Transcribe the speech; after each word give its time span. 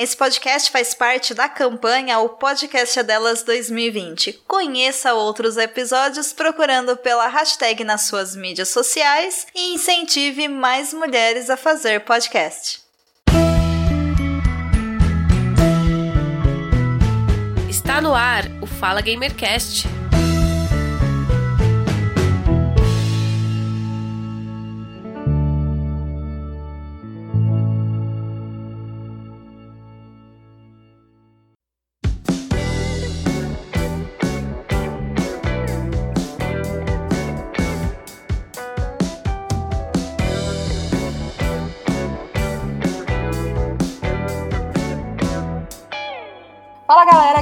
Esse 0.00 0.16
podcast 0.16 0.70
faz 0.70 0.94
parte 0.94 1.34
da 1.34 1.46
campanha 1.46 2.20
O 2.20 2.30
Podcast 2.30 2.98
é 2.98 3.02
Delas 3.02 3.42
2020. 3.42 4.32
Conheça 4.48 5.12
outros 5.12 5.58
episódios 5.58 6.32
procurando 6.32 6.96
pela 6.96 7.26
hashtag 7.26 7.84
nas 7.84 8.06
suas 8.06 8.34
mídias 8.34 8.70
sociais 8.70 9.46
e 9.54 9.74
incentive 9.74 10.48
mais 10.48 10.94
mulheres 10.94 11.50
a 11.50 11.56
fazer 11.58 12.00
podcast. 12.00 12.80
Está 17.68 18.00
no 18.00 18.14
ar 18.14 18.44
o 18.62 18.66
Fala 18.66 19.02
Gamercast 19.02 19.86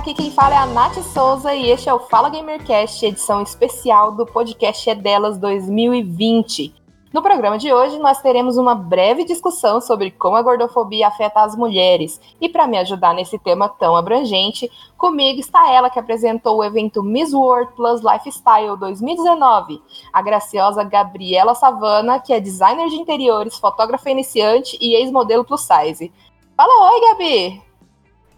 aqui 0.08 0.22
quem 0.22 0.30
fala 0.30 0.54
é 0.54 0.58
a 0.58 0.64
Nath 0.64 0.96
Souza 1.12 1.54
e 1.54 1.70
este 1.70 1.88
é 1.88 1.92
o 1.92 1.98
Fala 1.98 2.30
Gamercast, 2.30 3.04
edição 3.04 3.42
especial 3.42 4.12
do 4.12 4.24
podcast 4.24 4.88
É 4.88 4.94
Delas 4.94 5.36
2020. 5.36 6.74
No 7.12 7.20
programa 7.20 7.58
de 7.58 7.70
hoje, 7.70 7.98
nós 7.98 8.22
teremos 8.22 8.56
uma 8.56 8.74
breve 8.74 9.24
discussão 9.24 9.82
sobre 9.82 10.10
como 10.10 10.36
a 10.36 10.42
gordofobia 10.42 11.08
afeta 11.08 11.42
as 11.42 11.54
mulheres. 11.54 12.18
E 12.40 12.48
para 12.48 12.66
me 12.66 12.78
ajudar 12.78 13.12
nesse 13.12 13.38
tema 13.38 13.68
tão 13.68 13.94
abrangente, 13.94 14.70
comigo 14.96 15.40
está 15.40 15.70
ela 15.70 15.90
que 15.90 15.98
apresentou 15.98 16.56
o 16.56 16.64
evento 16.64 17.02
Miss 17.02 17.34
World 17.34 17.72
Plus 17.74 18.00
Lifestyle 18.00 18.78
2019, 18.78 19.82
a 20.10 20.22
graciosa 20.22 20.84
Gabriela 20.84 21.54
Savana, 21.54 22.18
que 22.18 22.32
é 22.32 22.40
designer 22.40 22.88
de 22.88 22.96
interiores, 22.96 23.58
fotógrafa 23.58 24.08
iniciante 24.08 24.78
e 24.80 24.94
ex-modelo 24.94 25.44
plus 25.44 25.60
size. 25.60 26.10
Fala 26.56 26.92
oi, 26.92 27.00
Gabi! 27.10 27.68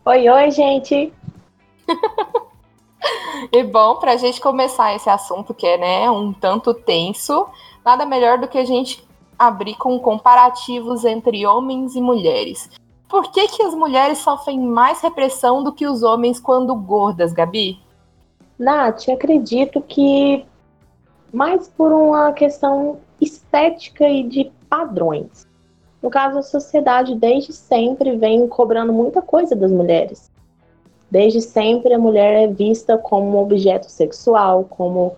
Oi, 0.07 0.29
oi, 0.29 0.51
gente! 0.51 1.13
e 3.53 3.63
bom, 3.63 3.97
para 3.97 4.13
a 4.13 4.17
gente 4.17 4.41
começar 4.41 4.95
esse 4.95 5.09
assunto 5.09 5.55
que 5.55 5.67
é 5.67 5.79
né, 5.79 6.11
um 6.11 6.33
tanto 6.33 6.75
tenso, 6.75 7.47
nada 7.85 8.05
melhor 8.05 8.39
do 8.39 8.49
que 8.49 8.59
a 8.59 8.65
gente 8.65 9.07
abrir 9.39 9.75
com 9.77 9.99
comparativos 9.99 11.05
entre 11.05 11.47
homens 11.47 11.95
e 11.95 12.01
mulheres. 12.01 12.71
Por 13.09 13.33
que, 13.33 13.49
que 13.49 13.63
as 13.63 13.75
mulheres 13.75 14.19
sofrem 14.19 14.61
mais 14.61 15.01
repressão 15.01 15.65
do 15.65 15.73
que 15.73 15.87
os 15.87 16.03
homens 16.03 16.39
quando 16.39 16.75
gordas, 16.75 17.33
Gabi? 17.33 17.81
Nath, 18.59 19.09
acredito 19.09 19.81
que 19.81 20.45
mais 21.33 21.69
por 21.69 21.93
uma 21.93 22.33
questão 22.33 22.99
estética 23.21 24.09
e 24.09 24.23
de 24.23 24.53
padrões. 24.69 25.47
No 26.03 26.11
caso, 26.11 26.39
a 26.39 26.43
sociedade 26.43 27.15
desde 27.15 27.53
sempre 27.53 28.17
vem 28.17 28.47
cobrando 28.49 28.93
muita 28.93 29.21
coisa 29.21 29.57
das 29.57 29.71
mulheres. 29.71 30.31
Desde 31.11 31.41
sempre 31.41 31.93
a 31.93 31.99
mulher 31.99 32.45
é 32.45 32.47
vista 32.47 32.97
como 32.97 33.37
um 33.37 33.43
objeto 33.43 33.91
sexual, 33.91 34.65
como 34.65 35.17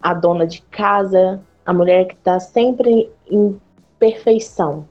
a 0.00 0.14
dona 0.14 0.46
de 0.46 0.62
casa, 0.62 1.40
a 1.64 1.72
mulher 1.72 2.06
que 2.06 2.14
está 2.14 2.40
sempre 2.40 3.10
em 3.30 3.60
perfeição. 3.98 4.86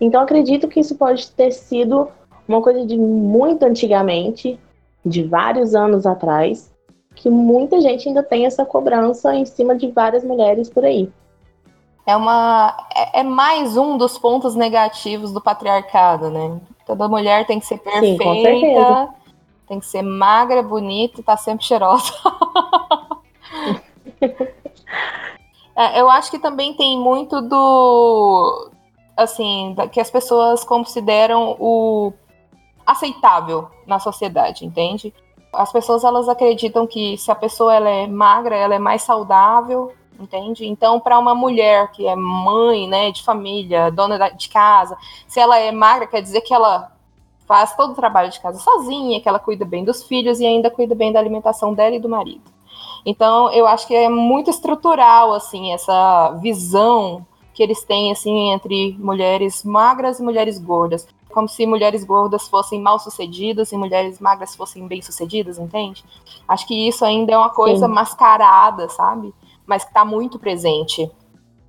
Então 0.00 0.20
acredito 0.20 0.68
que 0.68 0.80
isso 0.80 0.96
pode 0.96 1.30
ter 1.30 1.52
sido 1.52 2.08
uma 2.46 2.60
coisa 2.60 2.84
de 2.84 2.96
muito 2.96 3.64
antigamente, 3.64 4.58
de 5.04 5.22
vários 5.22 5.74
anos 5.74 6.06
atrás, 6.06 6.72
que 7.14 7.30
muita 7.30 7.80
gente 7.80 8.08
ainda 8.08 8.22
tem 8.22 8.46
essa 8.46 8.64
cobrança 8.64 9.34
em 9.34 9.44
cima 9.44 9.76
de 9.76 9.90
várias 9.90 10.24
mulheres 10.24 10.68
por 10.68 10.84
aí. 10.84 11.10
É 12.06 12.16
uma 12.16 12.76
é, 12.94 13.20
é 13.20 13.22
mais 13.22 13.76
um 13.76 13.96
dos 13.96 14.18
pontos 14.18 14.54
negativos 14.54 15.32
do 15.32 15.40
patriarcado, 15.40 16.28
né? 16.30 16.60
Toda 16.84 17.08
mulher 17.08 17.46
tem 17.46 17.58
que 17.58 17.66
ser 17.66 17.78
perfeita. 17.78 18.24
Sim, 18.24 19.08
tem 19.66 19.80
que 19.80 19.86
ser 19.86 20.02
magra, 20.02 20.62
bonita 20.62 21.20
e 21.20 21.24
tá 21.24 21.36
sempre 21.36 21.64
cheirosa. 21.64 22.12
é, 25.74 26.00
eu 26.00 26.08
acho 26.10 26.30
que 26.30 26.38
também 26.38 26.74
tem 26.74 26.98
muito 26.98 27.40
do. 27.40 28.70
Assim, 29.16 29.76
que 29.92 30.00
as 30.00 30.10
pessoas 30.10 30.64
consideram 30.64 31.56
o 31.60 32.12
aceitável 32.84 33.68
na 33.86 33.98
sociedade, 33.98 34.64
entende? 34.66 35.14
As 35.52 35.70
pessoas 35.70 36.02
elas 36.02 36.28
acreditam 36.28 36.86
que 36.86 37.16
se 37.16 37.30
a 37.30 37.34
pessoa 37.34 37.72
ela 37.74 37.88
é 37.88 38.06
magra, 38.08 38.56
ela 38.56 38.74
é 38.74 38.78
mais 38.78 39.02
saudável, 39.02 39.94
entende? 40.18 40.66
Então, 40.66 40.98
para 40.98 41.18
uma 41.18 41.34
mulher 41.34 41.90
que 41.92 42.06
é 42.06 42.16
mãe, 42.16 42.88
né, 42.88 43.12
de 43.12 43.22
família, 43.22 43.90
dona 43.90 44.30
de 44.30 44.48
casa, 44.48 44.96
se 45.28 45.38
ela 45.38 45.58
é 45.58 45.70
magra, 45.70 46.08
quer 46.08 46.20
dizer 46.20 46.40
que 46.40 46.52
ela 46.52 46.93
faz 47.46 47.74
todo 47.76 47.92
o 47.92 47.96
trabalho 47.96 48.30
de 48.30 48.40
casa 48.40 48.58
sozinha, 48.58 49.20
que 49.20 49.28
ela 49.28 49.38
cuida 49.38 49.64
bem 49.64 49.84
dos 49.84 50.02
filhos 50.04 50.40
e 50.40 50.46
ainda 50.46 50.70
cuida 50.70 50.94
bem 50.94 51.12
da 51.12 51.18
alimentação 51.18 51.74
dela 51.74 51.94
e 51.94 52.00
do 52.00 52.08
marido. 52.08 52.42
Então, 53.04 53.50
eu 53.52 53.66
acho 53.66 53.86
que 53.86 53.94
é 53.94 54.08
muito 54.08 54.50
estrutural 54.50 55.32
assim 55.34 55.72
essa 55.72 56.30
visão 56.40 57.26
que 57.52 57.62
eles 57.62 57.84
têm 57.84 58.10
assim 58.10 58.50
entre 58.50 58.96
mulheres 58.98 59.62
magras 59.62 60.18
e 60.18 60.22
mulheres 60.22 60.58
gordas, 60.58 61.06
como 61.32 61.48
se 61.48 61.66
mulheres 61.66 62.04
gordas 62.04 62.48
fossem 62.48 62.80
mal 62.80 62.98
sucedidas 62.98 63.72
e 63.72 63.76
mulheres 63.76 64.20
magras 64.20 64.54
fossem 64.54 64.86
bem 64.86 65.02
sucedidas, 65.02 65.58
entende? 65.58 66.04
Acho 66.48 66.66
que 66.66 66.88
isso 66.88 67.04
ainda 67.04 67.32
é 67.32 67.38
uma 67.38 67.50
coisa 67.50 67.86
Sim. 67.86 67.92
mascarada, 67.92 68.88
sabe? 68.88 69.34
Mas 69.66 69.84
que 69.84 69.90
está 69.90 70.04
muito 70.04 70.38
presente. 70.38 71.10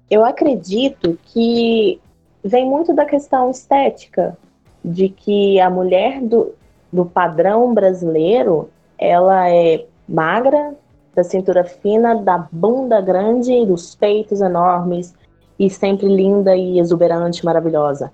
Eu 0.10 0.24
acredito 0.24 1.18
que 1.26 2.00
vem 2.44 2.66
muito 2.66 2.94
da 2.94 3.06
questão 3.06 3.50
estética, 3.50 4.38
de 4.86 5.10
que 5.10 5.60
a 5.60 5.68
mulher 5.68 6.22
do, 6.22 6.54
do 6.94 7.06
padrão 7.06 7.74
brasileiro 7.74 8.70
ela 9.00 9.50
é 9.50 9.86
magra, 10.08 10.76
da 11.16 11.24
cintura 11.24 11.64
fina, 11.64 12.16
da 12.16 12.48
bunda 12.52 13.02
grande, 13.02 13.66
dos 13.66 13.96
peitos 13.96 14.42
enormes 14.42 15.16
e 15.58 15.70
sempre 15.70 16.08
linda 16.08 16.56
e 16.56 16.78
exuberante, 16.78 17.44
maravilhosa. 17.44 18.14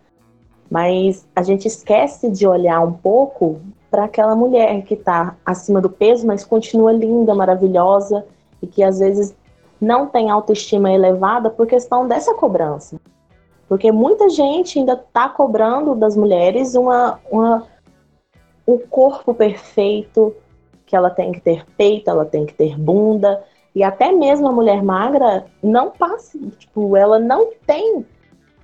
Mas 0.69 1.27
a 1.35 1.43
gente 1.43 1.67
esquece 1.67 2.31
de 2.31 2.47
olhar 2.47 2.79
um 2.79 2.93
pouco 2.93 3.59
para 3.89 4.05
aquela 4.05 4.35
mulher 4.35 4.83
que 4.83 4.93
está 4.93 5.35
acima 5.45 5.81
do 5.81 5.89
peso, 5.89 6.25
mas 6.25 6.45
continua 6.45 6.93
linda, 6.93 7.35
maravilhosa 7.35 8.23
e 8.61 8.67
que 8.67 8.81
às 8.81 8.99
vezes 8.99 9.35
não 9.81 10.07
tem 10.07 10.29
autoestima 10.29 10.91
elevada 10.91 11.49
por 11.49 11.67
questão 11.67 12.07
dessa 12.07 12.33
cobrança. 12.35 12.97
Porque 13.71 13.89
muita 13.89 14.29
gente 14.29 14.79
ainda 14.79 14.95
está 14.95 15.29
cobrando 15.29 15.95
das 15.95 16.17
mulheres 16.17 16.75
uma, 16.75 17.21
uma, 17.31 17.65
um 18.67 18.77
corpo 18.77 19.33
perfeito, 19.33 20.35
que 20.85 20.93
ela 20.93 21.09
tem 21.09 21.31
que 21.31 21.39
ter 21.39 21.65
peito, 21.77 22.09
ela 22.09 22.25
tem 22.25 22.45
que 22.45 22.53
ter 22.53 22.77
bunda. 22.77 23.41
E 23.73 23.81
até 23.81 24.11
mesmo 24.11 24.49
a 24.49 24.51
mulher 24.51 24.83
magra 24.83 25.45
não 25.63 25.89
passa, 25.89 26.37
tipo, 26.59 26.97
ela 26.97 27.17
não 27.17 27.51
tem 27.65 28.05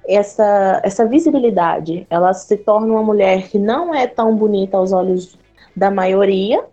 essa, 0.06 0.82
essa 0.84 1.06
visibilidade. 1.06 2.06
Ela 2.10 2.34
se 2.34 2.58
torna 2.58 2.92
uma 2.92 3.04
mulher 3.04 3.48
que 3.48 3.58
não 3.58 3.96
é 3.96 4.08
tão 4.08 4.36
bonita 4.36 4.76
aos 4.76 4.92
olhos 4.92 5.40
da 5.74 5.90
maioria, 5.90 6.66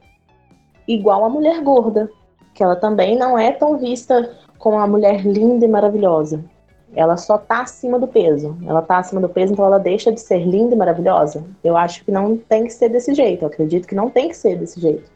igual 0.88 1.24
a 1.24 1.28
mulher 1.28 1.62
gorda, 1.62 2.10
que 2.52 2.64
ela 2.64 2.74
também 2.74 3.16
não 3.16 3.38
é 3.38 3.52
tão 3.52 3.78
vista 3.78 4.28
como 4.58 4.74
uma 4.78 4.88
mulher 4.88 5.24
linda 5.24 5.64
e 5.64 5.68
maravilhosa 5.68 6.52
ela 6.94 7.16
só 7.16 7.38
tá 7.38 7.62
acima 7.62 7.98
do 7.98 8.06
peso. 8.06 8.56
Ela 8.66 8.82
tá 8.82 8.98
acima 8.98 9.20
do 9.20 9.28
peso, 9.28 9.52
então 9.52 9.64
ela 9.64 9.78
deixa 9.78 10.12
de 10.12 10.20
ser 10.20 10.44
linda 10.44 10.74
e 10.74 10.78
maravilhosa. 10.78 11.44
Eu 11.62 11.76
acho 11.76 12.04
que 12.04 12.10
não 12.10 12.36
tem 12.36 12.64
que 12.64 12.72
ser 12.72 12.88
desse 12.88 13.14
jeito. 13.14 13.42
Eu 13.42 13.48
acredito 13.48 13.86
que 13.86 13.94
não 13.94 14.10
tem 14.10 14.28
que 14.28 14.36
ser 14.36 14.58
desse 14.58 14.80
jeito. 14.80 15.10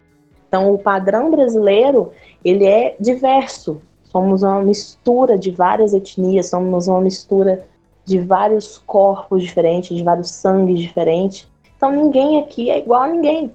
Então, 0.49 0.73
o 0.73 0.79
padrão 0.79 1.31
brasileiro, 1.31 2.11
ele 2.44 2.64
é 2.64 2.97
diverso. 2.99 3.81
Somos 4.05 4.43
uma 4.43 4.62
mistura 4.62 5.38
de 5.38 5.50
várias 5.50 5.93
etnias, 5.93 6.49
somos 6.49 6.88
uma 6.88 7.00
mistura 7.00 7.67
de 8.05 8.19
vários 8.19 8.79
corpos 8.79 9.43
diferentes, 9.43 9.94
de 9.94 10.02
vários 10.02 10.31
sangues 10.31 10.81
diferentes. 10.81 11.47
Então, 11.76 11.91
ninguém 11.91 12.41
aqui 12.41 12.70
é 12.70 12.79
igual 12.79 13.02
a 13.02 13.08
ninguém. 13.08 13.55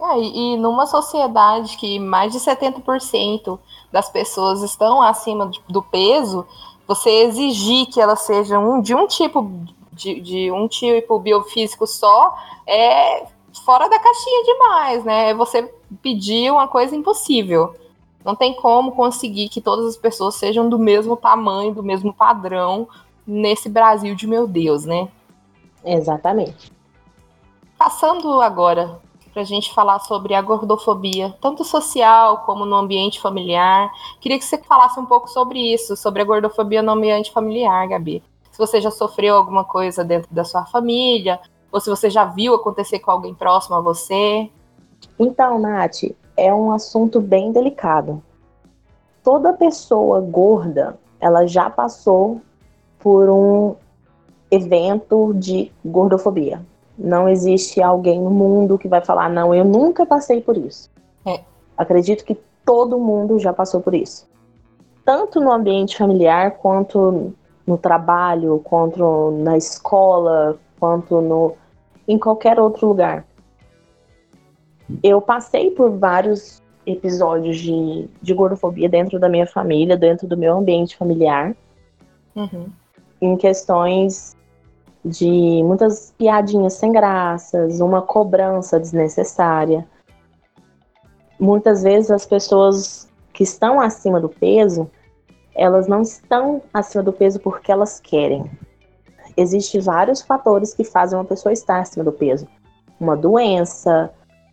É, 0.00 0.18
e 0.18 0.56
numa 0.56 0.86
sociedade 0.86 1.76
que 1.76 1.98
mais 1.98 2.32
de 2.32 2.38
70% 2.38 3.58
das 3.90 4.10
pessoas 4.10 4.62
estão 4.62 5.00
acima 5.00 5.50
do 5.68 5.82
peso, 5.82 6.46
você 6.86 7.10
exigir 7.10 7.86
que 7.86 8.00
ela 8.00 8.16
seja 8.16 8.58
um, 8.58 8.80
de 8.80 8.94
um 8.94 9.06
tipo 9.06 9.50
de, 9.92 10.20
de 10.20 10.52
um 10.52 10.68
tipo 10.68 11.18
biofísico 11.18 11.86
só 11.86 12.36
é 12.66 13.26
fora 13.64 13.88
da 13.88 13.98
caixinha 13.98 14.44
demais, 14.44 15.04
né? 15.04 15.30
É 15.30 15.34
você 15.34 15.62
pedir 16.02 16.52
uma 16.52 16.68
coisa 16.68 16.94
impossível. 16.94 17.74
Não 18.24 18.34
tem 18.34 18.54
como 18.54 18.92
conseguir 18.92 19.48
que 19.48 19.60
todas 19.60 19.86
as 19.86 19.96
pessoas 19.96 20.34
sejam 20.34 20.68
do 20.68 20.78
mesmo 20.78 21.16
tamanho, 21.16 21.74
do 21.74 21.82
mesmo 21.82 22.12
padrão 22.12 22.88
nesse 23.26 23.68
Brasil 23.68 24.14
de 24.14 24.26
meu 24.26 24.46
Deus, 24.46 24.84
né? 24.84 25.08
Exatamente. 25.84 26.72
passando 27.78 28.40
agora 28.40 29.00
para 29.36 29.42
a 29.42 29.44
gente 29.46 29.74
falar 29.74 29.98
sobre 29.98 30.32
a 30.32 30.40
gordofobia, 30.40 31.36
tanto 31.42 31.62
social 31.62 32.38
como 32.46 32.64
no 32.64 32.74
ambiente 32.74 33.20
familiar. 33.20 33.92
Queria 34.18 34.38
que 34.38 34.44
você 34.46 34.56
falasse 34.56 34.98
um 34.98 35.04
pouco 35.04 35.28
sobre 35.28 35.58
isso, 35.74 35.94
sobre 35.94 36.22
a 36.22 36.24
gordofobia 36.24 36.80
no 36.80 36.92
ambiente 36.92 37.30
familiar, 37.30 37.86
Gabi. 37.86 38.22
Se 38.50 38.56
você 38.56 38.80
já 38.80 38.90
sofreu 38.90 39.36
alguma 39.36 39.62
coisa 39.62 40.02
dentro 40.02 40.34
da 40.34 40.42
sua 40.42 40.64
família, 40.64 41.38
ou 41.70 41.78
se 41.78 41.90
você 41.90 42.08
já 42.08 42.24
viu 42.24 42.54
acontecer 42.54 42.98
com 43.00 43.10
alguém 43.10 43.34
próximo 43.34 43.76
a 43.76 43.80
você. 43.82 44.48
Então, 45.18 45.58
Nath, 45.58 46.04
é 46.34 46.54
um 46.54 46.72
assunto 46.72 47.20
bem 47.20 47.52
delicado. 47.52 48.22
Toda 49.22 49.52
pessoa 49.52 50.18
gorda, 50.18 50.98
ela 51.20 51.46
já 51.46 51.68
passou 51.68 52.40
por 52.98 53.28
um 53.28 53.76
evento 54.50 55.34
de 55.34 55.70
gordofobia. 55.84 56.64
Não 56.98 57.28
existe 57.28 57.82
alguém 57.82 58.20
no 58.20 58.30
mundo 58.30 58.78
que 58.78 58.88
vai 58.88 59.04
falar, 59.04 59.28
não, 59.28 59.54
eu 59.54 59.64
nunca 59.64 60.06
passei 60.06 60.40
por 60.40 60.56
isso. 60.56 60.90
É. 61.26 61.40
Acredito 61.76 62.24
que 62.24 62.36
todo 62.64 62.98
mundo 62.98 63.38
já 63.38 63.52
passou 63.52 63.80
por 63.80 63.94
isso. 63.94 64.28
Tanto 65.04 65.40
no 65.40 65.52
ambiente 65.52 65.96
familiar, 65.96 66.52
quanto 66.52 67.32
no 67.66 67.76
trabalho, 67.76 68.60
quanto 68.64 69.30
na 69.42 69.56
escola, 69.56 70.58
quanto 70.78 71.20
no, 71.20 71.54
em 72.08 72.18
qualquer 72.18 72.58
outro 72.58 72.86
lugar. 72.88 73.24
Eu 75.02 75.20
passei 75.20 75.70
por 75.70 75.90
vários 75.90 76.62
episódios 76.86 77.58
de, 77.58 78.08
de 78.22 78.34
gordofobia 78.34 78.88
dentro 78.88 79.18
da 79.18 79.28
minha 79.28 79.46
família, 79.46 79.96
dentro 79.96 80.26
do 80.26 80.36
meu 80.36 80.56
ambiente 80.56 80.96
familiar. 80.96 81.54
Uhum. 82.34 82.66
Em 83.20 83.36
questões 83.36 84.36
de 85.06 85.62
muitas 85.62 86.12
piadinhas 86.18 86.72
sem 86.74 86.90
graças, 86.90 87.80
uma 87.80 88.02
cobrança 88.02 88.80
desnecessária. 88.80 89.86
Muitas 91.38 91.84
vezes 91.84 92.10
as 92.10 92.26
pessoas 92.26 93.08
que 93.32 93.44
estão 93.44 93.80
acima 93.80 94.20
do 94.20 94.28
peso, 94.28 94.90
elas 95.54 95.86
não 95.86 96.02
estão 96.02 96.60
acima 96.74 97.04
do 97.04 97.12
peso 97.12 97.38
porque 97.38 97.70
elas 97.70 98.00
querem. 98.00 98.50
Existem 99.36 99.80
vários 99.80 100.22
fatores 100.22 100.74
que 100.74 100.82
fazem 100.82 101.16
uma 101.16 101.24
pessoa 101.24 101.52
estar 101.52 101.78
acima 101.78 102.04
do 102.04 102.10
peso. 102.12 102.48
Uma 102.98 103.16
doença, 103.16 104.10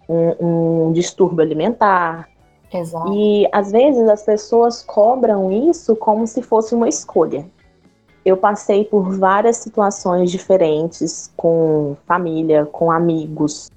um, 0.07 0.87
um 0.87 0.91
distúrbio 0.91 1.41
alimentar. 1.41 2.29
Exato. 2.71 3.11
E 3.11 3.47
às 3.51 3.71
vezes 3.71 4.07
as 4.07 4.23
pessoas 4.23 4.83
cobram 4.83 5.51
isso 5.51 5.95
como 5.95 6.27
se 6.27 6.43
fosse 6.43 6.75
uma 6.75 6.87
escolha 6.87 7.45
eu 8.25 8.37
passei 8.37 8.85
por 8.85 9.17
várias 9.17 9.57
situações 9.57 10.31
diferentes 10.31 11.31
com 11.35 11.97
família, 12.05 12.65
com 12.65 12.89
amigos. 12.89 13.69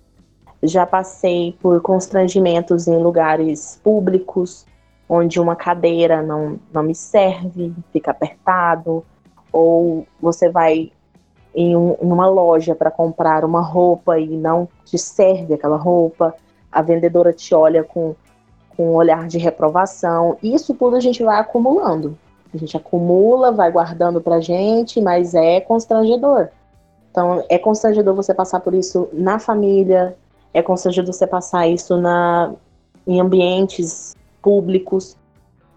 Já 0.63 0.87
passei 0.87 1.57
por 1.61 1.81
constrangimentos 1.81 2.87
em 2.87 2.97
lugares 3.03 3.81
públicos, 3.83 4.65
onde 5.09 5.41
uma 5.41 5.57
cadeira 5.57 6.23
não, 6.23 6.59
não 6.73 6.83
me 6.83 6.95
serve, 6.95 7.75
fica 7.93 8.13
apertado, 8.13 9.05
ou 9.53 10.07
você 10.21 10.49
vai 10.49 10.93
em 11.55 11.77
um, 11.77 11.93
uma 11.93 12.29
loja 12.29 12.75
para 12.75 12.91
comprar 12.91 13.45
uma 13.45 13.63
roupa 13.63 14.19
e 14.19 14.29
não 14.29 14.69
te 14.85 14.99
serve 14.99 15.55
aquela 15.55 15.77
roupa, 15.77 16.35
a 16.71 16.83
vendedora 16.83 17.33
te 17.33 17.55
olha 17.55 17.83
com, 17.83 18.15
com 18.77 18.91
um 18.91 18.95
olhar 18.95 19.27
de 19.27 19.39
reprovação. 19.39 20.37
Isso 20.43 20.75
tudo 20.75 20.97
a 20.97 21.01
gente 21.01 21.23
vai 21.23 21.41
acumulando. 21.41 22.17
A 22.57 22.59
gente 22.59 22.77
acumula, 22.77 23.53
vai 23.53 23.71
guardando 23.71 24.21
pra 24.21 24.41
gente, 24.41 25.01
mas 25.01 25.35
é 25.35 25.61
constrangedor. 25.61 26.49
Então, 27.11 27.45
é 27.49 27.59
constrangedor 27.59 28.15
você 28.15 28.33
passar 28.33 28.61
por 28.61 28.75
isso 28.75 29.09
na 29.13 29.39
família, 29.39 30.17
é 30.55 30.63
constrangedor 30.63 31.13
você 31.13 31.27
passar 31.27 31.67
isso 31.69 31.99
na, 31.99 32.55
em 33.07 33.21
ambientes 33.21 34.17
públicos. 34.41 35.17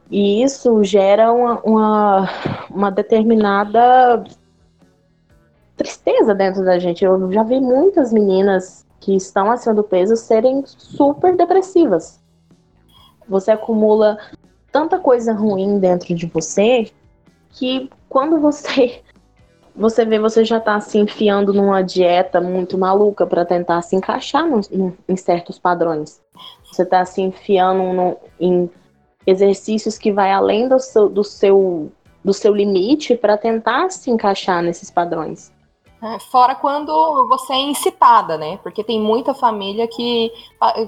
E 0.09 0.41
isso 0.41 0.83
gera 0.83 1.33
uma, 1.33 1.59
uma, 1.61 2.29
uma 2.69 2.89
determinada 2.89 4.23
tristeza 5.75 6.33
dentro 6.33 6.63
da 6.63 6.79
gente. 6.79 7.03
Eu 7.03 7.31
já 7.31 7.43
vi 7.43 7.59
muitas 7.59 8.13
meninas 8.13 8.85
que 9.01 9.15
estão 9.15 9.51
acima 9.51 9.75
do 9.75 9.83
peso 9.83 10.15
serem 10.15 10.63
super 10.65 11.35
depressivas. 11.35 12.19
Você 13.27 13.51
acumula 13.51 14.17
tanta 14.71 14.99
coisa 14.99 15.33
ruim 15.33 15.79
dentro 15.79 16.13
de 16.13 16.25
você 16.25 16.91
que 17.51 17.89
quando 18.07 18.39
você 18.39 19.01
você 19.75 20.03
vê 20.03 20.19
você 20.19 20.43
já 20.43 20.59
tá 20.59 20.79
se 20.79 20.97
enfiando 20.97 21.53
numa 21.53 21.81
dieta 21.81 22.41
muito 22.41 22.77
maluca 22.77 23.25
para 23.25 23.45
tentar 23.45 23.81
se 23.81 23.95
encaixar 23.95 24.45
no, 24.45 24.59
no, 24.71 24.97
em 25.07 25.15
certos 25.15 25.57
padrões. 25.57 26.21
Você 26.65 26.85
tá 26.85 27.05
se 27.05 27.21
enfiando 27.21 27.93
no, 27.93 28.17
em 28.39 28.69
exercícios 29.25 29.97
que 29.97 30.11
vai 30.11 30.31
além 30.31 30.67
do 30.67 30.79
seu, 30.79 31.07
do 31.07 31.23
seu, 31.23 31.91
do 32.23 32.33
seu 32.33 32.53
limite 32.53 33.15
para 33.15 33.37
tentar 33.37 33.89
se 33.89 34.11
encaixar 34.11 34.61
nesses 34.61 34.91
padrões. 34.91 35.51
É, 36.01 36.17
fora 36.19 36.55
quando 36.55 37.27
você 37.27 37.53
é 37.53 37.59
incitada, 37.59 38.37
né? 38.37 38.57
Porque 38.63 38.83
tem 38.83 38.99
muita 38.99 39.33
família 39.33 39.85
que 39.87 40.31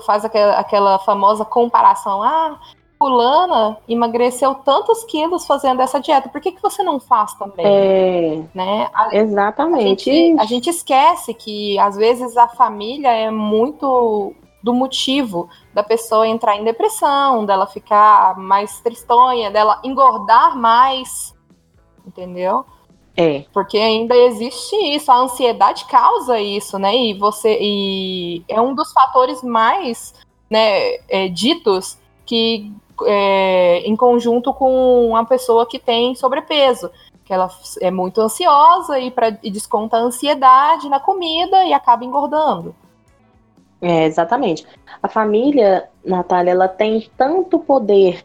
faz 0.06 0.24
aquela, 0.24 0.54
aquela 0.58 1.00
famosa 1.00 1.44
comparação. 1.44 2.24
Ah, 2.24 2.60
fulana 3.02 3.78
emagreceu 3.90 4.54
tantos 4.54 5.04
quilos 5.06 5.48
fazendo 5.48 5.82
essa 5.82 6.00
dieta, 6.00 6.30
por 6.30 6.40
que, 6.40 6.52
que 6.52 6.62
você 6.62 6.84
não 6.84 7.00
faz 7.00 7.34
também? 7.34 7.66
É, 7.66 8.44
né? 8.54 8.90
A, 8.94 9.16
exatamente. 9.16 10.08
A 10.08 10.14
gente, 10.14 10.40
a 10.40 10.46
gente 10.46 10.70
esquece 10.70 11.34
que 11.34 11.80
às 11.80 11.96
vezes 11.96 12.38
a 12.38 12.48
família 12.48 13.10
é 13.10 13.32
muito 13.32 14.36
do 14.62 14.72
motivo 14.72 15.50
da 15.74 15.82
pessoa 15.82 16.28
entrar 16.28 16.56
em 16.56 16.64
depressão, 16.64 17.44
dela 17.44 17.66
ficar 17.66 18.38
mais 18.38 18.80
tristonha, 18.82 19.50
dela 19.50 19.82
engordar 19.84 20.56
mais, 20.56 21.36
entendeu? 22.06 22.64
É. 23.18 23.46
Porque 23.52 23.80
ainda 23.80 24.16
existe 24.16 24.76
isso, 24.76 25.12
a 25.12 25.18
ansiedade 25.18 25.86
causa 25.86 26.40
isso, 26.40 26.78
né? 26.78 26.96
E 26.96 27.16
você 27.16 27.58
e 27.60 28.44
é 28.48 28.62
um 28.62 28.76
dos 28.76 28.94
fatores 28.94 29.42
mais 29.42 30.14
né, 30.48 30.98
é, 31.10 31.28
ditos 31.28 31.98
que 32.26 32.72
é, 33.06 33.80
em 33.80 33.96
conjunto 33.96 34.54
com 34.54 35.08
uma 35.08 35.26
pessoa 35.26 35.66
que 35.68 35.80
tem 35.80 36.16
sobrepeso, 36.16 36.92
que 37.24 37.34
ela 37.34 37.50
é 37.82 37.92
muito 37.92 38.22
ansiosa 38.22 39.00
e, 39.00 39.12
pra, 39.12 39.38
e 39.42 39.52
desconta 39.52 39.98
a 39.98 40.02
ansiedade 40.02 40.90
na 40.90 41.00
comida 41.00 41.64
e 41.66 41.74
acaba 41.74 42.04
engordando. 42.04 42.76
É, 43.82 44.06
exatamente. 44.06 44.66
A 45.02 45.08
família, 45.08 45.90
Natália, 46.06 46.52
ela 46.52 46.68
tem 46.68 47.10
tanto 47.18 47.58
poder 47.58 48.24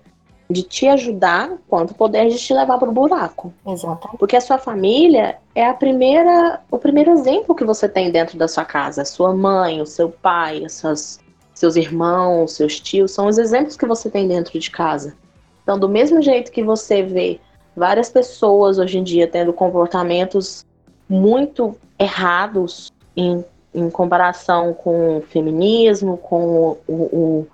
de 0.48 0.62
te 0.62 0.86
ajudar 0.86 1.56
quanto 1.68 1.94
poder 1.94 2.28
de 2.28 2.38
te 2.38 2.54
levar 2.54 2.78
para 2.78 2.88
o 2.88 2.92
buraco. 2.92 3.52
Exato. 3.66 4.08
Porque 4.18 4.36
a 4.36 4.40
sua 4.40 4.58
família 4.58 5.38
é 5.54 5.66
a 5.66 5.74
primeira, 5.74 6.60
o 6.70 6.78
primeiro 6.78 7.10
exemplo 7.10 7.54
que 7.54 7.64
você 7.64 7.88
tem 7.88 8.10
dentro 8.10 8.38
da 8.38 8.46
sua 8.46 8.64
casa. 8.64 9.02
A 9.02 9.06
sua 9.06 9.34
mãe, 9.34 9.80
o 9.80 9.86
seu 9.86 10.10
pai, 10.10 10.64
as 10.64 10.74
suas 10.74 11.18
seus 11.56 11.74
irmãos, 11.74 12.52
seus 12.52 12.78
tios, 12.78 13.12
são 13.12 13.26
os 13.26 13.38
exemplos 13.38 13.78
que 13.78 13.86
você 13.86 14.10
tem 14.10 14.28
dentro 14.28 14.58
de 14.58 14.70
casa. 14.70 15.16
Então, 15.62 15.78
do 15.78 15.88
mesmo 15.88 16.20
jeito 16.20 16.52
que 16.52 16.62
você 16.62 17.02
vê 17.02 17.40
várias 17.74 18.10
pessoas 18.10 18.78
hoje 18.78 18.98
em 18.98 19.02
dia 19.02 19.26
tendo 19.26 19.54
comportamentos 19.54 20.66
muito 21.08 21.74
errados 21.98 22.92
em, 23.16 23.42
em 23.74 23.88
comparação 23.88 24.74
com 24.74 25.16
o 25.16 25.22
feminismo, 25.22 26.18
com 26.18 26.78
o, 26.86 26.92
o, 26.92 27.46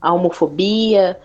a 0.00 0.10
homofobia, 0.14 1.20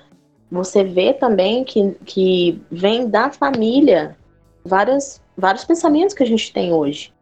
você 0.52 0.84
vê 0.84 1.14
também 1.14 1.64
que, 1.64 1.92
que 2.06 2.62
vem 2.70 3.10
da 3.10 3.32
família 3.32 4.18
várias, 4.66 5.22
vários 5.38 5.64
pensamentos 5.64 6.14
que 6.14 6.24
a 6.24 6.28
gente 6.28 6.52
tem 6.52 6.74
hoje. 6.74 7.14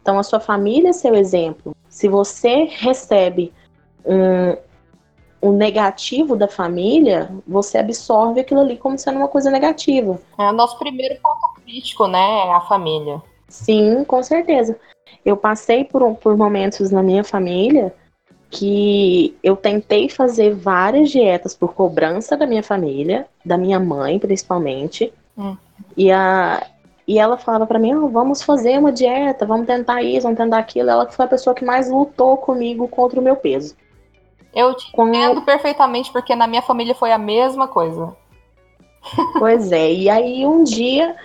Então, 0.00 0.16
a 0.16 0.22
sua 0.22 0.38
família 0.38 0.90
é 0.90 0.92
seu 0.92 1.16
exemplo. 1.16 1.74
Se 1.88 2.08
você 2.08 2.68
recebe 2.70 3.52
um, 4.04 4.56
um 5.50 5.52
negativo 5.52 6.36
da 6.36 6.48
família, 6.48 7.30
você 7.46 7.78
absorve 7.78 8.40
aquilo 8.40 8.60
ali 8.60 8.76
como 8.76 8.98
sendo 8.98 9.18
uma 9.18 9.28
coisa 9.28 9.50
negativa. 9.50 10.18
É 10.38 10.48
o 10.48 10.52
nosso 10.52 10.78
primeiro 10.78 11.16
ponto 11.22 11.60
crítico, 11.62 12.06
né? 12.06 12.50
A 12.52 12.60
família. 12.62 13.22
Sim, 13.48 14.04
com 14.04 14.22
certeza. 14.22 14.78
Eu 15.24 15.36
passei 15.36 15.84
por, 15.84 16.14
por 16.16 16.36
momentos 16.36 16.90
na 16.90 17.02
minha 17.02 17.22
família 17.22 17.94
que 18.50 19.36
eu 19.42 19.56
tentei 19.56 20.08
fazer 20.08 20.54
várias 20.54 21.10
dietas 21.10 21.54
por 21.54 21.74
cobrança 21.74 22.36
da 22.36 22.46
minha 22.46 22.62
família, 22.62 23.26
da 23.44 23.58
minha 23.58 23.80
mãe 23.80 24.18
principalmente. 24.18 25.12
Hum. 25.36 25.56
E, 25.96 26.10
a, 26.10 26.64
e 27.06 27.18
ela 27.18 27.36
falava 27.36 27.66
para 27.66 27.78
mim: 27.78 27.94
oh, 27.94 28.08
vamos 28.08 28.42
fazer 28.42 28.78
uma 28.78 28.92
dieta, 28.92 29.44
vamos 29.44 29.66
tentar 29.66 30.02
isso, 30.02 30.22
vamos 30.22 30.38
tentar 30.38 30.58
aquilo. 30.58 30.88
Ela 30.88 31.10
foi 31.10 31.24
a 31.24 31.28
pessoa 31.28 31.54
que 31.54 31.64
mais 31.64 31.90
lutou 31.90 32.36
comigo 32.36 32.88
contra 32.88 33.20
o 33.20 33.22
meu 33.22 33.36
peso. 33.36 33.74
Eu 34.54 34.74
te 34.74 34.90
entendo 34.96 35.42
perfeitamente, 35.42 36.12
porque 36.12 36.34
na 36.34 36.46
minha 36.46 36.62
família 36.62 36.94
foi 36.94 37.10
a 37.10 37.18
mesma 37.18 37.66
coisa. 37.66 38.16
Pois 39.38 39.72
é, 39.72 39.92
e 39.92 40.08
aí 40.08 40.46
um 40.46 40.64
dia 40.64 41.16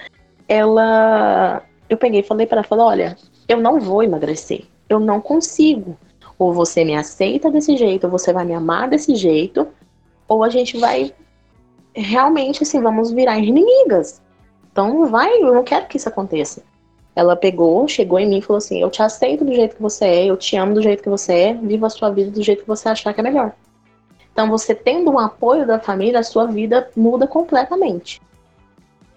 ela. 0.48 1.64
Eu 1.88 1.98
peguei 1.98 2.22
e 2.22 2.24
falei 2.24 2.46
para 2.46 2.58
ela: 2.58 2.68
falei, 2.68 2.86
olha, 2.86 3.18
eu 3.48 3.58
não 3.58 3.80
vou 3.80 4.04
emagrecer. 4.04 4.66
Eu 4.90 5.00
não 5.00 5.22
consigo. 5.22 5.98
Ou 6.38 6.54
você 6.54 6.84
me 6.84 6.96
aceita 6.96 7.52
desse 7.52 7.78
jeito, 7.78 8.06
ou 8.06 8.12
você 8.12 8.34
vai 8.34 8.46
me 8.46 8.54
amar 8.54 8.90
desse 8.90 9.14
jeito, 9.14 9.68
ou 10.28 10.44
a 10.44 10.50
gente 10.50 10.78
vai 10.78 11.14
realmente 11.94 12.64
assim, 12.64 12.82
vamos 12.82 13.12
virar 13.12 13.38
inimigas. 13.38 14.22
Então 14.72 14.94
não 14.94 15.06
vai, 15.08 15.42
eu 15.42 15.54
não 15.54 15.64
quero 15.64 15.88
que 15.88 15.98
isso 15.98 16.08
aconteça. 16.08 16.64
Ela 17.20 17.36
pegou, 17.36 17.86
chegou 17.86 18.18
em 18.18 18.28
mim 18.28 18.38
e 18.38 18.42
falou 18.42 18.58
assim: 18.58 18.82
Eu 18.82 18.90
te 18.90 19.02
aceito 19.04 19.44
do 19.44 19.54
jeito 19.54 19.76
que 19.76 19.82
você 19.82 20.06
é, 20.06 20.26
eu 20.26 20.38
te 20.38 20.56
amo 20.56 20.74
do 20.74 20.82
jeito 20.82 21.04
que 21.04 21.10
você 21.10 21.34
é, 21.34 21.54
viva 21.54 21.88
a 21.88 21.90
sua 21.90 22.10
vida 22.10 22.32
do 22.32 22.42
jeito 22.42 22.62
que 22.62 22.68
você 22.68 22.88
achar 22.88 23.14
que 23.14 23.20
é 23.20 23.24
melhor. 23.24 23.52
Então, 24.32 24.50
você 24.50 24.74
tendo 24.74 25.12
um 25.12 25.20
apoio 25.20 25.68
da 25.68 25.80
família, 25.80 26.22
a 26.22 26.24
sua 26.24 26.46
vida 26.46 26.90
muda 26.96 27.28
completamente. 27.28 28.22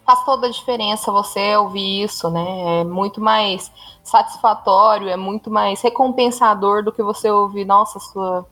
Faz 0.04 0.24
toda 0.24 0.48
a 0.48 0.50
diferença 0.50 1.12
você 1.12 1.56
ouvir 1.56 2.02
isso, 2.02 2.28
né? 2.28 2.80
É 2.80 2.84
muito 2.84 3.20
mais 3.20 3.70
satisfatório, 4.02 5.08
é 5.08 5.16
muito 5.16 5.48
mais 5.48 5.80
recompensador 5.80 6.82
do 6.82 6.90
que 6.90 7.04
você 7.04 7.30
ouvir, 7.30 7.64
nossa, 7.64 8.00
sua 8.00 8.44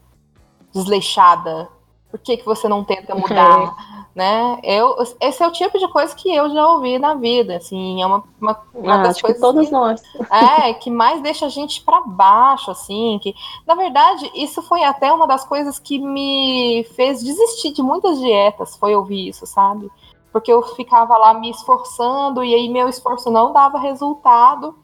desleixada. 0.72 1.68
Por 2.08 2.20
que, 2.20 2.36
que 2.36 2.46
você 2.46 2.68
não 2.68 2.84
tenta 2.84 3.16
mudar? 3.16 3.74
É 3.89 3.89
né? 4.14 4.58
Eu, 4.62 4.96
esse 5.20 5.42
é 5.42 5.46
o 5.46 5.52
tipo 5.52 5.78
de 5.78 5.88
coisa 5.88 6.14
que 6.14 6.34
eu 6.34 6.50
já 6.50 6.66
ouvi 6.66 6.98
na 6.98 7.14
vida, 7.14 7.56
assim, 7.56 8.02
é 8.02 8.06
uma, 8.06 8.24
uma, 8.40 8.60
uma 8.74 8.94
ah, 8.94 9.02
das 9.04 9.20
coisas 9.20 9.40
que 9.40 9.46
todos 9.46 9.66
que, 9.66 9.72
nós. 9.72 10.02
É, 10.30 10.74
que 10.74 10.90
mais 10.90 11.22
deixa 11.22 11.46
a 11.46 11.48
gente 11.48 11.82
para 11.82 12.00
baixo, 12.02 12.70
assim, 12.70 13.18
que 13.22 13.34
na 13.66 13.74
verdade 13.74 14.30
isso 14.34 14.62
foi 14.62 14.82
até 14.82 15.12
uma 15.12 15.26
das 15.26 15.44
coisas 15.44 15.78
que 15.78 15.98
me 15.98 16.84
fez 16.96 17.22
desistir 17.22 17.72
de 17.72 17.82
muitas 17.82 18.18
dietas, 18.18 18.76
foi 18.76 18.94
ouvir 18.96 19.28
isso, 19.28 19.46
sabe? 19.46 19.90
Porque 20.32 20.52
eu 20.52 20.62
ficava 20.74 21.16
lá 21.16 21.34
me 21.34 21.50
esforçando 21.50 22.42
e 22.44 22.54
aí 22.54 22.68
meu 22.68 22.88
esforço 22.88 23.30
não 23.30 23.52
dava 23.52 23.78
resultado. 23.78 24.76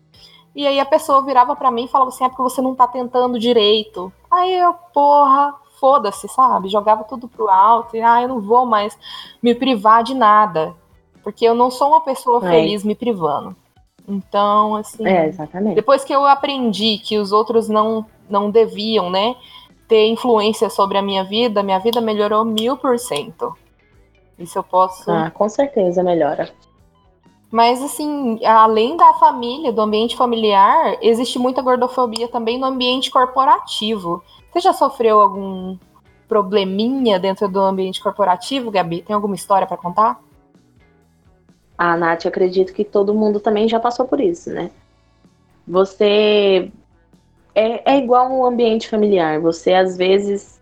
E 0.55 0.67
aí 0.67 0.81
a 0.81 0.87
pessoa 0.87 1.23
virava 1.23 1.55
para 1.55 1.71
mim 1.71 1.85
e 1.85 1.89
falava 1.89 2.09
assim: 2.09 2.25
é 2.25 2.29
porque 2.29 2.43
você 2.43 2.61
não 2.63 2.75
tá 2.75 2.89
tentando 2.89 3.39
direito. 3.39 4.13
Aí 4.31 4.55
eu, 4.55 4.75
porra, 4.93 5.55
foda-se, 5.79 6.29
sabe? 6.29 6.69
Jogava 6.69 7.05
tudo 7.05 7.29
pro 7.29 7.49
alto 7.49 7.97
e, 7.97 8.03
ah, 8.03 8.23
eu 8.23 8.29
não 8.29 8.41
vou 8.41 8.67
mais 8.67 8.97
me 9.43 9.55
privar 9.55 10.03
de 10.03 10.15
nada. 10.15 10.75
Porque 11.23 11.45
eu 11.45 11.55
não 11.55 11.71
sou 11.71 11.89
uma 11.89 12.01
pessoa 12.01 12.47
é. 12.47 12.51
feliz 12.51 12.85
me 12.85 12.95
privando. 12.95 13.57
Então, 14.09 14.77
assim. 14.77 15.07
É, 15.07 15.27
exatamente. 15.27 15.75
Depois 15.75 16.05
que 16.05 16.15
eu 16.15 16.25
aprendi 16.25 16.99
que 16.99 17.19
os 17.19 17.33
outros 17.33 17.69
não, 17.69 18.07
não 18.29 18.51
deviam, 18.51 19.11
né, 19.11 19.35
ter 19.89 20.07
influência 20.07 20.71
sobre 20.71 20.99
a 20.99 21.03
minha 21.03 21.25
vida, 21.25 21.63
minha 21.63 21.79
vida 21.79 22.01
melhorou 22.01 22.45
mil 22.45 22.77
por 22.77 22.99
cento. 22.99 23.57
Isso 24.39 24.59
eu 24.59 24.63
posso. 24.63 25.11
Ah, 25.11 25.31
com 25.31 25.49
certeza 25.49 26.03
melhora. 26.03 26.53
Mas, 27.51 27.83
assim, 27.83 28.45
além 28.45 28.97
da 28.97 29.15
família, 29.15 29.73
do 29.73 29.81
ambiente 29.81 30.17
familiar, 30.17 30.99
existe 31.01 31.39
muita 31.39 31.63
gordofobia 31.63 32.29
também 32.29 32.59
no 32.59 32.67
ambiente 32.67 33.11
corporativo. 33.11 34.23
Você 34.57 34.63
já 34.63 34.73
sofreu 34.73 35.21
algum 35.21 35.77
probleminha 36.27 37.21
dentro 37.21 37.47
do 37.47 37.61
ambiente 37.61 38.03
corporativo, 38.03 38.71
Gabi? 38.71 39.03
Tem 39.03 39.13
alguma 39.13 39.35
história 39.35 39.67
para 39.67 39.77
contar? 39.77 40.19
Ah, 41.77 41.95
Nath, 41.95 42.25
acredito 42.25 42.73
que 42.73 42.83
todo 42.83 43.13
mundo 43.13 43.39
também 43.39 43.69
já 43.69 43.79
passou 43.79 44.09
por 44.09 44.19
isso, 44.19 44.49
né? 44.49 44.71
Você 45.69 46.73
é, 47.55 47.93
é 47.93 47.99
igual 47.99 48.33
um 48.33 48.47
ambiente 48.47 48.89
familiar. 48.89 49.39
Você 49.43 49.75
às 49.75 49.95
vezes 49.95 50.59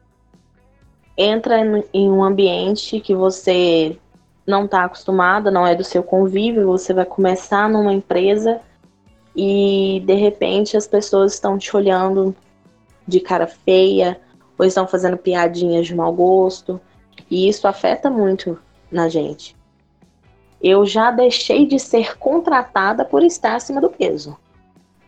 entra 1.17 1.61
em 1.93 2.11
um 2.11 2.25
ambiente 2.25 2.99
que 2.99 3.15
você 3.15 3.97
não 4.45 4.65
está 4.65 4.87
acostumada, 4.87 5.53
não 5.53 5.65
é 5.65 5.73
do 5.77 5.85
seu 5.85 6.03
convívio, 6.03 6.67
você 6.67 6.93
vai 6.93 7.05
começar 7.05 7.69
numa 7.69 7.93
empresa 7.93 8.61
e 9.37 10.03
de 10.05 10.15
repente 10.15 10.77
as 10.77 10.89
pessoas 10.89 11.35
estão 11.35 11.57
te 11.57 11.77
olhando 11.77 12.35
de 13.07 13.21
cara 13.21 13.47
feia, 13.47 14.21
ou 14.59 14.65
estão 14.65 14.87
fazendo 14.87 15.17
piadinhas 15.17 15.87
de 15.87 15.95
mau 15.95 16.13
gosto, 16.13 16.81
e 17.31 17.49
isso 17.49 17.67
afeta 17.67 18.11
muito 18.11 18.59
na 18.91 19.09
gente. 19.09 19.57
Eu 20.63 20.87
já 20.87 21.11
deixei 21.11 21.67
de 21.67 21.79
ser 21.79 22.17
contratada 22.17 23.05
por 23.05 23.23
estar 23.23 23.57
acima 23.57 23.81
do 23.81 23.91
peso. 23.91 24.37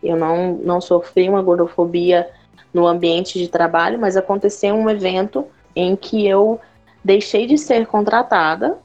Eu 0.03 0.15
não, 0.15 0.53
não 0.53 0.79
sofri 0.79 1.27
uma 1.27 1.41
gordofobia 1.41 2.29
no 2.73 2.85
ambiente 2.85 3.39
de 3.39 3.47
trabalho, 3.47 3.97
mas 3.97 4.15
aconteceu 4.15 4.75
um 4.75 4.89
evento 4.89 5.47
em 5.75 5.95
que 5.95 6.27
eu 6.27 6.59
deixei 7.03 7.47
de 7.47 7.57
ser 7.57 7.87
contratada 7.87 8.77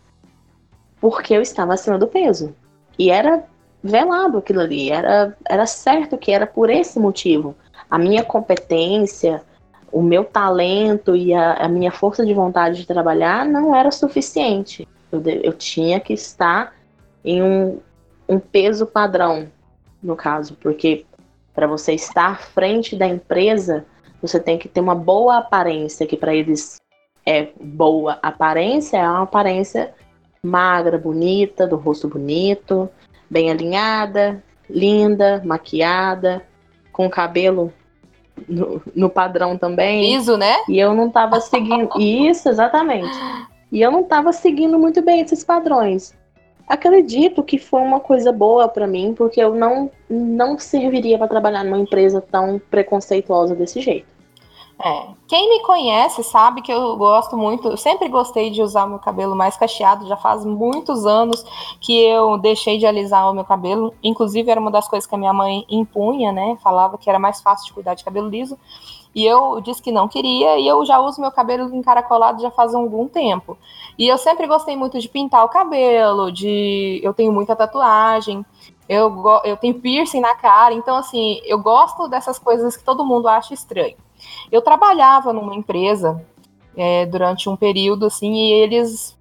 porque 1.00 1.34
eu 1.34 1.42
estava 1.42 1.74
acima 1.74 1.98
do 1.98 2.06
peso. 2.06 2.54
E 2.98 3.10
era 3.10 3.44
velado 3.82 4.38
aquilo 4.38 4.60
ali, 4.60 4.90
era, 4.90 5.36
era 5.44 5.66
certo 5.66 6.16
que 6.16 6.30
era 6.30 6.46
por 6.46 6.70
esse 6.70 6.98
motivo 7.00 7.54
a 7.92 7.98
minha 7.98 8.24
competência, 8.24 9.42
o 9.92 10.00
meu 10.00 10.24
talento 10.24 11.14
e 11.14 11.34
a, 11.34 11.52
a 11.52 11.68
minha 11.68 11.92
força 11.92 12.24
de 12.24 12.32
vontade 12.32 12.78
de 12.78 12.86
trabalhar 12.86 13.44
não 13.44 13.76
era 13.76 13.90
suficiente. 13.90 14.88
Eu, 15.12 15.22
eu 15.22 15.52
tinha 15.52 16.00
que 16.00 16.14
estar 16.14 16.74
em 17.22 17.42
um, 17.42 17.80
um 18.26 18.38
peso 18.38 18.86
padrão, 18.86 19.46
no 20.02 20.16
caso, 20.16 20.56
porque 20.58 21.04
para 21.52 21.66
você 21.66 21.92
estar 21.92 22.30
à 22.30 22.34
frente 22.34 22.96
da 22.96 23.06
empresa, 23.06 23.84
você 24.22 24.40
tem 24.40 24.56
que 24.56 24.70
ter 24.70 24.80
uma 24.80 24.94
boa 24.94 25.36
aparência, 25.36 26.06
que 26.06 26.16
para 26.16 26.34
eles 26.34 26.80
é 27.26 27.50
boa 27.60 28.18
aparência, 28.22 28.96
é 28.96 29.06
uma 29.06 29.24
aparência 29.24 29.92
magra, 30.42 30.96
bonita, 30.96 31.66
do 31.66 31.76
rosto 31.76 32.08
bonito, 32.08 32.88
bem 33.28 33.50
alinhada, 33.50 34.42
linda, 34.70 35.42
maquiada, 35.44 36.42
com 36.90 37.10
cabelo 37.10 37.70
no, 38.48 38.82
no 38.94 39.10
padrão 39.10 39.56
também. 39.56 40.12
Liso, 40.12 40.36
né? 40.36 40.56
E 40.68 40.78
eu 40.78 40.94
não 40.94 41.10
tava 41.10 41.40
seguindo. 41.40 41.88
Isso, 41.98 42.48
exatamente. 42.48 43.16
E 43.70 43.80
eu 43.80 43.90
não 43.90 44.02
tava 44.02 44.32
seguindo 44.32 44.78
muito 44.78 45.00
bem 45.02 45.20
esses 45.20 45.42
padrões. 45.42 46.14
Acredito 46.68 47.42
que 47.42 47.58
foi 47.58 47.80
uma 47.80 48.00
coisa 48.00 48.30
boa 48.32 48.68
para 48.68 48.86
mim, 48.86 49.14
porque 49.16 49.40
eu 49.40 49.54
não, 49.54 49.90
não 50.08 50.58
serviria 50.58 51.18
para 51.18 51.28
trabalhar 51.28 51.64
numa 51.64 51.78
empresa 51.78 52.20
tão 52.20 52.60
preconceituosa 52.70 53.54
desse 53.54 53.80
jeito. 53.80 54.06
É. 54.84 55.06
Quem 55.28 55.48
me 55.48 55.60
conhece 55.62 56.24
sabe 56.24 56.60
que 56.60 56.72
eu 56.72 56.96
gosto 56.96 57.36
muito, 57.36 57.68
eu 57.68 57.76
sempre 57.76 58.08
gostei 58.08 58.50
de 58.50 58.60
usar 58.60 58.84
meu 58.84 58.98
cabelo 58.98 59.36
mais 59.36 59.56
cacheado, 59.56 60.08
já 60.08 60.16
faz 60.16 60.44
muitos 60.44 61.06
anos 61.06 61.44
que 61.80 61.96
eu 62.04 62.36
deixei 62.36 62.78
de 62.78 62.86
alisar 62.86 63.30
o 63.30 63.34
meu 63.34 63.44
cabelo. 63.44 63.94
Inclusive, 64.02 64.50
era 64.50 64.60
uma 64.60 64.72
das 64.72 64.88
coisas 64.88 65.08
que 65.08 65.14
a 65.14 65.18
minha 65.18 65.32
mãe 65.32 65.64
impunha, 65.70 66.32
né? 66.32 66.58
Falava 66.60 66.98
que 66.98 67.08
era 67.08 67.18
mais 67.18 67.40
fácil 67.40 67.66
de 67.66 67.72
cuidar 67.72 67.94
de 67.94 68.02
cabelo 68.02 68.28
liso. 68.28 68.58
E 69.14 69.24
eu 69.24 69.60
disse 69.60 69.80
que 69.80 69.92
não 69.92 70.08
queria, 70.08 70.58
e 70.58 70.66
eu 70.66 70.84
já 70.84 70.98
uso 70.98 71.20
meu 71.20 71.30
cabelo 71.30 71.72
encaracolado 71.74 72.42
já 72.42 72.50
faz 72.50 72.74
algum 72.74 73.06
tempo. 73.06 73.56
E 73.96 74.08
eu 74.08 74.18
sempre 74.18 74.48
gostei 74.48 74.74
muito 74.74 74.98
de 74.98 75.08
pintar 75.08 75.44
o 75.44 75.48
cabelo, 75.48 76.32
de. 76.32 76.98
Eu 77.04 77.14
tenho 77.14 77.32
muita 77.32 77.54
tatuagem, 77.54 78.44
eu, 78.88 79.14
eu 79.44 79.56
tenho 79.56 79.74
piercing 79.74 80.20
na 80.20 80.34
cara, 80.34 80.74
então, 80.74 80.96
assim, 80.96 81.40
eu 81.44 81.58
gosto 81.58 82.08
dessas 82.08 82.38
coisas 82.38 82.76
que 82.76 82.82
todo 82.82 83.04
mundo 83.04 83.28
acha 83.28 83.54
estranho. 83.54 83.96
Eu 84.52 84.60
trabalhava 84.60 85.32
numa 85.32 85.54
empresa 85.54 86.22
é, 86.76 87.06
durante 87.06 87.48
um 87.48 87.56
período, 87.56 88.04
assim, 88.04 88.34
e 88.34 88.52
eles 88.52 89.18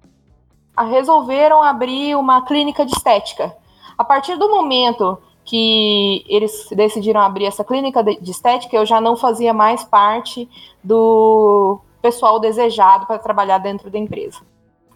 resolveram 0.76 1.62
abrir 1.62 2.14
uma 2.16 2.42
clínica 2.42 2.84
de 2.84 2.92
estética. 2.92 3.56
A 3.96 4.04
partir 4.04 4.36
do 4.36 4.50
momento 4.50 5.16
que 5.42 6.22
eles 6.28 6.68
decidiram 6.70 7.20
abrir 7.20 7.46
essa 7.46 7.64
clínica 7.64 8.04
de 8.04 8.30
estética, 8.30 8.76
eu 8.76 8.84
já 8.84 9.00
não 9.00 9.16
fazia 9.16 9.54
mais 9.54 9.82
parte 9.82 10.46
do 10.84 11.80
pessoal 12.02 12.38
desejado 12.38 13.06
para 13.06 13.18
trabalhar 13.18 13.58
dentro 13.58 13.90
da 13.90 13.98
empresa. 13.98 14.40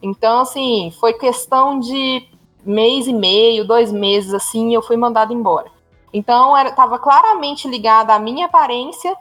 Então, 0.03 0.41
assim, 0.41 0.93
foi 1.01 1.15
questão 1.15 1.79
de 1.79 2.29
mês 2.63 3.07
e 3.07 3.13
meio, 3.13 3.67
dois 3.67 3.91
meses, 3.91 4.35
assim, 4.35 4.75
eu 4.75 4.83
fui 4.83 4.99
mandada 4.99 5.33
embora. 5.33 5.71
Então, 6.13 6.57
estava 6.59 6.99
claramente 6.99 7.67
ligada 7.67 8.15
à 8.15 8.19
minha 8.19 8.47
aparência 8.47 9.17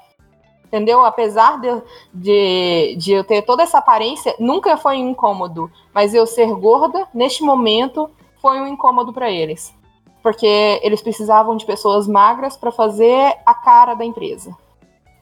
entendeu? 0.75 1.05
Apesar 1.05 1.59
de, 1.61 1.81
de, 2.13 2.95
de 2.97 3.13
eu 3.13 3.23
ter 3.23 3.41
toda 3.43 3.63
essa 3.63 3.77
aparência, 3.77 4.35
nunca 4.37 4.75
foi 4.75 4.97
um 4.97 5.09
incômodo. 5.09 5.71
Mas 5.93 6.13
eu 6.13 6.27
ser 6.27 6.53
gorda, 6.53 7.07
neste 7.13 7.43
momento, 7.43 8.09
foi 8.41 8.59
um 8.59 8.67
incômodo 8.67 9.13
para 9.13 9.31
eles. 9.31 9.73
Porque 10.21 10.79
eles 10.83 11.01
precisavam 11.01 11.55
de 11.55 11.65
pessoas 11.65 12.07
magras 12.07 12.57
para 12.57 12.71
fazer 12.71 13.37
a 13.45 13.53
cara 13.53 13.93
da 13.93 14.03
empresa. 14.03 14.55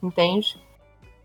Entende? 0.02 0.60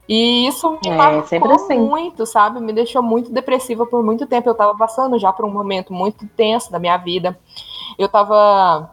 E 0.07 0.47
isso 0.47 0.71
me 0.71 0.89
é, 0.89 0.95
marcou 0.95 1.51
assim. 1.51 1.79
muito, 1.79 2.25
sabe? 2.25 2.59
Me 2.59 2.73
deixou 2.73 3.01
muito 3.01 3.31
depressiva 3.31 3.85
por 3.85 4.03
muito 4.03 4.27
tempo. 4.27 4.49
Eu 4.49 4.55
tava 4.55 4.77
passando 4.77 5.17
já 5.17 5.31
por 5.33 5.45
um 5.45 5.51
momento 5.51 5.93
muito 5.93 6.27
tenso 6.35 6.71
da 6.71 6.79
minha 6.79 6.97
vida. 6.97 7.39
Eu 7.97 8.09
tava 8.09 8.91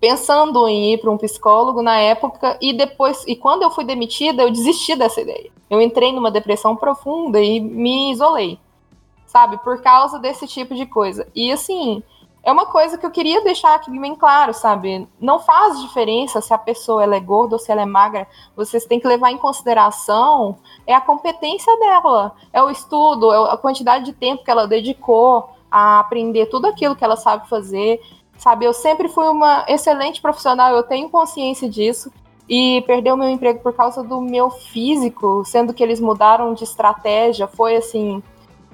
pensando 0.00 0.66
em 0.68 0.94
ir 0.94 0.98
para 0.98 1.10
um 1.10 1.18
psicólogo 1.18 1.82
na 1.82 1.98
época 1.98 2.56
e 2.60 2.72
depois 2.72 3.24
e 3.26 3.34
quando 3.34 3.62
eu 3.62 3.70
fui 3.70 3.84
demitida 3.84 4.42
eu 4.42 4.50
desisti 4.50 4.94
dessa 4.94 5.20
ideia. 5.20 5.50
Eu 5.68 5.80
entrei 5.80 6.12
numa 6.12 6.30
depressão 6.30 6.76
profunda 6.76 7.40
e 7.40 7.60
me 7.60 8.12
isolei, 8.12 8.58
sabe, 9.26 9.58
por 9.58 9.82
causa 9.82 10.18
desse 10.18 10.46
tipo 10.46 10.74
de 10.74 10.86
coisa. 10.86 11.28
E 11.34 11.52
assim, 11.52 12.02
é 12.42 12.52
uma 12.52 12.64
coisa 12.64 12.96
que 12.96 13.04
eu 13.04 13.10
queria 13.10 13.42
deixar 13.42 13.74
aqui 13.74 13.90
bem 13.98 14.14
claro, 14.14 14.54
sabe? 14.54 15.06
Não 15.20 15.38
faz 15.38 15.80
diferença 15.82 16.40
se 16.40 16.54
a 16.54 16.58
pessoa 16.58 17.02
ela 17.02 17.16
é 17.16 17.20
gorda 17.20 17.56
ou 17.56 17.58
se 17.58 17.70
ela 17.70 17.82
é 17.82 17.86
magra. 17.86 18.26
Vocês 18.56 18.86
têm 18.86 18.98
que 18.98 19.06
levar 19.06 19.30
em 19.30 19.36
consideração 19.36 20.56
é 20.86 20.94
a 20.94 21.00
competência 21.00 21.76
dela, 21.78 22.34
é 22.52 22.62
o 22.62 22.70
estudo, 22.70 23.30
é 23.32 23.52
a 23.52 23.56
quantidade 23.58 24.06
de 24.06 24.12
tempo 24.14 24.44
que 24.44 24.50
ela 24.50 24.66
dedicou 24.66 25.50
a 25.70 26.00
aprender 26.00 26.46
tudo 26.46 26.66
aquilo 26.66 26.96
que 26.96 27.04
ela 27.04 27.16
sabe 27.16 27.48
fazer. 27.48 28.00
Sabe, 28.38 28.64
eu 28.64 28.72
sempre 28.72 29.08
fui 29.08 29.26
uma 29.26 29.64
excelente 29.68 30.22
profissional, 30.22 30.74
eu 30.74 30.84
tenho 30.84 31.10
consciência 31.10 31.68
disso. 31.68 32.10
E 32.48 32.82
perder 32.86 33.12
o 33.12 33.16
meu 33.16 33.28
emprego 33.28 33.60
por 33.60 33.74
causa 33.74 34.02
do 34.02 34.22
meu 34.22 34.48
físico, 34.48 35.42
sendo 35.44 35.74
que 35.74 35.82
eles 35.82 36.00
mudaram 36.00 36.54
de 36.54 36.64
estratégia, 36.64 37.46
foi 37.46 37.76
assim, 37.76 38.22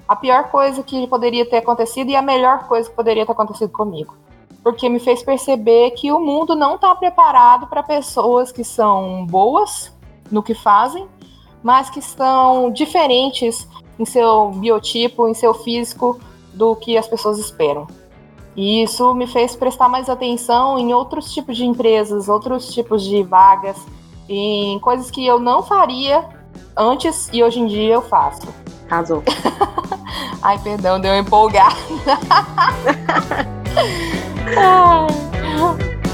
a 0.07 0.15
pior 0.15 0.49
coisa 0.49 0.81
que 0.81 1.05
poderia 1.07 1.45
ter 1.45 1.57
acontecido 1.57 2.09
e 2.09 2.15
a 2.15 2.21
melhor 2.21 2.67
coisa 2.67 2.89
que 2.89 2.95
poderia 2.95 3.25
ter 3.25 3.33
acontecido 3.33 3.69
comigo. 3.69 4.15
Porque 4.63 4.87
me 4.87 4.99
fez 4.99 5.21
perceber 5.21 5.91
que 5.91 6.09
o 6.09 6.19
mundo 6.19 6.55
não 6.55 6.75
está 6.75 6.95
preparado 6.95 7.67
para 7.67 7.83
pessoas 7.83 8.49
que 8.49 8.63
são 8.63 9.25
boas 9.25 9.91
no 10.31 10.41
que 10.41 10.53
fazem, 10.53 11.07
mas 11.61 11.89
que 11.89 11.99
estão 11.99 12.71
diferentes 12.71 13.67
em 13.99 14.05
seu 14.05 14.51
biotipo, 14.51 15.27
em 15.27 15.33
seu 15.33 15.53
físico, 15.53 16.19
do 16.53 16.75
que 16.75 16.97
as 16.97 17.07
pessoas 17.07 17.37
esperam. 17.39 17.87
E 18.55 18.83
isso 18.83 19.13
me 19.13 19.27
fez 19.27 19.55
prestar 19.55 19.89
mais 19.89 20.09
atenção 20.09 20.79
em 20.79 20.93
outros 20.93 21.33
tipos 21.33 21.57
de 21.57 21.65
empresas, 21.65 22.29
outros 22.29 22.73
tipos 22.73 23.03
de 23.03 23.21
vagas, 23.23 23.77
em 24.29 24.79
coisas 24.79 25.11
que 25.11 25.25
eu 25.25 25.39
não 25.39 25.61
faria 25.61 26.27
antes 26.77 27.29
e 27.33 27.43
hoje 27.43 27.59
em 27.59 27.67
dia 27.67 27.95
eu 27.95 28.01
faço. 28.01 28.47
Casou. 28.87 29.23
Ai, 30.41 30.57
perdão, 30.59 30.99
deu 30.99 31.15
empolgada. 31.15 31.75
Ai. 34.55 36.04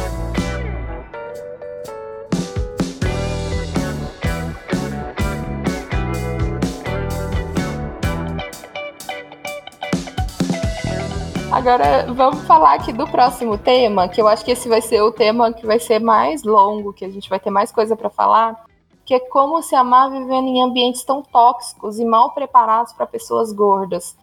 Agora 11.51 12.05
vamos 12.13 12.43
falar 12.46 12.75
aqui 12.75 12.93
do 12.93 13.05
próximo 13.05 13.58
tema, 13.58 14.08
que 14.08 14.22
eu 14.22 14.27
acho 14.27 14.46
que 14.46 14.51
esse 14.51 14.70
vai 14.70 14.81
ser 14.81 15.01
o 15.01 15.12
tema 15.12 15.51
que 15.51 15.65
vai 15.65 15.79
ser 15.79 16.00
mais 16.00 16.43
longo, 16.43 16.93
que 16.93 17.03
a 17.03 17.10
gente 17.10 17.29
vai 17.29 17.41
ter 17.41 17.50
mais 17.50 17.74
coisa 17.74 17.93
para 17.93 18.10
falar, 18.10 18.63
que 19.05 19.13
é 19.13 19.20
como 19.20 19.62
se 19.62 19.75
amar 19.75 20.10
vivendo 20.10 20.48
em 20.48 20.62
ambientes 20.62 21.03
tão 21.03 21.22
tóxicos 21.22 22.00
e 22.00 22.05
mal 22.05 22.31
preparados 22.31 22.93
para 22.93 23.05
pessoas 23.05 23.51
gordas. 23.51 24.15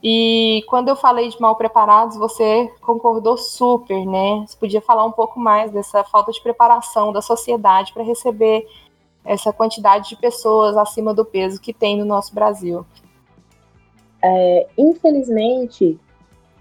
E 0.00 0.62
quando 0.68 0.88
eu 0.88 0.94
falei 0.94 1.28
de 1.28 1.40
mal 1.40 1.56
preparados, 1.56 2.16
você 2.16 2.72
concordou 2.80 3.36
super, 3.36 4.06
né? 4.06 4.44
Você 4.46 4.56
podia 4.56 4.80
falar 4.80 5.04
um 5.04 5.12
pouco 5.12 5.40
mais 5.40 5.72
dessa 5.72 6.04
falta 6.04 6.30
de 6.30 6.40
preparação 6.40 7.12
da 7.12 7.20
sociedade 7.20 7.92
para 7.92 8.04
receber 8.04 8.64
essa 9.24 9.52
quantidade 9.52 10.10
de 10.10 10.16
pessoas 10.16 10.76
acima 10.76 11.12
do 11.12 11.24
peso 11.24 11.60
que 11.60 11.72
tem 11.72 11.98
no 11.98 12.04
nosso 12.04 12.32
Brasil. 12.32 12.86
É, 14.22 14.68
infelizmente, 14.78 15.98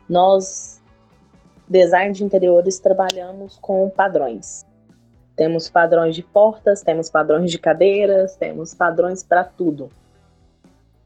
nós, 0.09 0.81
design 1.67 2.13
de 2.13 2.23
interiores, 2.23 2.79
trabalhamos 2.79 3.57
com 3.61 3.89
padrões. 3.89 4.65
Temos 5.35 5.69
padrões 5.69 6.15
de 6.15 6.23
portas, 6.23 6.81
temos 6.81 7.09
padrões 7.09 7.51
de 7.51 7.59
cadeiras, 7.59 8.35
temos 8.35 8.73
padrões 8.73 9.21
para 9.21 9.43
tudo. 9.43 9.89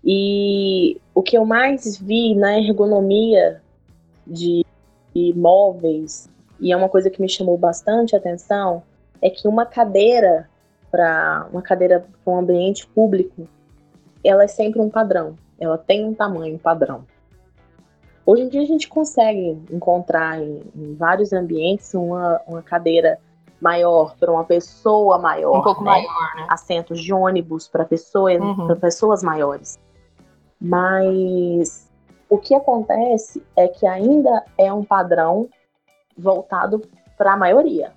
E 0.03 0.99
o 1.13 1.21
que 1.21 1.37
eu 1.37 1.45
mais 1.45 1.97
vi 1.97 2.35
na 2.35 2.57
ergonomia 2.57 3.61
de, 4.25 4.65
de 5.13 5.33
móveis, 5.35 6.29
e 6.59 6.71
é 6.71 6.77
uma 6.77 6.89
coisa 6.89 7.09
que 7.09 7.21
me 7.21 7.27
chamou 7.27 7.57
bastante 7.57 8.15
atenção, 8.15 8.83
é 9.21 9.29
que 9.29 9.47
uma 9.47 9.65
cadeira 9.65 10.49
para 10.91 11.47
uma 11.51 11.61
cadeira 11.61 12.05
para 12.23 12.33
um 12.33 12.37
ambiente 12.37 12.87
público, 12.87 13.47
ela 14.23 14.43
é 14.43 14.47
sempre 14.47 14.79
um 14.79 14.89
padrão. 14.89 15.35
Ela 15.59 15.77
tem 15.77 16.05
um 16.05 16.13
tamanho 16.13 16.57
padrão. 16.57 17.05
Hoje 18.29 18.43
em 18.43 18.47
dia 18.47 18.61
a 18.61 18.65
gente 18.65 18.87
consegue 18.87 19.59
encontrar 19.71 20.39
em, 20.39 20.61
em 20.75 20.93
vários 20.93 21.33
ambientes 21.33 21.95
uma, 21.95 22.39
uma 22.45 22.61
cadeira 22.61 23.17
maior 23.59 24.15
para 24.19 24.31
uma 24.31 24.43
pessoa 24.43 25.17
maior, 25.17 25.57
um 25.57 25.63
pouco 25.63 25.83
né? 25.83 25.89
maior, 25.89 26.35
né? 26.35 26.45
assentos 26.47 27.01
de 27.01 27.11
ônibus 27.11 27.67
para 27.67 27.83
pessoas, 27.85 28.39
Uhum. 28.39 28.67
para 28.67 28.75
pessoas 28.75 29.23
maiores. 29.23 29.79
Mas 30.61 31.89
o 32.29 32.37
que 32.37 32.53
acontece 32.53 33.41
é 33.55 33.67
que 33.67 33.87
ainda 33.87 34.45
é 34.59 34.71
um 34.71 34.83
padrão 34.83 35.49
voltado 36.15 36.83
para 37.17 37.33
a 37.33 37.37
maioria. 37.37 37.93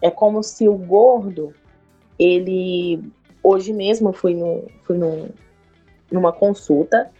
É 0.00 0.10
como 0.10 0.42
se 0.42 0.66
o 0.66 0.78
gordo, 0.78 1.52
ele 2.18 3.12
hoje 3.42 3.70
mesmo 3.70 4.08
eu 4.08 4.12
fui, 4.14 4.32
no, 4.32 4.66
fui 4.84 4.96
no, 4.96 5.28
numa 6.10 6.32
consulta 6.32 7.10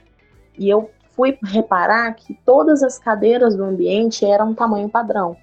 e 0.59 0.71
eu 0.71 0.89
fui 1.15 1.39
reparar 1.45 2.13
que 2.15 2.35
todas 2.45 2.83
as 2.83 2.99
cadeiras 2.99 3.57
do 3.57 3.65
ambiente 3.65 4.25
eram 4.25 4.55
tamanho 4.55 4.89
padrão. 4.89 5.37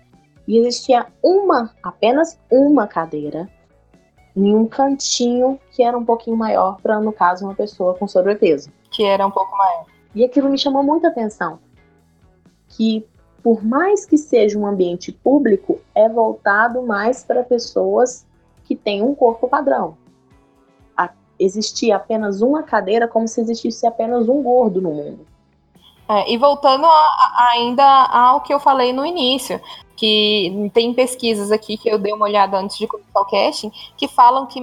E 0.48 0.58
existia 0.58 1.08
uma, 1.24 1.72
apenas 1.82 2.38
uma 2.50 2.88
cadeira 2.88 3.48
em 4.36 4.56
um 4.56 4.66
cantinho 4.66 5.60
que 5.72 5.84
era 5.84 5.98
um 5.98 6.06
pouquinho 6.06 6.38
maior 6.38 6.80
para, 6.82 7.00
no 7.00 7.12
caso, 7.12 7.46
uma 7.46 7.56
pessoa 7.56 7.94
com 7.94 8.08
sobrepeso. 8.08 8.70
Que 8.90 9.06
era 9.06 9.26
um 9.26 9.32
pouco 9.32 9.56
maior. 9.58 9.86
E 10.14 10.24
aquilo 10.24 10.50
me 10.50 10.58
chamou 10.58 10.84
muita 10.84 11.08
atenção. 11.08 11.60
Que, 12.68 13.06
por 13.44 13.64
mais 13.64 14.06
que 14.06 14.18
seja 14.18 14.58
um 14.58 14.66
ambiente 14.66 15.12
público, 15.12 15.80
é 15.96 16.08
voltado 16.10 16.82
mais 16.82 17.24
para 17.24 17.44
pessoas 17.44 18.26
que 18.66 18.76
têm 18.76 19.02
um 19.02 19.16
corpo 19.16 19.48
padrão. 19.48 19.98
A- 20.98 21.12
existia 21.40 21.96
apenas 21.96 22.42
uma 22.42 22.64
cadeira, 22.64 23.08
como 23.08 23.28
se 23.28 23.40
existisse 23.42 23.86
apenas 23.86 24.28
um 24.28 24.42
gordo 24.42 24.82
no 24.82 24.92
mundo. 24.92 25.31
É, 26.10 26.32
e 26.32 26.38
voltando 26.38 26.86
a- 26.86 26.90
a- 26.90 27.50
ainda 27.54 27.86
ao 27.86 28.42
que 28.42 28.54
eu 28.54 28.60
falei 28.60 28.92
no 28.92 29.06
início, 29.06 29.62
que 29.96 30.70
tem 30.74 30.94
pesquisas 30.94 31.52
aqui 31.52 31.78
que 31.78 31.90
eu 31.90 31.98
dei 32.00 32.12
uma 32.14 32.26
olhada 32.26 32.58
antes 32.58 32.78
de 32.78 32.88
começar 32.88 33.20
o 33.22 33.26
casting, 33.26 33.72
que 33.96 34.08
falam 34.08 34.46
que 34.46 34.60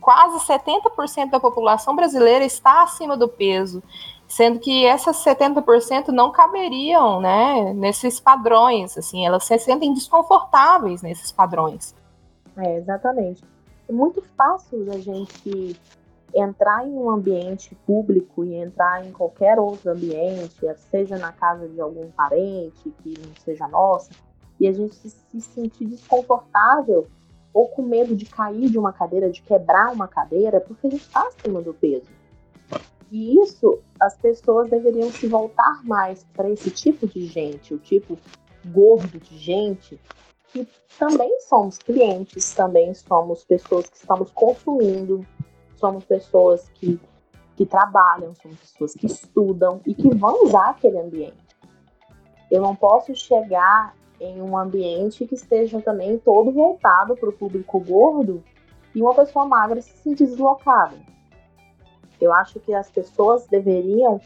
quase 0.00 0.38
70% 0.40 1.30
da 1.30 1.40
população 1.40 1.96
brasileira 1.96 2.44
está 2.44 2.82
acima 2.82 3.16
do 3.16 3.26
peso, 3.28 3.82
sendo 4.28 4.58
que 4.60 4.84
essas 4.86 5.16
70% 5.16 6.08
não 6.08 6.30
caberiam, 6.30 7.20
né, 7.20 7.72
nesses 7.74 8.18
padrões, 8.20 8.96
assim, 8.96 9.26
elas 9.26 9.44
se 9.44 9.58
sentem 9.58 9.92
desconfortáveis 9.92 11.02
nesses 11.02 11.30
padrões. 11.32 11.94
É, 12.56 12.76
exatamente. 12.76 13.42
É 13.88 13.92
muito 13.92 14.22
fácil 14.36 14.84
da 14.84 14.98
gente 14.98 15.76
entrar 16.34 16.86
em 16.86 16.92
um 16.92 17.10
ambiente 17.10 17.74
público 17.86 18.44
e 18.44 18.54
entrar 18.54 19.06
em 19.06 19.12
qualquer 19.12 19.58
outro 19.58 19.90
ambiente, 19.90 20.60
seja 20.90 21.18
na 21.18 21.32
casa 21.32 21.68
de 21.68 21.80
algum 21.80 22.10
parente 22.10 22.90
que 23.02 23.14
não 23.18 23.34
seja 23.44 23.68
nossa, 23.68 24.10
e 24.58 24.66
a 24.66 24.72
gente 24.72 24.94
se, 24.94 25.10
se 25.10 25.40
sentir 25.40 25.86
desconfortável 25.86 27.06
ou 27.52 27.68
com 27.68 27.82
medo 27.82 28.16
de 28.16 28.24
cair 28.24 28.70
de 28.70 28.78
uma 28.78 28.92
cadeira, 28.92 29.30
de 29.30 29.42
quebrar 29.42 29.92
uma 29.92 30.08
cadeira, 30.08 30.60
porque 30.60 30.86
a 30.86 30.90
gente 30.90 31.02
está 31.02 31.26
acima 31.26 31.60
do 31.60 31.74
peso. 31.74 32.08
E 33.10 33.38
isso, 33.42 33.80
as 34.00 34.16
pessoas 34.16 34.70
deveriam 34.70 35.10
se 35.10 35.26
voltar 35.26 35.84
mais 35.84 36.24
para 36.32 36.48
esse 36.48 36.70
tipo 36.70 37.06
de 37.06 37.26
gente, 37.26 37.74
o 37.74 37.78
tipo 37.78 38.16
gordo 38.64 39.18
de 39.18 39.36
gente, 39.36 40.00
que 40.50 40.66
também 40.98 41.40
somos 41.40 41.76
clientes, 41.76 42.54
também 42.54 42.94
somos 42.94 43.44
pessoas 43.44 43.88
que 43.90 43.96
estamos 43.96 44.30
consumindo, 44.30 45.26
somos 45.82 46.04
pessoas 46.04 46.68
que, 46.74 47.00
que 47.56 47.66
trabalham, 47.66 48.32
somos 48.36 48.56
pessoas 48.60 48.94
que 48.94 49.06
estudam 49.06 49.80
e 49.84 49.92
que 49.92 50.14
vão 50.14 50.44
usar 50.44 50.70
aquele 50.70 51.00
ambiente. 51.00 51.42
Eu 52.48 52.62
não 52.62 52.76
posso 52.76 53.12
chegar 53.16 53.96
em 54.20 54.40
um 54.40 54.56
ambiente 54.56 55.26
que 55.26 55.34
esteja 55.34 55.82
também 55.82 56.16
todo 56.18 56.52
voltado 56.52 57.16
para 57.16 57.28
o 57.28 57.32
público 57.32 57.80
gordo 57.80 58.44
e 58.94 59.02
uma 59.02 59.12
pessoa 59.12 59.44
magra 59.44 59.82
se 59.82 59.90
sentir 59.96 60.26
deslocada. 60.26 60.94
Eu 62.20 62.32
acho 62.32 62.60
que 62.60 62.72
as 62.72 62.88
pessoas 62.88 63.44
deveriam 63.48 64.20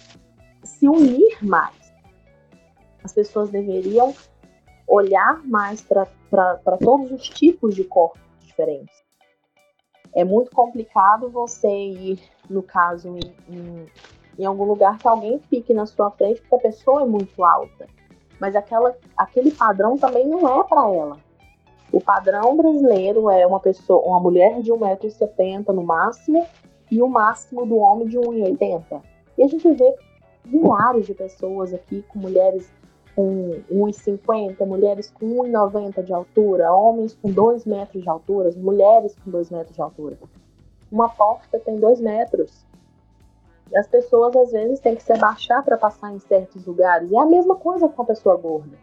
se 0.62 0.86
unir 0.86 1.42
mais. 1.42 1.74
As 3.02 3.14
pessoas 3.14 3.48
deveriam 3.48 4.14
olhar 4.86 5.42
mais 5.46 5.80
para 5.80 6.76
todos 6.78 7.10
os 7.10 7.26
tipos 7.30 7.74
de 7.74 7.84
corpos 7.84 8.20
diferentes. 8.40 9.05
É 10.16 10.24
muito 10.24 10.50
complicado 10.50 11.28
você 11.28 11.68
ir, 11.68 12.18
no 12.48 12.62
caso, 12.62 13.18
em, 13.18 13.20
em, 13.50 13.86
em, 14.38 14.44
algum 14.46 14.64
lugar 14.64 14.98
que 14.98 15.06
alguém 15.06 15.38
fique 15.50 15.74
na 15.74 15.84
sua 15.84 16.10
frente 16.10 16.40
porque 16.40 16.54
a 16.54 16.70
pessoa 16.70 17.02
é 17.02 17.04
muito 17.04 17.44
alta. 17.44 17.86
Mas 18.40 18.56
aquela, 18.56 18.96
aquele 19.14 19.50
padrão 19.50 19.98
também 19.98 20.26
não 20.26 20.58
é 20.58 20.64
para 20.64 20.90
ela. 20.90 21.18
O 21.92 22.00
padrão 22.00 22.56
brasileiro 22.56 23.28
é 23.28 23.46
uma 23.46 23.60
pessoa, 23.60 24.02
uma 24.06 24.18
mulher 24.18 24.62
de 24.62 24.72
1,70m 24.72 25.68
no 25.68 25.84
máximo 25.84 26.46
e 26.90 27.02
o 27.02 27.08
máximo 27.08 27.66
do 27.66 27.76
homem 27.76 28.08
de 28.08 28.16
1,80m. 28.16 29.02
E 29.36 29.44
a 29.44 29.46
gente 29.46 29.70
vê 29.70 29.94
milhares 30.46 31.04
de 31.04 31.12
pessoas 31.12 31.74
aqui 31.74 32.02
com 32.08 32.18
mulheres 32.18 32.72
com 33.16 33.62
1,50, 33.72 34.66
mulheres 34.66 35.10
com 35.10 35.26
1,90 35.26 36.04
de 36.04 36.12
altura, 36.12 36.70
homens 36.70 37.18
com 37.20 37.30
2 37.30 37.64
metros 37.64 38.02
de 38.02 38.08
altura, 38.10 38.50
mulheres 38.58 39.16
com 39.24 39.30
2 39.30 39.50
metros 39.50 39.74
de 39.74 39.80
altura. 39.80 40.18
Uma 40.92 41.08
porta 41.08 41.58
tem 41.58 41.80
2 41.80 41.98
metros. 42.00 42.66
E 43.72 43.76
as 43.76 43.88
pessoas 43.88 44.36
às 44.36 44.52
vezes 44.52 44.78
têm 44.80 44.94
que 44.94 45.02
se 45.02 45.12
abaixar 45.12 45.64
para 45.64 45.78
passar 45.78 46.12
em 46.12 46.18
certos 46.20 46.66
lugares. 46.66 47.10
É 47.10 47.18
a 47.18 47.24
mesma 47.24 47.56
coisa 47.56 47.88
com 47.88 48.02
a 48.02 48.04
pessoa 48.04 48.36
gorda. 48.36 48.76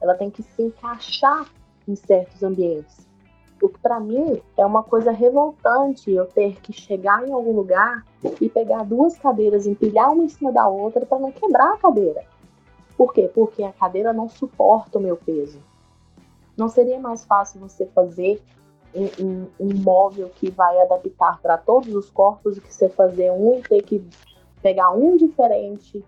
Ela 0.00 0.14
tem 0.14 0.30
que 0.30 0.42
se 0.42 0.62
encaixar 0.62 1.50
em 1.88 1.96
certos 1.96 2.42
ambientes. 2.42 3.08
O 3.60 3.68
que 3.68 3.78
para 3.80 3.98
mim 3.98 4.40
é 4.56 4.64
uma 4.64 4.84
coisa 4.84 5.10
revoltante 5.10 6.12
eu 6.12 6.26
ter 6.26 6.60
que 6.60 6.72
chegar 6.72 7.26
em 7.26 7.32
algum 7.32 7.52
lugar 7.52 8.04
e 8.40 8.48
pegar 8.48 8.84
duas 8.84 9.18
cadeiras, 9.18 9.66
empilhar 9.66 10.12
uma 10.12 10.22
em 10.22 10.28
cima 10.28 10.52
da 10.52 10.68
outra 10.68 11.04
para 11.04 11.18
não 11.18 11.32
quebrar 11.32 11.72
a 11.72 11.78
cadeira. 11.78 12.24
Por 12.98 13.14
quê? 13.14 13.30
Porque 13.32 13.62
a 13.62 13.72
cadeira 13.72 14.12
não 14.12 14.28
suporta 14.28 14.98
o 14.98 15.00
meu 15.00 15.16
peso. 15.16 15.62
Não 16.56 16.68
seria 16.68 16.98
mais 16.98 17.24
fácil 17.24 17.60
você 17.60 17.86
fazer 17.86 18.42
um, 18.92 19.04
um, 19.24 19.46
um 19.60 19.74
móvel 19.80 20.28
que 20.34 20.50
vai 20.50 20.80
adaptar 20.80 21.40
para 21.40 21.56
todos 21.56 21.94
os 21.94 22.10
corpos 22.10 22.56
do 22.56 22.60
que 22.60 22.74
você 22.74 22.88
fazer 22.88 23.30
um 23.30 23.60
e 23.60 23.62
ter 23.62 23.82
que 23.82 24.04
pegar 24.60 24.90
um 24.90 25.16
diferente 25.16 26.04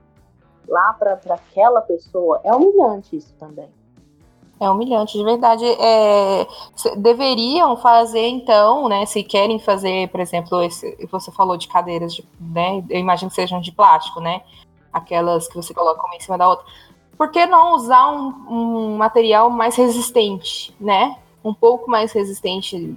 lá 0.66 0.92
para 0.94 1.12
aquela 1.12 1.81
pessoa? 1.81 2.40
É 2.42 2.53
humilhante 2.53 3.16
isso 3.16 3.33
também. 3.38 3.68
É 4.59 4.68
humilhante, 4.68 5.16
de 5.16 5.22
verdade. 5.22 5.64
É, 5.64 6.46
deveriam 6.96 7.76
fazer, 7.76 8.26
então, 8.26 8.88
né? 8.88 9.07
Se 9.07 9.22
querem 9.22 9.61
fazer, 9.61 10.09
por 10.09 10.18
exemplo, 10.18 10.61
esse, 10.61 11.09
você 11.11 11.31
falou 11.31 11.57
de 11.57 11.68
cadeiras, 11.68 12.12
de, 12.12 12.29
né? 12.38 12.85
Eu 12.90 12.98
imagino 12.98 13.31
que 13.31 13.37
sejam 13.37 13.61
de 13.61 13.70
plástico, 13.70 14.20
né? 14.20 14.42
Aquelas 14.92 15.48
que 15.48 15.57
você 15.57 15.72
coloca 15.72 16.05
uma 16.05 16.16
em 16.16 16.20
cima 16.20 16.37
da 16.37 16.48
outra. 16.48 16.66
Por 17.16 17.31
que 17.31 17.44
não 17.46 17.74
usar 17.74 18.11
um, 18.11 18.29
um 18.48 18.96
material 18.96 19.50
mais 19.50 19.76
resistente, 19.76 20.74
né? 20.81 21.16
Um 21.44 21.53
pouco 21.53 21.90
mais 21.90 22.12
resistente 22.12 22.96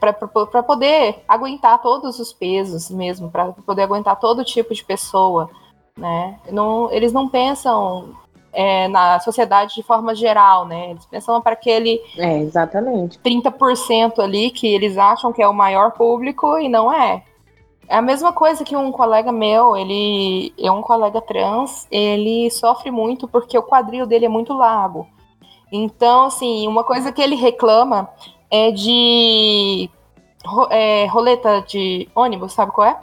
para 0.00 0.62
poder 0.62 1.24
aguentar 1.26 1.80
todos 1.82 2.18
os 2.18 2.32
pesos 2.32 2.90
mesmo, 2.90 3.30
para 3.30 3.46
poder 3.52 3.82
aguentar 3.82 4.18
todo 4.18 4.44
tipo 4.44 4.72
de 4.72 4.84
pessoa, 4.84 5.50
né? 5.96 6.38
Não, 6.50 6.90
eles 6.92 7.12
não 7.12 7.28
pensam 7.28 8.14
é, 8.52 8.88
na 8.88 9.18
sociedade 9.20 9.74
de 9.74 9.82
forma 9.82 10.14
geral, 10.14 10.66
né? 10.66 10.90
Eles 10.90 11.06
pensam 11.06 11.40
para 11.40 11.52
aquele 11.52 12.00
é, 12.16 12.38
exatamente. 12.40 13.18
30% 13.18 14.20
ali 14.20 14.50
que 14.50 14.66
eles 14.66 14.96
acham 14.96 15.32
que 15.32 15.42
é 15.42 15.48
o 15.48 15.54
maior 15.54 15.92
público 15.92 16.58
e 16.58 16.68
não 16.68 16.92
é. 16.92 17.22
É 17.88 17.96
a 17.96 18.02
mesma 18.02 18.34
coisa 18.34 18.64
que 18.64 18.76
um 18.76 18.92
colega 18.92 19.32
meu, 19.32 19.74
ele 19.74 20.52
é 20.58 20.70
um 20.70 20.82
colega 20.82 21.22
trans, 21.22 21.86
ele 21.90 22.50
sofre 22.50 22.90
muito 22.90 23.26
porque 23.26 23.56
o 23.56 23.62
quadril 23.62 24.06
dele 24.06 24.26
é 24.26 24.28
muito 24.28 24.52
largo. 24.52 25.06
Então, 25.72 26.26
assim, 26.26 26.68
uma 26.68 26.84
coisa 26.84 27.10
que 27.10 27.22
ele 27.22 27.34
reclama 27.34 28.08
é 28.50 28.70
de 28.70 29.88
é, 30.70 31.06
roleta 31.06 31.62
de 31.62 32.08
ônibus, 32.14 32.52
sabe 32.52 32.72
qual 32.72 32.88
é? 32.88 33.00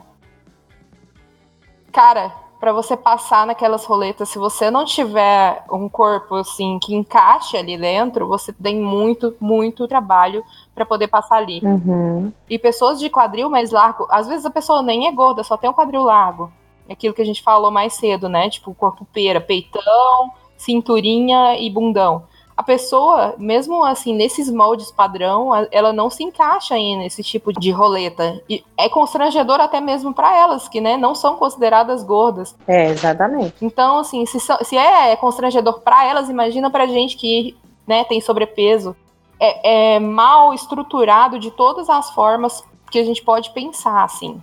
Cara, 1.92 2.45
para 2.60 2.72
você 2.72 2.96
passar 2.96 3.46
naquelas 3.46 3.86
roletas, 3.86 4.30
se 4.30 4.40
você 4.40 4.72
não 4.72 4.86
tiver 4.86 5.64
um 5.72 5.88
corpo 5.90 6.36
assim 6.36 6.80
que 6.80 6.96
encaixe 6.96 7.58
ali 7.58 7.78
dentro, 7.78 8.28
você 8.28 8.54
tem 8.54 8.80
muito, 8.80 9.36
muito 9.40 9.88
trabalho 9.88 10.44
para 10.74 10.86
poder 10.86 11.08
passar 11.08 11.38
ali. 11.38 11.62
Uhum. 11.64 12.32
E 12.50 12.58
pessoas 12.58 13.00
de 13.00 13.10
quadril 13.10 13.50
mais 13.50 13.72
largo, 13.72 14.08
às 14.10 14.28
vezes 14.28 14.46
a 14.46 14.50
pessoa 14.50 14.82
nem 14.82 15.08
é 15.08 15.12
gorda, 15.12 15.44
só 15.44 15.58
tem 15.58 15.70
um 15.70 15.74
quadril 15.74 16.04
largo. 16.04 16.52
Aquilo 16.90 17.14
que 17.14 17.22
a 17.22 17.26
gente 17.26 17.42
falou 17.42 17.72
mais 17.72 17.94
cedo, 17.94 18.30
né? 18.30 18.50
Tipo, 18.50 18.74
corpo 18.74 19.06
pera, 19.12 19.42
peitão, 19.42 20.32
cinturinha 20.58 21.58
e 21.60 21.70
bundão 21.70 22.24
a 22.58 22.64
pessoa, 22.64 23.36
mesmo 23.38 23.84
assim, 23.84 24.16
nesses 24.16 24.50
moldes 24.50 24.90
padrão, 24.90 25.52
ela 25.72 25.92
não 25.92 26.10
se 26.10 26.24
encaixa 26.24 26.76
aí 26.76 26.96
nesse 26.96 27.22
tipo 27.22 27.52
de 27.52 27.70
roleta. 27.70 28.42
E 28.50 28.64
é 28.78 28.88
constrangedor 28.88 29.60
até 29.60 29.82
mesmo 29.82 30.14
para 30.14 30.38
elas, 30.38 30.70
que 30.70 30.80
né, 30.80 30.96
não 30.96 31.14
são 31.14 31.36
consideradas 31.36 32.02
gordas. 32.02 32.56
É, 32.66 32.90
exatamente. 32.90 33.56
Então, 33.62 33.98
assim, 33.98 34.26
se, 34.26 34.40
se 34.40 34.78
é 34.78 35.16
constrangedor 35.18 35.82
para 35.82 36.06
elas, 36.06 36.30
imagina 36.30 36.70
pra 36.70 36.88
gente 36.88 37.18
que 37.18 37.58
né, 37.86 38.06
tem 38.06 38.22
sobrepeso. 38.22 38.96
É, 39.38 39.96
é 39.96 40.00
mal 40.00 40.54
estruturado 40.54 41.38
de 41.38 41.52
todas 41.52 41.90
as 41.90 42.10
formas 42.12 42.64
que 42.90 42.98
a 42.98 43.04
gente 43.04 43.22
pode 43.22 43.50
pensar, 43.50 44.02
assim. 44.02 44.42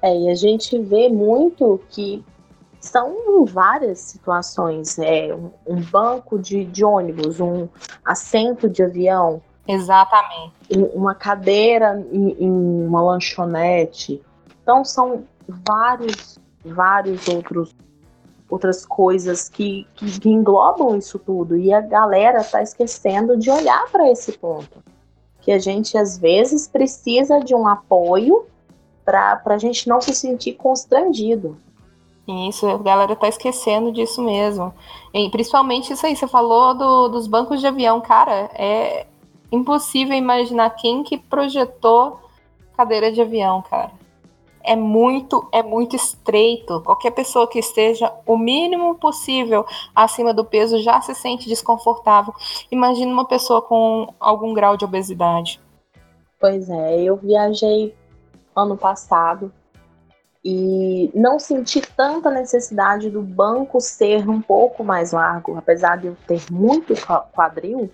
É, 0.00 0.16
e 0.18 0.30
a 0.30 0.34
gente 0.34 0.78
vê 0.78 1.10
muito 1.10 1.78
que 1.90 2.24
são 2.82 3.44
várias 3.46 4.00
situações. 4.00 4.98
É, 4.98 5.34
um 5.66 5.80
banco 5.80 6.38
de, 6.38 6.64
de 6.64 6.84
ônibus, 6.84 7.40
um 7.40 7.68
assento 8.04 8.68
de 8.68 8.82
avião. 8.82 9.40
Exatamente. 9.66 10.52
Uma 10.92 11.14
cadeira 11.14 12.04
em, 12.10 12.36
em 12.44 12.50
uma 12.50 13.00
lanchonete. 13.00 14.20
Então 14.62 14.84
são 14.84 15.24
vários, 15.48 16.38
vários 16.64 17.26
outros 17.28 17.74
outras 18.50 18.84
coisas 18.84 19.48
que, 19.48 19.86
que, 19.94 20.20
que 20.20 20.28
englobam 20.28 20.98
isso 20.98 21.18
tudo. 21.18 21.56
E 21.56 21.72
a 21.72 21.80
galera 21.80 22.40
está 22.40 22.62
esquecendo 22.62 23.34
de 23.34 23.50
olhar 23.50 23.90
para 23.90 24.10
esse 24.10 24.32
ponto. 24.32 24.82
Que 25.40 25.52
a 25.52 25.58
gente 25.58 25.96
às 25.96 26.18
vezes 26.18 26.68
precisa 26.68 27.40
de 27.40 27.54
um 27.54 27.66
apoio 27.66 28.44
para 29.06 29.40
a 29.46 29.58
gente 29.58 29.88
não 29.88 30.02
se 30.02 30.14
sentir 30.14 30.52
constrangido. 30.52 31.56
Isso, 32.26 32.66
a 32.68 32.78
galera 32.78 33.16
tá 33.16 33.28
esquecendo 33.28 33.90
disso 33.90 34.22
mesmo. 34.22 34.72
E 35.12 35.28
principalmente 35.30 35.92
isso 35.92 36.06
aí, 36.06 36.14
você 36.14 36.28
falou 36.28 36.74
do, 36.74 37.08
dos 37.08 37.26
bancos 37.26 37.60
de 37.60 37.66
avião, 37.66 38.00
cara, 38.00 38.50
é 38.54 39.06
impossível 39.50 40.16
imaginar 40.16 40.70
quem 40.70 41.02
que 41.02 41.18
projetou 41.18 42.20
cadeira 42.76 43.10
de 43.10 43.20
avião, 43.20 43.62
cara. 43.62 43.90
É 44.64 44.76
muito, 44.76 45.48
é 45.50 45.60
muito 45.60 45.96
estreito. 45.96 46.80
Qualquer 46.82 47.10
pessoa 47.10 47.48
que 47.48 47.58
esteja 47.58 48.12
o 48.24 48.38
mínimo 48.38 48.94
possível 48.94 49.66
acima 49.92 50.32
do 50.32 50.44
peso 50.44 50.80
já 50.80 51.00
se 51.00 51.14
sente 51.16 51.48
desconfortável. 51.48 52.32
Imagina 52.70 53.12
uma 53.12 53.26
pessoa 53.26 53.60
com 53.60 54.14
algum 54.20 54.54
grau 54.54 54.76
de 54.76 54.84
obesidade. 54.84 55.60
Pois 56.38 56.70
é, 56.70 57.02
eu 57.02 57.16
viajei 57.16 57.92
ano 58.54 58.76
passado 58.76 59.52
e 60.44 61.10
não 61.14 61.38
senti 61.38 61.80
tanta 61.80 62.30
necessidade 62.30 63.08
do 63.08 63.22
banco 63.22 63.80
ser 63.80 64.28
um 64.28 64.42
pouco 64.42 64.82
mais 64.82 65.12
largo, 65.12 65.56
apesar 65.56 65.96
de 65.96 66.08
eu 66.08 66.16
ter 66.26 66.42
muito 66.50 66.94
quadril, 67.32 67.90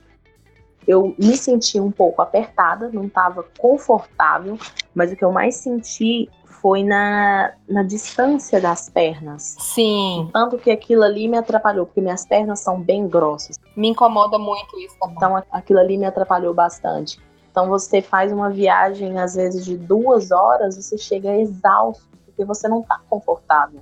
eu 0.87 1.15
me 1.19 1.37
senti 1.37 1.79
um 1.79 1.91
pouco 1.91 2.23
apertada, 2.23 2.89
não 2.91 3.05
estava 3.05 3.45
confortável, 3.59 4.57
mas 4.95 5.13
o 5.13 5.17
que 5.17 5.25
eu 5.25 5.31
mais 5.31 5.57
senti 5.57 6.31
foi 6.47 6.83
na, 6.83 7.53
na 7.69 7.83
distância 7.83 8.59
das 8.59 8.89
pernas. 8.89 9.57
Sim. 9.61 10.31
Tanto 10.33 10.57
que 10.59 10.71
aquilo 10.71 11.03
ali 11.03 11.29
me 11.29 11.37
atrapalhou, 11.37 11.85
porque 11.85 12.01
minhas 12.01 12.27
pernas 12.27 12.61
são 12.61 12.81
bem 12.81 13.07
grossas. 13.07 13.59
Me 13.77 13.89
incomoda 13.89 14.39
muito 14.39 14.79
isso 14.81 14.97
também. 14.99 15.17
Então 15.17 15.43
aquilo 15.53 15.79
ali 15.79 15.99
me 15.99 16.07
atrapalhou 16.07 16.55
bastante. 16.55 17.21
Então 17.51 17.69
você 17.69 18.01
faz 18.01 18.33
uma 18.33 18.51
viagem, 18.51 19.19
às 19.19 19.35
vezes, 19.35 19.65
de 19.65 19.77
duas 19.77 20.31
horas, 20.31 20.77
você 20.77 20.97
chega 20.97 21.37
exausto 21.37 22.18
porque 22.39 22.45
você 22.45 22.69
não 22.69 22.81
está 22.81 23.01
confortável. 23.11 23.81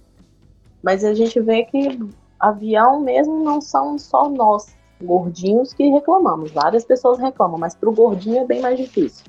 Mas 0.83 1.05
a 1.05 1.13
gente 1.13 1.39
vê 1.41 1.65
que 1.65 1.99
avião 2.41 3.01
mesmo 3.01 3.45
não 3.45 3.61
são 3.61 3.99
só 3.99 4.31
nós, 4.31 4.75
gordinhos, 5.03 5.75
que 5.75 5.91
reclamamos. 5.91 6.53
Várias 6.53 6.85
pessoas 6.85 7.19
reclamam, 7.19 7.59
mas 7.59 7.75
para 7.75 7.91
o 7.91 7.93
gordinho 7.93 8.39
é 8.39 8.47
bem 8.47 8.63
mais 8.63 8.79
difícil. 8.79 9.27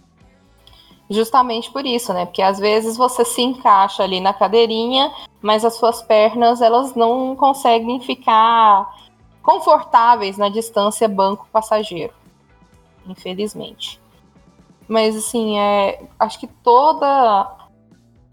Justamente 1.09 1.71
por 1.71 1.85
isso, 1.85 2.13
né? 2.13 2.25
Porque 2.25 2.41
às 2.41 2.57
vezes 2.57 2.95
você 2.95 3.25
se 3.25 3.41
encaixa 3.41 4.03
ali 4.03 4.21
na 4.21 4.33
cadeirinha, 4.33 5.11
mas 5.41 5.65
as 5.65 5.75
suas 5.75 6.01
pernas 6.01 6.61
elas 6.61 6.95
não 6.95 7.35
conseguem 7.35 7.99
ficar 7.99 8.89
confortáveis 9.41 10.37
na 10.37 10.47
distância 10.47 11.07
banco 11.07 11.47
passageiro, 11.51 12.13
infelizmente. 13.05 14.01
Mas 14.87 15.15
assim, 15.15 15.57
é, 15.57 16.03
acho 16.19 16.39
que 16.39 16.47
toda 16.47 17.56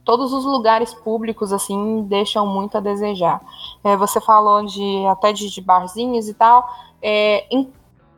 todos 0.04 0.32
os 0.32 0.44
lugares 0.44 0.92
públicos 0.92 1.52
assim 1.52 2.02
deixam 2.02 2.46
muito 2.46 2.76
a 2.76 2.80
desejar. 2.80 3.40
É, 3.82 3.96
você 3.96 4.20
falou 4.20 4.64
de 4.64 5.06
até 5.06 5.32
de, 5.32 5.50
de 5.50 5.60
barzinhos 5.60 6.28
e 6.28 6.34
tal. 6.34 6.68
É, 7.02 7.46
em, 7.50 7.72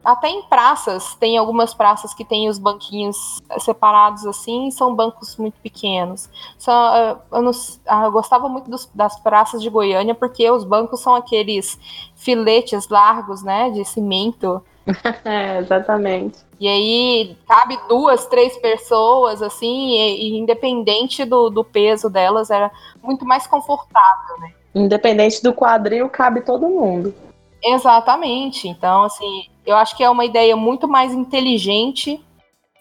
até 0.04 0.28
em 0.28 0.42
praças 0.42 1.14
tem 1.16 1.36
algumas 1.36 1.74
praças 1.74 2.14
que 2.14 2.24
tem 2.24 2.48
os 2.48 2.58
banquinhos 2.58 3.42
separados 3.58 4.24
assim, 4.24 4.70
são 4.70 4.94
bancos 4.94 5.36
muito 5.36 5.58
pequenos. 5.60 6.28
Só, 6.58 6.96
é, 6.96 7.16
eu, 7.32 7.42
não, 7.42 7.50
ah, 7.86 8.04
eu, 8.04 8.12
gostava 8.12 8.48
muito 8.48 8.70
dos, 8.70 8.88
das 8.94 9.18
praças 9.18 9.62
de 9.62 9.68
Goiânia 9.68 10.14
porque 10.14 10.48
os 10.50 10.64
bancos 10.64 11.00
são 11.00 11.14
aqueles 11.14 11.78
filetes 12.14 12.88
largos, 12.88 13.42
né, 13.42 13.70
de 13.70 13.84
cimento. 13.84 14.62
é, 15.24 15.58
exatamente. 15.58 16.38
E 16.58 16.68
aí 16.68 17.36
cabe 17.46 17.78
duas, 17.88 18.26
três 18.26 18.56
pessoas, 18.58 19.42
assim, 19.42 19.98
e, 19.98 20.30
e 20.30 20.38
independente 20.38 21.24
do, 21.24 21.50
do, 21.50 21.64
peso 21.64 22.08
delas, 22.08 22.50
era 22.50 22.70
muito 23.02 23.24
mais 23.24 23.46
confortável, 23.46 24.38
né? 24.38 24.52
Independente 24.74 25.42
do 25.42 25.52
quadril, 25.52 26.08
cabe 26.08 26.42
todo 26.42 26.68
mundo. 26.68 27.14
Exatamente. 27.62 28.68
Então, 28.68 29.04
assim, 29.04 29.46
eu 29.64 29.76
acho 29.76 29.96
que 29.96 30.04
é 30.04 30.10
uma 30.10 30.24
ideia 30.24 30.54
muito 30.56 30.86
mais 30.86 31.12
inteligente 31.12 32.24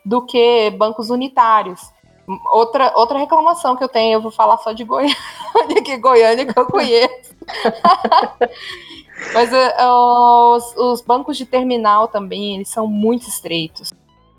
do 0.05 0.21
que 0.21 0.69
bancos 0.71 1.09
unitários. 1.09 1.81
Outra, 2.51 2.91
outra 2.95 3.17
reclamação 3.17 3.75
que 3.75 3.83
eu 3.83 3.89
tenho, 3.89 4.13
eu 4.15 4.21
vou 4.21 4.31
falar 4.31 4.57
só 4.57 4.71
de 4.73 4.83
Goiânia, 4.83 5.15
que 5.83 5.97
Goiânia 5.97 6.45
que 6.45 6.59
eu 6.59 6.65
conheço. 6.65 7.35
Mas 9.33 9.51
uh, 9.51 10.55
os, 10.55 10.75
os, 10.75 11.01
bancos 11.01 11.37
de 11.37 11.45
terminal 11.45 12.07
também, 12.07 12.55
eles 12.55 12.69
são 12.69 12.87
muito 12.87 13.27
estreitos. 13.27 13.93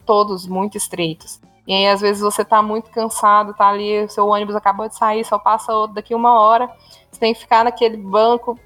Todos 0.05 0.47
muito 0.47 0.77
estreitos. 0.77 1.41
E 1.67 1.75
aí, 1.75 1.89
às 1.89 2.01
vezes, 2.01 2.23
você 2.23 2.45
tá 2.45 2.63
muito 2.63 2.91
cansado, 2.91 3.55
tá 3.55 3.69
ali, 3.69 4.05
o 4.05 4.09
seu 4.09 4.27
ônibus 4.27 4.55
acabou 4.55 4.89
de 4.89 4.95
sair, 4.95 5.25
só 5.25 5.39
passa 5.39 5.73
outro 5.73 5.97
daqui 5.97 6.15
uma 6.15 6.41
hora. 6.41 6.71
Você 7.11 7.19
tem 7.19 7.35
que 7.35 7.41
ficar 7.41 7.65
naquele 7.65 7.97
banco 7.97 8.59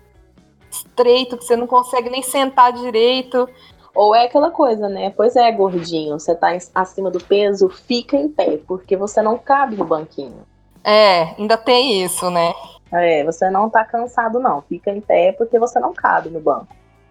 estreito, 0.71 1.37
que 1.37 1.45
você 1.45 1.57
não 1.57 1.67
consegue 1.67 2.11
nem 2.11 2.23
sentar 2.23 2.73
direito. 2.73 3.49
Ou 3.95 4.15
é 4.15 4.25
aquela 4.25 4.51
coisa, 4.51 4.89
né? 4.89 5.11
Pois 5.11 5.35
é, 5.35 5.51
gordinho, 5.51 6.19
você 6.19 6.35
tá 6.35 6.57
acima 6.75 7.11
do 7.11 7.23
peso, 7.23 7.69
fica 7.69 8.17
em 8.17 8.29
pé, 8.29 8.59
porque 8.67 8.97
você 8.97 9.23
não 9.23 9.39
cabe 9.39 9.77
no 9.77 9.85
banquinho. 9.85 10.45
É, 10.85 11.35
ainda 11.39 11.57
tem 11.57 12.03
isso, 12.03 12.31
né? 12.31 12.55
É, 12.93 13.25
você 13.25 13.49
não 13.51 13.71
tá 13.71 13.85
cansado, 13.85 14.41
não. 14.41 14.63
Fica 14.63 14.91
em 14.91 15.01
pé 15.01 15.33
porque 15.33 15.59
você 15.59 15.79
não 15.79 15.93
cabe 15.93 16.29
no 16.31 16.41
banco. 16.41 16.69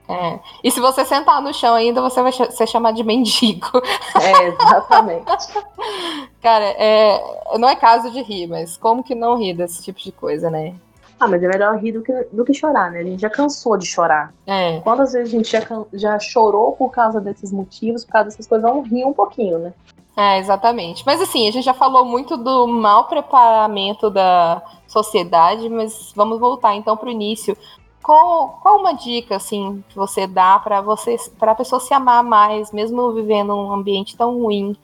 É. 0.09 0.39
E 0.63 0.71
se 0.71 0.79
você 0.79 1.05
sentar 1.05 1.39
no 1.39 1.53
chão 1.53 1.75
ainda, 1.75 2.01
você 2.01 2.21
vai 2.23 2.31
ser 2.31 2.67
chamado 2.67 2.95
de 2.95 3.03
mendigo. 3.03 3.69
É, 4.19 4.47
exatamente. 4.47 5.25
Cara, 6.41 6.65
é, 6.65 7.57
não 7.57 7.69
é 7.69 7.75
caso 7.75 8.11
de 8.11 8.21
rir, 8.21 8.47
mas 8.47 8.75
como 8.75 9.03
que 9.03 9.15
não 9.15 9.37
rir 9.37 9.53
desse 9.53 9.81
tipo 9.81 9.99
de 9.99 10.11
coisa, 10.11 10.49
né? 10.49 10.75
Ah, 11.19 11.27
mas 11.27 11.43
é 11.43 11.47
melhor 11.47 11.77
rir 11.77 11.91
do 11.91 12.01
que, 12.01 12.13
do 12.31 12.43
que 12.43 12.53
chorar, 12.53 12.91
né? 12.91 12.99
A 12.99 13.03
gente 13.03 13.21
já 13.21 13.29
cansou 13.29 13.77
de 13.77 13.85
chorar. 13.85 14.33
É. 14.47 14.79
Quantas 14.81 15.13
vezes 15.13 15.33
a 15.33 15.37
gente 15.37 15.51
já, 15.51 15.61
já 15.93 16.19
chorou 16.19 16.73
por 16.73 16.91
causa 16.91 17.21
desses 17.21 17.51
motivos, 17.51 18.03
por 18.03 18.13
causa 18.13 18.29
dessas 18.29 18.47
coisas? 18.47 18.69
Vamos 18.69 18.89
rir 18.89 19.05
um 19.05 19.13
pouquinho, 19.13 19.59
né? 19.59 19.73
É, 20.19 20.37
exatamente. 20.37 21.01
Mas 21.05 21.21
assim, 21.21 21.47
a 21.47 21.51
gente 21.51 21.63
já 21.63 21.73
falou 21.73 22.03
muito 22.03 22.35
do 22.35 22.67
mau 22.67 23.05
preparamento 23.05 24.09
da 24.09 24.61
sociedade, 24.85 25.69
mas 25.69 26.11
vamos 26.13 26.37
voltar 26.41 26.75
então 26.75 26.97
para 26.97 27.07
o 27.07 27.11
início. 27.11 27.57
Qual, 28.03 28.59
qual 28.61 28.79
uma 28.79 28.91
dica 28.91 29.37
assim 29.37 29.81
que 29.87 29.95
você 29.95 30.27
dá 30.27 30.59
para 30.59 30.81
você 30.81 31.15
para 31.37 31.53
a 31.53 31.55
pessoa 31.55 31.79
se 31.79 31.93
amar 31.93 32.21
mais, 32.21 32.73
mesmo 32.73 33.13
vivendo 33.13 33.55
um 33.55 33.71
ambiente 33.71 34.17
tão 34.17 34.37
ruim 34.37 34.75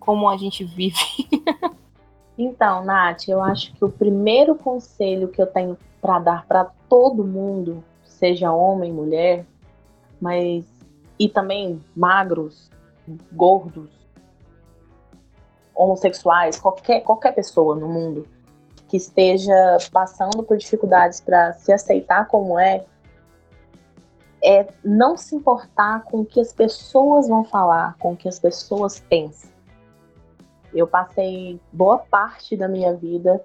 como 0.00 0.28
a 0.28 0.36
gente 0.36 0.64
vive? 0.64 0.98
Então, 2.42 2.82
Nath, 2.82 3.28
eu 3.28 3.42
acho 3.42 3.70
que 3.74 3.84
o 3.84 3.90
primeiro 3.90 4.54
conselho 4.54 5.28
que 5.28 5.42
eu 5.42 5.46
tenho 5.46 5.76
para 6.00 6.18
dar 6.18 6.46
para 6.46 6.70
todo 6.88 7.22
mundo, 7.22 7.84
seja 8.02 8.50
homem, 8.50 8.90
mulher, 8.90 9.44
mas 10.18 10.64
e 11.18 11.28
também 11.28 11.84
magros, 11.94 12.70
gordos, 13.30 13.99
homossexuais, 15.80 16.58
qualquer 16.58 17.00
qualquer 17.00 17.32
pessoa 17.32 17.74
no 17.74 17.88
mundo 17.88 18.26
que 18.86 18.96
esteja 18.96 19.78
passando 19.92 20.42
por 20.42 20.56
dificuldades 20.56 21.20
para 21.20 21.52
se 21.54 21.72
aceitar 21.72 22.26
como 22.26 22.58
é, 22.58 22.84
é 24.42 24.66
não 24.84 25.16
se 25.16 25.34
importar 25.34 26.02
com 26.04 26.20
o 26.20 26.26
que 26.26 26.40
as 26.40 26.52
pessoas 26.52 27.28
vão 27.28 27.44
falar, 27.44 27.96
com 27.98 28.12
o 28.12 28.16
que 28.16 28.28
as 28.28 28.38
pessoas 28.38 29.00
pensam. 29.00 29.48
Eu 30.74 30.86
passei 30.86 31.60
boa 31.72 31.98
parte 31.98 32.56
da 32.56 32.68
minha 32.68 32.94
vida 32.94 33.42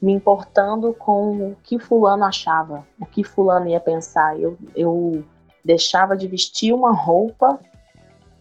me 0.00 0.12
importando 0.12 0.94
com 0.94 1.50
o 1.50 1.56
que 1.62 1.78
fulano 1.78 2.24
achava, 2.24 2.86
o 3.00 3.06
que 3.06 3.22
fulano 3.22 3.68
ia 3.68 3.80
pensar. 3.80 4.38
Eu, 4.38 4.56
eu 4.74 5.24
deixava 5.64 6.16
de 6.16 6.26
vestir 6.28 6.72
uma 6.72 6.92
roupa 6.92 7.58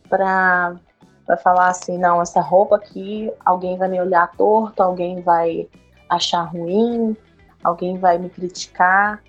para 0.10 0.76
para 1.26 1.38
falar 1.38 1.70
assim, 1.70 1.98
não, 1.98 2.22
essa 2.22 2.40
roupa 2.40 2.76
aqui, 2.76 3.32
alguém 3.44 3.78
vai 3.78 3.90
me 3.90 4.00
olhar 4.00 4.32
torto, 4.38 4.84
alguém 4.84 5.22
vai 5.22 5.68
achar 6.08 6.44
ruim, 6.44 7.18
alguém 7.64 7.98
vai 7.98 8.18
me 8.18 8.30
criticar. 8.30 9.24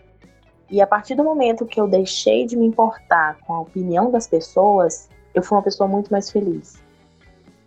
E 0.70 0.82
a 0.82 0.86
partir 0.86 1.14
do 1.14 1.24
momento 1.24 1.64
que 1.64 1.80
eu 1.80 1.88
deixei 1.88 2.44
de 2.44 2.56
me 2.56 2.66
importar 2.66 3.38
com 3.46 3.54
a 3.54 3.60
opinião 3.60 4.10
das 4.10 4.26
pessoas, 4.26 5.08
eu 5.34 5.42
fui 5.42 5.56
uma 5.56 5.62
pessoa 5.62 5.88
muito 5.88 6.10
mais 6.12 6.30
feliz. 6.30 6.82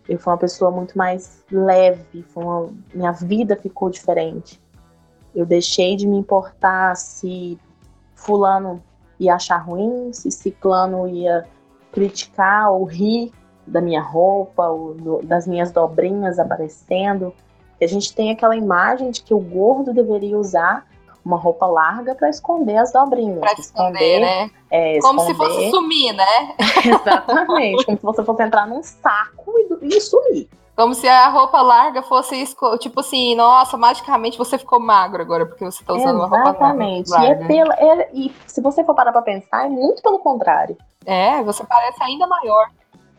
Eu 0.08 0.18
fui 0.18 0.32
uma 0.32 0.38
pessoa 0.38 0.70
muito 0.70 0.96
mais 0.96 1.44
leve, 1.50 2.24
uma, 2.36 2.70
minha 2.94 3.12
vida 3.12 3.56
ficou 3.56 3.90
diferente. 3.90 4.60
Eu 5.34 5.46
deixei 5.46 5.96
de 5.96 6.06
me 6.06 6.16
importar 6.16 6.96
se 6.96 7.58
fulano 8.14 8.82
ia 9.18 9.34
achar 9.34 9.58
ruim, 9.58 10.12
se 10.12 10.30
ciclano 10.30 11.08
ia 11.08 11.46
criticar 11.92 12.70
ou 12.72 12.84
rir 12.84 13.32
da 13.70 13.80
minha 13.80 14.02
roupa, 14.02 14.68
ou 14.68 14.94
do, 14.94 15.22
das 15.22 15.46
minhas 15.46 15.70
dobrinhas 15.70 16.38
aparecendo. 16.38 17.32
A 17.80 17.86
gente 17.86 18.14
tem 18.14 18.30
aquela 18.30 18.56
imagem 18.56 19.10
de 19.10 19.22
que 19.22 19.32
o 19.32 19.40
gordo 19.40 19.94
deveria 19.94 20.36
usar 20.36 20.86
uma 21.24 21.36
roupa 21.36 21.66
larga 21.66 22.14
para 22.14 22.28
esconder 22.28 22.76
as 22.76 22.92
dobrinhas. 22.92 23.40
Pra 23.40 23.52
esconder, 23.52 23.98
esconder 23.98 24.20
né? 24.20 24.50
É, 24.70 24.98
como 25.00 25.20
se 25.20 25.34
fosse 25.34 25.70
sumir, 25.70 26.12
né? 26.12 26.54
Exatamente, 26.84 27.84
como 27.84 27.96
se 27.98 28.02
você 28.02 28.24
fosse 28.24 28.42
entrar 28.42 28.66
num 28.66 28.82
saco 28.82 29.52
e, 29.82 29.96
e 29.96 30.00
sumir. 30.00 30.48
Como 30.76 30.94
se 30.94 31.06
a 31.06 31.28
roupa 31.28 31.60
larga 31.60 32.02
fosse, 32.02 32.42
tipo 32.78 33.00
assim, 33.00 33.34
nossa, 33.34 33.76
magicamente 33.76 34.38
você 34.38 34.56
ficou 34.56 34.80
magro 34.80 35.20
agora, 35.20 35.44
porque 35.44 35.62
você 35.62 35.84
tá 35.84 35.92
usando 35.92 36.16
Exatamente. 36.16 36.32
uma 36.32 36.42
roupa 36.42 36.64
Exatamente. 36.64 37.10
E, 37.10 37.26
é 37.26 37.34
pela, 37.46 37.74
é, 37.74 38.10
e 38.14 38.34
se 38.46 38.62
você 38.62 38.82
for 38.82 38.94
parar 38.94 39.12
pra 39.12 39.20
pensar, 39.20 39.66
é 39.66 39.68
muito 39.68 40.02
pelo 40.02 40.18
contrário. 40.18 40.76
É, 41.04 41.42
você 41.42 41.64
parece 41.64 42.02
ainda 42.02 42.26
maior. 42.26 42.70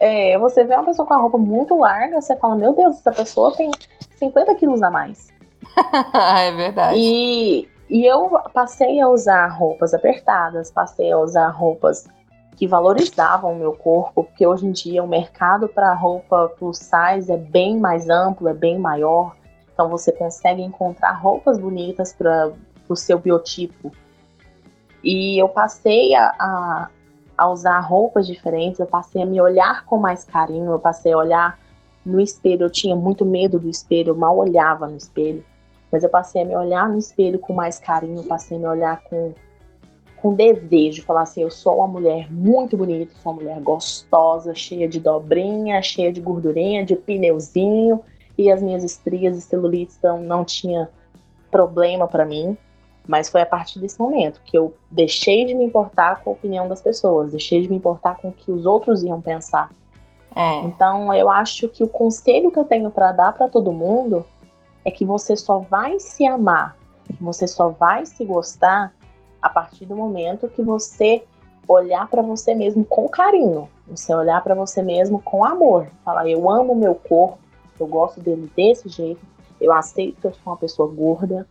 É, 0.01 0.35
você 0.39 0.63
vê 0.63 0.73
uma 0.73 0.83
pessoa 0.83 1.07
com 1.07 1.13
a 1.13 1.17
roupa 1.17 1.37
muito 1.37 1.77
larga, 1.77 2.19
você 2.19 2.35
fala, 2.35 2.55
meu 2.55 2.73
Deus, 2.73 2.97
essa 2.97 3.11
pessoa 3.11 3.55
tem 3.55 3.69
50 4.15 4.55
quilos 4.55 4.81
a 4.81 4.89
mais. 4.89 5.27
é 6.39 6.51
verdade. 6.53 6.97
E, 6.97 7.69
e 7.87 8.03
eu 8.03 8.27
passei 8.51 8.99
a 8.99 9.07
usar 9.07 9.45
roupas 9.49 9.93
apertadas, 9.93 10.71
passei 10.71 11.11
a 11.11 11.19
usar 11.19 11.49
roupas 11.49 12.07
que 12.55 12.65
valorizavam 12.67 13.53
o 13.53 13.55
meu 13.55 13.73
corpo, 13.73 14.23
porque 14.23 14.45
hoje 14.45 14.65
em 14.65 14.71
dia 14.71 15.03
o 15.03 15.07
mercado 15.07 15.67
para 15.67 15.93
roupa 15.93 16.51
plus 16.57 16.79
size 16.79 17.31
é 17.31 17.37
bem 17.37 17.77
mais 17.77 18.09
amplo, 18.09 18.47
é 18.47 18.55
bem 18.55 18.79
maior. 18.79 19.35
Então 19.71 19.87
você 19.87 20.11
consegue 20.11 20.63
encontrar 20.63 21.11
roupas 21.11 21.59
bonitas 21.59 22.11
para 22.11 22.51
o 22.89 22.95
seu 22.95 23.19
biotipo. 23.19 23.91
E 25.03 25.39
eu 25.39 25.47
passei 25.47 26.15
a, 26.15 26.33
a, 26.39 26.89
a, 27.41 27.49
usar 27.49 27.79
roupas 27.79 28.27
diferentes, 28.27 28.79
eu 28.79 28.85
passei 28.85 29.23
a 29.23 29.25
me 29.25 29.41
olhar 29.41 29.83
com 29.85 29.97
mais 29.97 30.23
carinho, 30.23 30.71
eu 30.71 30.79
passei 30.79 31.11
a 31.11 31.17
olhar 31.17 31.59
no 32.05 32.21
espelho. 32.21 32.65
Eu 32.65 32.69
tinha 32.69 32.95
muito 32.95 33.25
medo 33.25 33.59
do 33.59 33.67
espelho, 33.67 34.09
eu 34.09 34.15
mal 34.15 34.37
olhava 34.37 34.87
no 34.87 34.95
espelho. 34.95 35.43
Mas 35.91 36.03
eu 36.03 36.09
passei 36.09 36.43
a 36.43 36.45
me 36.45 36.55
olhar 36.55 36.87
no 36.87 36.99
espelho 36.99 37.39
com 37.39 37.51
mais 37.51 37.79
carinho, 37.79 38.23
passei 38.23 38.57
a 38.57 38.59
me 38.59 38.67
olhar 38.67 39.01
com, 39.03 39.33
com 40.17 40.35
desejo, 40.35 41.03
falar 41.03 41.23
assim, 41.23 41.41
eu 41.41 41.49
sou 41.49 41.77
uma 41.77 41.87
mulher 41.87 42.31
muito 42.31 42.77
bonita, 42.77 43.13
sou 43.21 43.31
uma 43.31 43.41
mulher 43.41 43.59
gostosa, 43.59 44.53
cheia 44.53 44.87
de 44.87 44.99
dobrinha, 44.99 45.81
cheia 45.81 46.13
de 46.13 46.21
gordurinha, 46.21 46.85
de 46.85 46.95
pneuzinho, 46.95 48.01
e 48.37 48.51
as 48.51 48.61
minhas 48.61 48.83
estrias 48.83 49.35
e 49.35 49.41
celulites 49.41 49.99
não, 50.01 50.21
não 50.21 50.45
tinha 50.45 50.89
problema 51.49 52.07
para 52.07 52.23
mim. 52.23 52.55
Mas 53.11 53.27
foi 53.27 53.41
a 53.41 53.45
partir 53.45 53.77
desse 53.77 53.99
momento 53.99 54.39
que 54.45 54.57
eu 54.57 54.73
deixei 54.89 55.43
de 55.43 55.53
me 55.53 55.65
importar 55.65 56.23
com 56.23 56.29
a 56.29 56.33
opinião 56.33 56.69
das 56.69 56.81
pessoas, 56.81 57.31
deixei 57.31 57.61
de 57.61 57.67
me 57.67 57.75
importar 57.75 58.15
com 58.15 58.29
o 58.29 58.31
que 58.31 58.49
os 58.49 58.65
outros 58.65 59.03
iam 59.03 59.19
pensar. 59.19 59.69
É. 60.33 60.61
Então, 60.61 61.13
eu 61.13 61.29
acho 61.29 61.67
que 61.67 61.83
o 61.83 61.89
conselho 61.89 62.49
que 62.49 62.57
eu 62.57 62.63
tenho 62.63 62.89
para 62.89 63.11
dar 63.11 63.33
para 63.33 63.49
todo 63.49 63.73
mundo 63.73 64.25
é 64.85 64.89
que 64.89 65.03
você 65.03 65.35
só 65.35 65.59
vai 65.59 65.99
se 65.99 66.25
amar, 66.25 66.77
você 67.19 67.45
só 67.47 67.67
vai 67.67 68.05
se 68.05 68.23
gostar 68.23 68.93
a 69.41 69.49
partir 69.49 69.85
do 69.85 69.93
momento 69.93 70.47
que 70.47 70.61
você 70.61 71.21
olhar 71.67 72.07
para 72.07 72.21
você 72.21 72.55
mesmo 72.55 72.85
com 72.85 73.09
carinho, 73.09 73.67
você 73.85 74.15
olhar 74.15 74.41
para 74.41 74.55
você 74.55 74.81
mesmo 74.81 75.21
com 75.21 75.43
amor, 75.43 75.85
falar 76.05 76.29
eu 76.29 76.49
amo 76.49 76.73
meu 76.73 76.95
corpo, 76.95 77.39
eu 77.77 77.87
gosto 77.87 78.21
dele 78.21 78.49
desse 78.55 78.87
jeito, 78.87 79.19
eu 79.59 79.73
aceito 79.73 80.21
que 80.21 80.27
eu 80.27 80.33
sou 80.33 80.53
uma 80.53 80.57
pessoa 80.57 80.87
gorda, 80.89 81.45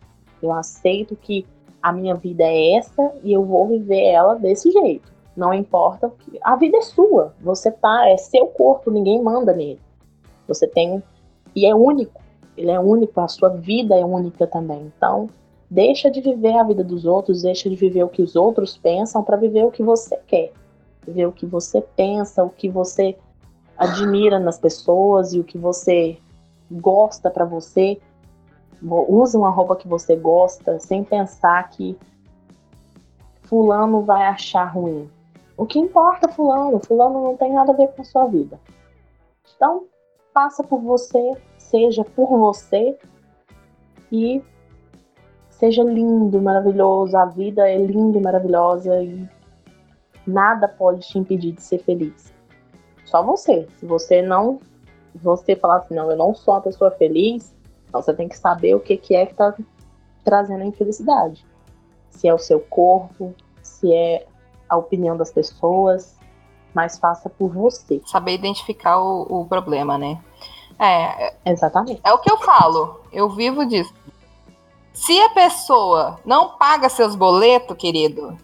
eu 0.45 0.51
aceito 0.51 1.15
que 1.15 1.45
a 1.81 1.91
minha 1.91 2.15
vida 2.15 2.43
é 2.43 2.75
essa 2.75 3.11
e 3.23 3.33
eu 3.33 3.43
vou 3.43 3.67
viver 3.67 4.03
ela 4.03 4.35
desse 4.35 4.71
jeito. 4.71 5.11
Não 5.35 5.53
importa, 5.53 6.11
a 6.43 6.55
vida 6.55 6.77
é 6.77 6.81
sua, 6.81 7.33
você 7.41 7.71
tá, 7.71 8.09
é 8.09 8.17
seu 8.17 8.47
corpo, 8.47 8.91
ninguém 8.91 9.21
manda 9.21 9.53
nele. 9.53 9.79
Você 10.47 10.67
tem 10.67 11.01
e 11.55 11.65
é 11.65 11.73
único 11.73 12.21
ele 12.57 12.71
é 12.71 12.79
único, 12.79 13.19
a 13.19 13.27
sua 13.27 13.49
vida 13.49 13.95
é 13.95 14.05
única 14.05 14.45
também. 14.45 14.91
Então, 14.95 15.29
deixa 15.69 16.09
de 16.09 16.21
viver 16.21 16.55
a 16.57 16.63
vida 16.63 16.83
dos 16.83 17.05
outros, 17.05 17.41
deixa 17.41 17.69
de 17.69 17.75
viver 17.75 18.03
o 18.03 18.09
que 18.09 18.21
os 18.21 18.35
outros 18.35 18.77
pensam 18.77 19.23
para 19.23 19.37
viver 19.37 19.65
o 19.65 19.71
que 19.71 19.83
você 19.83 20.17
quer. 20.27 20.51
Viver 21.05 21.25
o 21.25 21.31
que 21.31 21.45
você 21.45 21.81
pensa, 21.95 22.43
o 22.43 22.49
que 22.49 22.69
você 22.69 23.17
admira 23.77 24.39
nas 24.39 24.59
pessoas 24.59 25.33
e 25.33 25.39
o 25.39 25.43
que 25.43 25.57
você 25.57 26.17
gosta 26.69 27.29
para 27.29 27.45
você. 27.45 27.99
Use 28.83 29.37
uma 29.37 29.49
roupa 29.49 29.75
que 29.75 29.87
você 29.87 30.15
gosta, 30.15 30.79
sem 30.79 31.03
pensar 31.03 31.69
que 31.69 31.97
fulano 33.43 34.01
vai 34.01 34.23
achar 34.27 34.65
ruim. 34.65 35.09
O 35.55 35.65
que 35.65 35.77
importa, 35.77 36.27
fulano? 36.27 36.79
Fulano 36.79 37.23
não 37.23 37.37
tem 37.37 37.53
nada 37.53 37.71
a 37.71 37.75
ver 37.75 37.89
com 37.89 38.01
a 38.01 38.05
sua 38.05 38.25
vida. 38.25 38.59
Então, 39.55 39.83
faça 40.33 40.63
por 40.63 40.81
você, 40.81 41.37
seja 41.57 42.03
por 42.03 42.27
você 42.27 42.97
e 44.11 44.41
seja 45.49 45.83
lindo, 45.83 46.41
maravilhoso. 46.41 47.15
A 47.15 47.25
vida 47.25 47.69
é 47.69 47.77
linda 47.77 48.17
e 48.17 48.21
maravilhosa 48.21 49.03
e 49.03 49.29
nada 50.25 50.67
pode 50.67 51.07
te 51.07 51.19
impedir 51.19 51.51
de 51.51 51.61
ser 51.61 51.79
feliz. 51.79 52.33
Só 53.05 53.21
você. 53.21 53.67
Se 53.77 53.85
você 53.85 54.21
não, 54.21 54.59
você 55.13 55.55
falar 55.55 55.77
assim, 55.77 55.93
não, 55.93 56.09
eu 56.09 56.17
não 56.17 56.33
sou 56.33 56.53
uma 56.55 56.61
pessoa 56.61 56.89
feliz, 56.91 57.53
então 57.91 58.01
você 58.01 58.13
tem 58.13 58.29
que 58.29 58.37
saber 58.37 58.73
o 58.73 58.79
que, 58.79 58.95
que 58.95 59.13
é 59.13 59.25
que 59.25 59.33
tá 59.33 59.53
trazendo 60.23 60.61
a 60.61 60.65
infelicidade. 60.65 61.45
Se 62.09 62.25
é 62.25 62.33
o 62.33 62.39
seu 62.39 62.61
corpo, 62.61 63.35
se 63.61 63.93
é 63.93 64.25
a 64.69 64.77
opinião 64.77 65.17
das 65.17 65.29
pessoas, 65.29 66.17
mas 66.73 66.97
faça 66.97 67.29
por 67.29 67.49
você. 67.49 68.01
Saber 68.05 68.35
identificar 68.35 68.97
o, 68.97 69.41
o 69.41 69.45
problema, 69.45 69.97
né? 69.97 70.21
É, 70.79 71.35
Exatamente. 71.45 71.99
é 72.01 72.13
o 72.13 72.19
que 72.19 72.31
eu 72.31 72.37
falo. 72.37 73.01
Eu 73.11 73.29
vivo 73.29 73.65
disso. 73.65 73.93
Se 74.93 75.19
a 75.19 75.29
pessoa 75.31 76.17
não 76.25 76.57
paga 76.57 76.87
seus 76.87 77.13
boletos, 77.13 77.75
querido, 77.75 78.37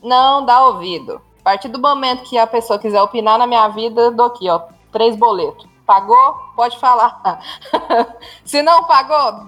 não 0.00 0.46
dá 0.46 0.64
ouvido. 0.64 1.20
A 1.40 1.42
partir 1.42 1.66
do 1.66 1.80
momento 1.80 2.22
que 2.22 2.38
a 2.38 2.46
pessoa 2.46 2.78
quiser 2.78 3.02
opinar 3.02 3.36
na 3.36 3.48
minha 3.48 3.66
vida, 3.68 4.00
eu 4.00 4.12
dou 4.12 4.26
aqui, 4.26 4.48
ó, 4.48 4.62
três 4.92 5.16
boletos. 5.16 5.71
Pagou? 5.86 6.34
Pode 6.54 6.78
falar. 6.78 7.20
Se 8.44 8.62
não 8.62 8.84
pagou, 8.84 9.46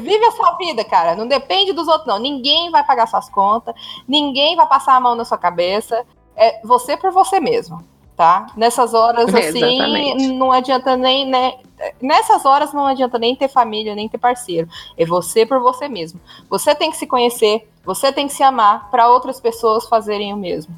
vive 0.00 0.24
a 0.24 0.32
sua 0.32 0.52
vida, 0.56 0.84
cara. 0.84 1.14
Não 1.14 1.26
depende 1.26 1.72
dos 1.72 1.86
outros, 1.88 2.06
não. 2.06 2.18
Ninguém 2.18 2.70
vai 2.70 2.84
pagar 2.84 3.06
suas 3.06 3.28
contas, 3.28 3.74
ninguém 4.06 4.56
vai 4.56 4.66
passar 4.66 4.94
a 4.94 5.00
mão 5.00 5.14
na 5.14 5.24
sua 5.24 5.38
cabeça. 5.38 6.04
É 6.34 6.60
você 6.64 6.96
por 6.96 7.10
você 7.10 7.40
mesmo, 7.40 7.82
tá? 8.16 8.46
Nessas 8.56 8.94
horas, 8.94 9.34
assim, 9.34 9.58
Exatamente. 9.58 10.28
não 10.28 10.52
adianta 10.52 10.96
nem, 10.96 11.26
né? 11.26 11.54
Nessas 12.00 12.44
horas 12.44 12.72
não 12.72 12.86
adianta 12.86 13.18
nem 13.18 13.36
ter 13.36 13.48
família, 13.48 13.94
nem 13.94 14.08
ter 14.08 14.18
parceiro. 14.18 14.68
É 14.96 15.04
você 15.04 15.44
por 15.44 15.60
você 15.60 15.88
mesmo. 15.88 16.20
Você 16.48 16.74
tem 16.74 16.90
que 16.90 16.96
se 16.96 17.06
conhecer, 17.06 17.68
você 17.84 18.12
tem 18.12 18.26
que 18.26 18.32
se 18.32 18.42
amar 18.42 18.90
para 18.90 19.08
outras 19.08 19.40
pessoas 19.40 19.88
fazerem 19.88 20.32
o 20.32 20.36
mesmo. 20.36 20.74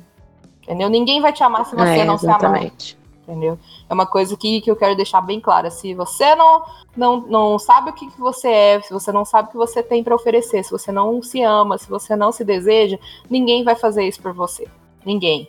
Entendeu? 0.63 0.89
Ninguém 0.89 1.21
vai 1.21 1.33
te 1.33 1.43
amar 1.43 1.65
se 1.67 1.75
você 1.75 2.01
É, 2.01 2.05
não 2.05 2.17
se 2.17 2.27
amar 2.27 2.39
exatamente. 2.39 3.00
Entendeu? 3.31 3.59
É 3.89 3.95
uma 3.95 4.07
coisa 4.07 4.37
que, 4.37 4.61
que 4.61 4.71
eu 4.71 4.77
quero 4.77 4.97
deixar 4.97 5.21
bem 5.21 5.41
clara. 5.41 5.71
Se 5.71 5.95
você 5.95 6.35
não, 6.35 6.65
não, 6.97 7.21
não 7.21 7.59
sabe 7.59 7.91
o 7.91 7.93
que, 7.93 8.11
que 8.11 8.21
você 8.21 8.49
é, 8.49 8.81
se 8.83 8.93
você 8.93 9.13
não 9.13 9.25
sabe 9.25 9.49
o 9.49 9.51
que 9.53 9.57
você 9.57 9.83
tem 9.83 10.03
para 10.03 10.15
oferecer, 10.15 10.65
se 10.65 10.71
você 10.71 10.91
não 10.91 11.23
se 11.23 11.43
ama, 11.43 11.79
se 11.79 11.89
você 11.89 12.17
não 12.17 12.33
se 12.33 12.45
deseja, 12.45 12.99
ninguém 13.29 13.63
vai 13.63 13.77
fazer 13.77 14.07
isso 14.07 14.21
por 14.21 14.33
você. 14.33 14.67
Ninguém. 15.05 15.49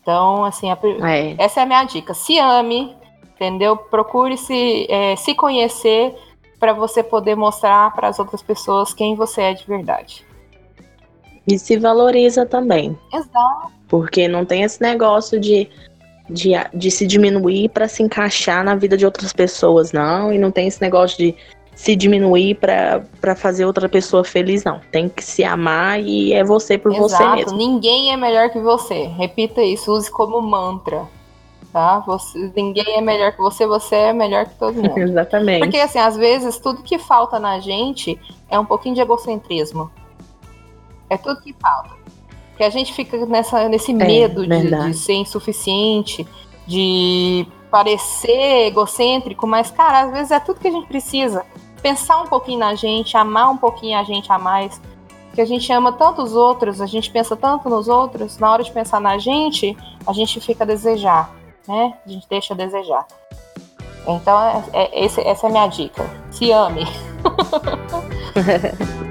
Então, 0.00 0.44
assim, 0.44 0.70
a 0.70 0.78
É. 1.02 1.34
essa 1.38 1.60
é 1.60 1.62
a 1.62 1.66
minha 1.66 1.84
dica. 1.84 2.14
Se 2.14 2.38
ame, 2.38 2.96
entendeu? 3.34 3.76
Procure 3.76 4.36
se, 4.36 4.86
é, 4.90 5.16
se 5.16 5.34
conhecer 5.34 6.14
para 6.58 6.72
você 6.72 7.02
poder 7.02 7.34
mostrar 7.36 7.94
para 7.94 8.08
as 8.08 8.18
outras 8.18 8.42
pessoas 8.42 8.94
quem 8.94 9.14
você 9.14 9.42
é 9.42 9.54
de 9.54 9.66
verdade. 9.66 10.26
E 11.46 11.58
se 11.58 11.76
valoriza 11.76 12.46
também. 12.46 12.98
Exato. 13.12 13.72
Porque 13.88 14.26
não 14.26 14.44
tem 14.44 14.62
esse 14.62 14.80
negócio 14.80 15.38
de, 15.38 15.68
de, 16.28 16.52
de 16.72 16.90
se 16.90 17.06
diminuir 17.06 17.68
para 17.68 17.88
se 17.88 18.02
encaixar 18.02 18.64
na 18.64 18.74
vida 18.74 18.96
de 18.96 19.04
outras 19.04 19.32
pessoas, 19.32 19.92
não. 19.92 20.32
E 20.32 20.38
não 20.38 20.50
tem 20.50 20.66
esse 20.66 20.80
negócio 20.80 21.18
de 21.18 21.36
se 21.74 21.96
diminuir 21.96 22.54
para 22.54 23.34
fazer 23.34 23.64
outra 23.64 23.88
pessoa 23.88 24.24
feliz, 24.24 24.64
não. 24.64 24.80
Tem 24.90 25.08
que 25.08 25.24
se 25.24 25.44
amar 25.44 26.00
e 26.00 26.32
é 26.32 26.44
você 26.44 26.78
por 26.78 26.92
você 26.94 27.16
Exato. 27.16 27.36
mesmo. 27.36 27.58
Ninguém 27.58 28.12
é 28.12 28.16
melhor 28.16 28.50
que 28.50 28.60
você. 28.60 29.04
Repita 29.04 29.62
isso, 29.62 29.92
use 29.92 30.10
como 30.10 30.40
mantra. 30.40 31.06
Tá? 31.72 31.98
Você, 32.06 32.52
ninguém 32.54 32.96
é 32.96 33.00
melhor 33.00 33.32
que 33.32 33.38
você, 33.38 33.66
você 33.66 33.96
é 33.96 34.12
melhor 34.12 34.46
que 34.46 34.54
todo 34.54 34.76
mundo. 34.80 34.96
Exatamente. 34.96 35.60
Porque, 35.60 35.78
assim, 35.78 35.98
às 35.98 36.16
vezes, 36.16 36.58
tudo 36.58 36.82
que 36.82 36.98
falta 36.98 37.40
na 37.40 37.58
gente 37.58 38.18
é 38.48 38.58
um 38.58 38.64
pouquinho 38.64 38.94
de 38.94 39.00
egocentrismo. 39.00 39.90
É 41.10 41.16
tudo 41.16 41.40
que 41.40 41.52
falta. 41.54 42.03
Que 42.56 42.62
a 42.64 42.70
gente 42.70 42.92
fica 42.92 43.24
nessa, 43.26 43.68
nesse 43.68 43.92
medo 43.92 44.46
de, 44.46 44.50
de 44.90 44.94
ser 44.94 45.14
insuficiente, 45.14 46.26
de 46.66 47.46
parecer 47.70 48.66
egocêntrico, 48.68 49.46
mas, 49.46 49.70
cara, 49.70 50.02
às 50.02 50.12
vezes 50.12 50.30
é 50.30 50.38
tudo 50.38 50.60
que 50.60 50.68
a 50.68 50.70
gente 50.70 50.86
precisa. 50.86 51.44
Pensar 51.82 52.20
um 52.22 52.26
pouquinho 52.26 52.60
na 52.60 52.74
gente, 52.74 53.16
amar 53.16 53.50
um 53.50 53.56
pouquinho 53.56 53.98
a 53.98 54.04
gente 54.04 54.30
a 54.32 54.38
mais. 54.38 54.80
Que 55.34 55.40
a 55.40 55.44
gente 55.44 55.70
ama 55.72 55.92
tanto 55.92 56.22
os 56.22 56.32
outros, 56.34 56.80
a 56.80 56.86
gente 56.86 57.10
pensa 57.10 57.34
tanto 57.34 57.68
nos 57.68 57.88
outros, 57.88 58.38
na 58.38 58.52
hora 58.52 58.62
de 58.62 58.70
pensar 58.70 59.00
na 59.00 59.18
gente, 59.18 59.76
a 60.06 60.12
gente 60.12 60.40
fica 60.40 60.62
a 60.62 60.66
desejar, 60.66 61.34
né? 61.66 61.94
A 62.06 62.08
gente 62.08 62.26
deixa 62.30 62.54
a 62.54 62.56
desejar. 62.56 63.04
Então, 64.06 64.38
é- 64.40 64.62
é- 64.72 65.04
esse- 65.04 65.20
essa 65.22 65.46
é 65.46 65.48
a 65.48 65.52
minha 65.52 65.66
dica. 65.66 66.08
Se 66.30 66.52
ame. 66.52 66.84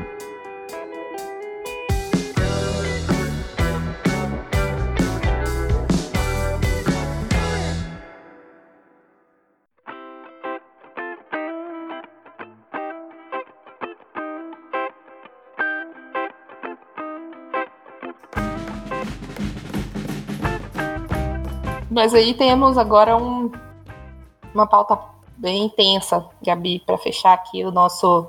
Mas 21.93 22.11
aí 22.13 22.33
temos 22.33 22.75
agora 22.75 23.15
um- 23.15 23.51
uma 24.53 24.65
pauta 24.65 24.97
bem 25.37 25.65
intensa, 25.65 26.27
Gabi, 26.41 26.81
para 26.83 26.97
fechar 26.97 27.33
aqui 27.33 27.63
o 27.63 27.71
nosso, 27.71 28.27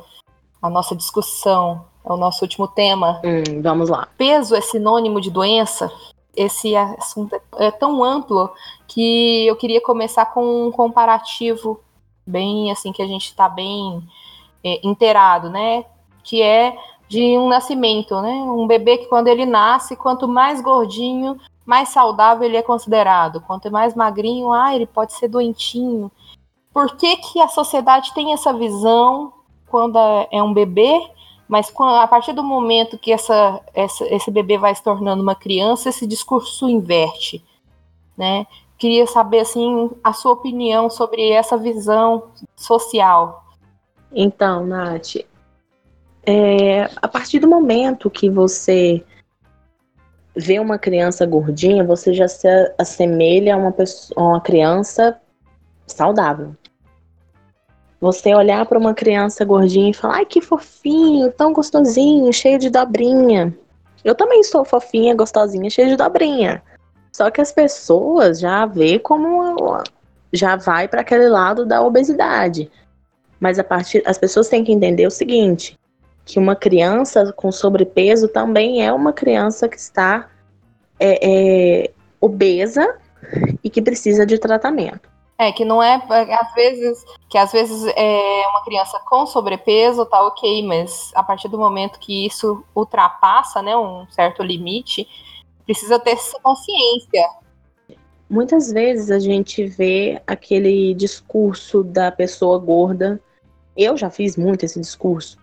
a 0.60 0.68
nossa 0.68 0.94
discussão, 0.94 1.86
é 2.04 2.12
o 2.12 2.16
nosso 2.16 2.44
último 2.44 2.68
tema. 2.68 3.22
Hum, 3.24 3.62
vamos 3.62 3.88
lá. 3.88 4.06
Peso 4.18 4.54
é 4.54 4.60
sinônimo 4.60 5.18
de 5.18 5.30
doença? 5.30 5.90
Esse 6.36 6.76
assunto 6.76 7.40
é 7.56 7.70
tão 7.70 8.04
amplo 8.04 8.52
que 8.86 9.46
eu 9.46 9.56
queria 9.56 9.80
começar 9.80 10.26
com 10.26 10.66
um 10.66 10.70
comparativo 10.70 11.80
bem 12.26 12.70
assim 12.70 12.92
que 12.92 13.02
a 13.02 13.06
gente 13.06 13.26
está 13.26 13.48
bem 13.48 14.02
é, 14.62 14.86
inteirado, 14.86 15.48
né? 15.48 15.84
Que 16.22 16.42
é 16.42 16.76
de 17.08 17.38
um 17.38 17.48
nascimento, 17.48 18.20
né? 18.20 18.30
Um 18.30 18.66
bebê 18.66 18.98
que 18.98 19.06
quando 19.06 19.28
ele 19.28 19.46
nasce, 19.46 19.96
quanto 19.96 20.26
mais 20.28 20.60
gordinho, 20.60 21.38
mais 21.64 21.88
saudável 21.88 22.44
ele 22.44 22.56
é 22.56 22.62
considerado. 22.62 23.40
Quanto 23.40 23.70
mais 23.70 23.94
magrinho, 23.94 24.52
ah, 24.52 24.74
ele 24.74 24.86
pode 24.86 25.12
ser 25.14 25.28
doentinho. 25.28 26.10
Por 26.72 26.96
que, 26.96 27.16
que 27.16 27.40
a 27.40 27.48
sociedade 27.48 28.12
tem 28.14 28.32
essa 28.32 28.52
visão 28.52 29.32
quando 29.66 29.98
é 30.30 30.42
um 30.42 30.52
bebê, 30.52 31.00
mas 31.48 31.72
a 31.78 32.06
partir 32.06 32.32
do 32.32 32.42
momento 32.42 32.98
que 32.98 33.12
essa, 33.12 33.60
essa- 33.74 34.06
esse 34.06 34.30
bebê 34.30 34.58
vai 34.58 34.74
se 34.74 34.82
tornando 34.82 35.22
uma 35.22 35.34
criança, 35.34 35.88
esse 35.88 36.06
discurso 36.06 36.68
inverte, 36.68 37.44
né? 38.16 38.46
Queria 38.76 39.06
saber 39.06 39.40
assim 39.40 39.90
a 40.02 40.12
sua 40.12 40.32
opinião 40.32 40.90
sobre 40.90 41.30
essa 41.30 41.56
visão 41.56 42.24
social. 42.56 43.44
Então, 44.12 44.66
Nath, 44.66 45.16
é, 46.26 46.90
a 47.00 47.08
partir 47.08 47.38
do 47.38 47.48
momento 47.48 48.10
que 48.10 48.28
você 48.30 49.04
vê 50.36 50.58
uma 50.58 50.78
criança 50.78 51.24
gordinha, 51.24 51.84
você 51.84 52.12
já 52.12 52.26
se 52.26 52.48
assemelha 52.78 53.54
a 53.54 53.58
uma, 53.58 53.72
pessoa, 53.72 54.20
a 54.20 54.28
uma 54.30 54.40
criança 54.40 55.16
saudável. 55.86 56.54
Você 58.00 58.34
olhar 58.34 58.66
para 58.66 58.78
uma 58.78 58.92
criança 58.92 59.44
gordinha 59.44 59.90
e 59.90 59.94
falar, 59.94 60.16
ai 60.16 60.26
que 60.26 60.40
fofinho, 60.40 61.32
tão 61.32 61.52
gostosinho, 61.52 62.32
cheio 62.32 62.58
de 62.58 62.68
dobrinha. 62.68 63.56
Eu 64.04 64.14
também 64.14 64.42
sou 64.42 64.64
fofinha, 64.64 65.14
gostosinha, 65.14 65.70
cheia 65.70 65.88
de 65.88 65.96
dobrinha. 65.96 66.62
Só 67.12 67.30
que 67.30 67.40
as 67.40 67.52
pessoas 67.52 68.40
já 68.40 68.66
vê 68.66 68.98
como 68.98 69.82
já 70.32 70.56
vai 70.56 70.88
para 70.88 71.00
aquele 71.00 71.28
lado 71.28 71.64
da 71.64 71.80
obesidade. 71.80 72.70
Mas 73.38 73.58
a 73.58 73.64
partir, 73.64 74.02
as 74.04 74.18
pessoas 74.18 74.48
têm 74.48 74.64
que 74.64 74.72
entender 74.72 75.06
o 75.06 75.10
seguinte, 75.10 75.78
que 76.24 76.38
uma 76.38 76.56
criança 76.56 77.32
com 77.32 77.52
sobrepeso 77.52 78.28
também 78.28 78.84
é 78.84 78.92
uma 78.92 79.12
criança 79.12 79.68
que 79.68 79.78
está 79.78 80.28
é, 80.98 81.84
é, 81.84 81.90
obesa 82.20 82.98
e 83.62 83.70
que 83.70 83.82
precisa 83.82 84.24
de 84.24 84.38
tratamento. 84.38 85.08
É, 85.36 85.50
que 85.50 85.64
não 85.64 85.82
é, 85.82 86.00
às 86.40 86.54
vezes, 86.54 87.04
que 87.28 87.36
às 87.36 87.50
vezes 87.50 87.84
é 87.96 88.46
uma 88.50 88.62
criança 88.62 89.00
com 89.04 89.26
sobrepeso, 89.26 90.06
tá 90.06 90.22
ok, 90.22 90.64
mas 90.64 91.10
a 91.14 91.24
partir 91.24 91.48
do 91.48 91.58
momento 91.58 91.98
que 91.98 92.26
isso 92.26 92.64
ultrapassa, 92.74 93.60
né, 93.60 93.76
um 93.76 94.06
certo 94.10 94.44
limite, 94.44 95.08
precisa 95.64 95.98
ter 95.98 96.12
essa 96.12 96.38
consciência. 96.40 97.28
Muitas 98.30 98.70
vezes 98.72 99.10
a 99.10 99.18
gente 99.18 99.66
vê 99.66 100.22
aquele 100.26 100.94
discurso 100.94 101.82
da 101.82 102.12
pessoa 102.12 102.58
gorda. 102.58 103.20
Eu 103.76 103.96
já 103.96 104.10
fiz 104.10 104.36
muito 104.36 104.64
esse 104.64 104.80
discurso. 104.80 105.36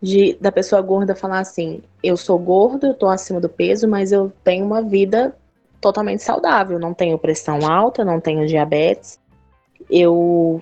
De 0.00 0.36
da 0.40 0.52
pessoa 0.52 0.80
gorda 0.80 1.14
falar 1.14 1.40
assim: 1.40 1.82
eu 2.02 2.16
sou 2.16 2.38
gordo, 2.38 2.88
eu 2.88 2.94
tô 2.94 3.08
acima 3.08 3.40
do 3.40 3.48
peso, 3.48 3.88
mas 3.88 4.12
eu 4.12 4.32
tenho 4.44 4.64
uma 4.64 4.82
vida 4.82 5.36
totalmente 5.80 6.22
saudável, 6.22 6.78
não 6.78 6.94
tenho 6.94 7.18
pressão 7.18 7.68
alta, 7.68 8.04
não 8.04 8.20
tenho 8.20 8.46
diabetes, 8.46 9.20
eu 9.90 10.60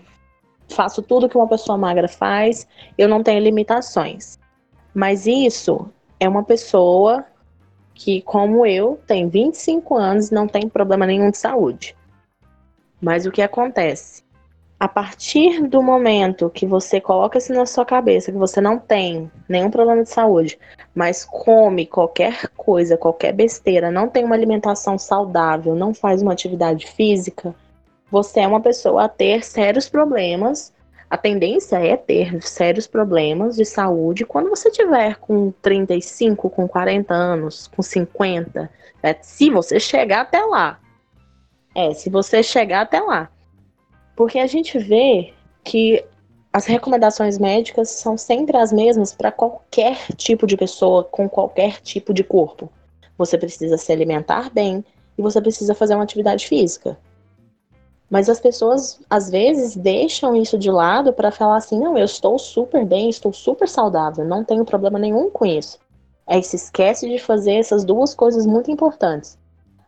faço 0.69 1.03
tudo 1.03 1.29
que 1.29 1.37
uma 1.37 1.49
pessoa 1.49 1.79
magra 1.79 2.09
faz, 2.09 2.67
eu 2.99 3.09
não 3.09 3.23
tenho 3.23 3.41
limitações. 3.41 4.39
Mas 4.93 5.27
isso 5.27 5.89
é 6.19 6.29
uma 6.29 6.43
pessoa 6.43 7.25
que, 7.95 8.21
como 8.23 8.67
eu, 8.67 9.01
tem 9.07 9.29
25 9.29 9.97
anos 9.97 10.31
e 10.31 10.35
não 10.35 10.47
tem 10.47 10.69
problema 10.69 11.07
nenhum 11.07 11.31
de 11.31 11.39
saúde. 11.39 11.97
Mas 13.01 13.27
o 13.27 13.31
que 13.31 13.43
acontece? 13.43 14.23
A 14.79 14.87
partir 14.87 15.67
do 15.67 15.83
momento 15.83 16.51
que 16.51 16.67
você 16.67 17.01
coloca 17.01 17.39
isso 17.39 17.53
na 17.53 17.65
sua 17.65 17.85
cabeça, 17.85 18.31
que 18.31 18.37
você 18.37 18.61
não 18.61 18.79
tem 18.79 19.31
nenhum 19.49 19.71
problema 19.71 20.03
de 20.03 20.11
saúde, 20.11 20.59
mas 20.95 21.25
come 21.25 21.87
qualquer 21.87 22.49
coisa, 22.57 22.97
qualquer 22.97 23.33
besteira, 23.33 23.91
não 23.91 24.09
tem 24.09 24.25
uma 24.25 24.35
alimentação 24.35 24.99
saudável, 24.99 25.75
não 25.75 25.95
faz 25.95 26.21
uma 26.21 26.33
atividade 26.33 26.87
física, 26.87 27.55
você 28.11 28.41
é 28.41 28.47
uma 28.47 28.61
pessoa 28.61 29.05
a 29.05 29.09
ter 29.09 29.43
sérios 29.45 29.89
problemas 29.89 30.75
a 31.09 31.17
tendência 31.17 31.77
é 31.77 31.97
ter 31.97 32.43
sérios 32.43 32.87
problemas 32.87 33.55
de 33.55 33.65
saúde 33.65 34.25
quando 34.25 34.51
você 34.51 34.71
tiver 34.71 35.17
com 35.17 35.53
35, 35.63 36.51
com 36.51 36.67
40 36.67 37.15
anos, 37.15 37.69
com 37.69 37.81
50. 37.81 38.69
É, 39.03 39.17
se 39.21 39.49
você 39.49 39.79
chegar 39.79 40.23
até 40.23 40.41
lá. 40.43 40.81
É, 41.75 41.95
se 41.95 42.11
você 42.11 42.43
chegar 42.43 42.81
até 42.81 43.01
lá. 43.01 43.31
Porque 44.17 44.39
a 44.39 44.47
gente 44.47 44.79
vê 44.79 45.35
que 45.63 46.03
as 46.53 46.65
recomendações 46.65 47.39
médicas 47.39 47.91
são 47.91 48.17
sempre 48.17 48.57
as 48.57 48.73
mesmas 48.73 49.13
para 49.13 49.31
qualquer 49.31 50.07
tipo 50.17 50.47
de 50.47 50.57
pessoa 50.57 51.05
com 51.05 51.29
qualquer 51.29 51.83
tipo 51.83 52.15
de 52.15 52.25
corpo. 52.25 52.73
Você 53.19 53.37
precisa 53.37 53.77
se 53.77 53.93
alimentar 53.93 54.51
bem 54.51 54.83
e 55.19 55.23
você 55.23 55.39
precisa 55.39 55.75
fazer 55.75 55.95
uma 55.95 56.05
atividade 56.05 56.49
física. 56.49 56.99
Mas 58.09 58.31
as 58.31 58.41
pessoas, 58.41 59.01
às 59.11 59.29
vezes, 59.29 59.77
deixam 59.77 60.35
isso 60.35 60.57
de 60.57 60.71
lado 60.71 61.13
para 61.13 61.31
falar 61.31 61.57
assim: 61.57 61.79
não, 61.79 61.99
eu 61.99 62.05
estou 62.05 62.39
super 62.39 62.87
bem, 62.87 63.11
estou 63.11 63.33
super 63.33 63.69
saudável, 63.69 64.25
não 64.25 64.43
tenho 64.43 64.65
problema 64.65 64.99
nenhum 64.99 65.29
com 65.31 65.45
isso. 65.45 65.79
Aí 66.27 66.43
se 66.43 66.57
esquece 66.57 67.09
de 67.09 67.19
fazer 67.19 67.55
essas 67.55 67.85
duas 67.85 68.15
coisas 68.15 68.47
muito 68.47 68.71
importantes. 68.71 69.39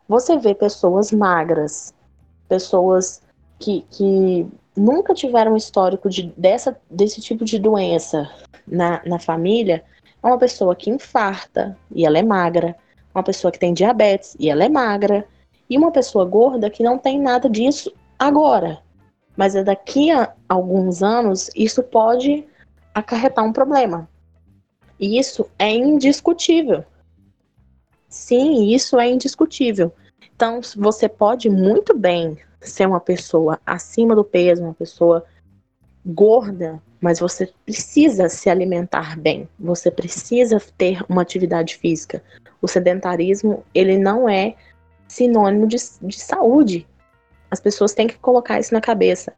Você 0.07 0.37
vê 0.37 0.53
pessoas 0.53 1.11
magras, 1.11 1.93
pessoas 2.47 3.21
que, 3.59 3.85
que 3.91 4.47
nunca 4.75 5.13
tiveram 5.13 5.55
histórico 5.55 6.09
de, 6.09 6.33
dessa, 6.37 6.79
desse 6.89 7.21
tipo 7.21 7.43
de 7.43 7.59
doença 7.59 8.31
na, 8.65 9.01
na 9.05 9.19
família, 9.19 9.83
é 10.23 10.27
uma 10.27 10.37
pessoa 10.37 10.75
que 10.75 10.89
infarta 10.89 11.77
e 11.93 12.05
ela 12.05 12.17
é 12.17 12.23
magra, 12.23 12.75
uma 13.13 13.23
pessoa 13.23 13.51
que 13.51 13.59
tem 13.59 13.73
diabetes 13.73 14.35
e 14.39 14.49
ela 14.49 14.63
é 14.63 14.69
magra, 14.69 15.27
e 15.69 15.77
uma 15.77 15.91
pessoa 15.91 16.25
gorda 16.25 16.69
que 16.69 16.81
não 16.81 16.97
tem 16.97 17.19
nada 17.19 17.49
disso 17.49 17.93
agora. 18.17 18.79
Mas 19.35 19.55
é 19.55 19.63
daqui 19.63 20.09
a 20.09 20.33
alguns 20.47 21.03
anos 21.03 21.49
isso 21.55 21.83
pode 21.83 22.45
acarretar 22.93 23.45
um 23.45 23.53
problema. 23.53 24.09
E 24.99 25.17
isso 25.17 25.49
é 25.57 25.69
indiscutível. 25.69 26.83
Sim, 28.09 28.73
isso 28.73 28.99
é 28.99 29.07
indiscutível. 29.07 29.93
Então, 30.35 30.59
você 30.75 31.07
pode 31.07 31.49
muito 31.49 31.95
bem 31.95 32.37
ser 32.61 32.87
uma 32.87 32.99
pessoa 32.99 33.59
acima 33.65 34.15
do 34.15 34.23
peso, 34.23 34.63
uma 34.63 34.73
pessoa 34.73 35.25
gorda, 36.05 36.81
mas 36.99 37.19
você 37.19 37.51
precisa 37.65 38.27
se 38.29 38.49
alimentar 38.49 39.17
bem. 39.17 39.47
Você 39.59 39.89
precisa 39.89 40.61
ter 40.77 41.03
uma 41.07 41.21
atividade 41.21 41.77
física. 41.77 42.23
O 42.61 42.67
sedentarismo, 42.67 43.63
ele 43.73 43.97
não 43.97 44.27
é 44.27 44.55
sinônimo 45.07 45.67
de, 45.67 45.77
de 46.01 46.19
saúde. 46.19 46.87
As 47.49 47.59
pessoas 47.59 47.93
têm 47.93 48.07
que 48.07 48.17
colocar 48.17 48.59
isso 48.59 48.73
na 48.73 48.81
cabeça. 48.81 49.33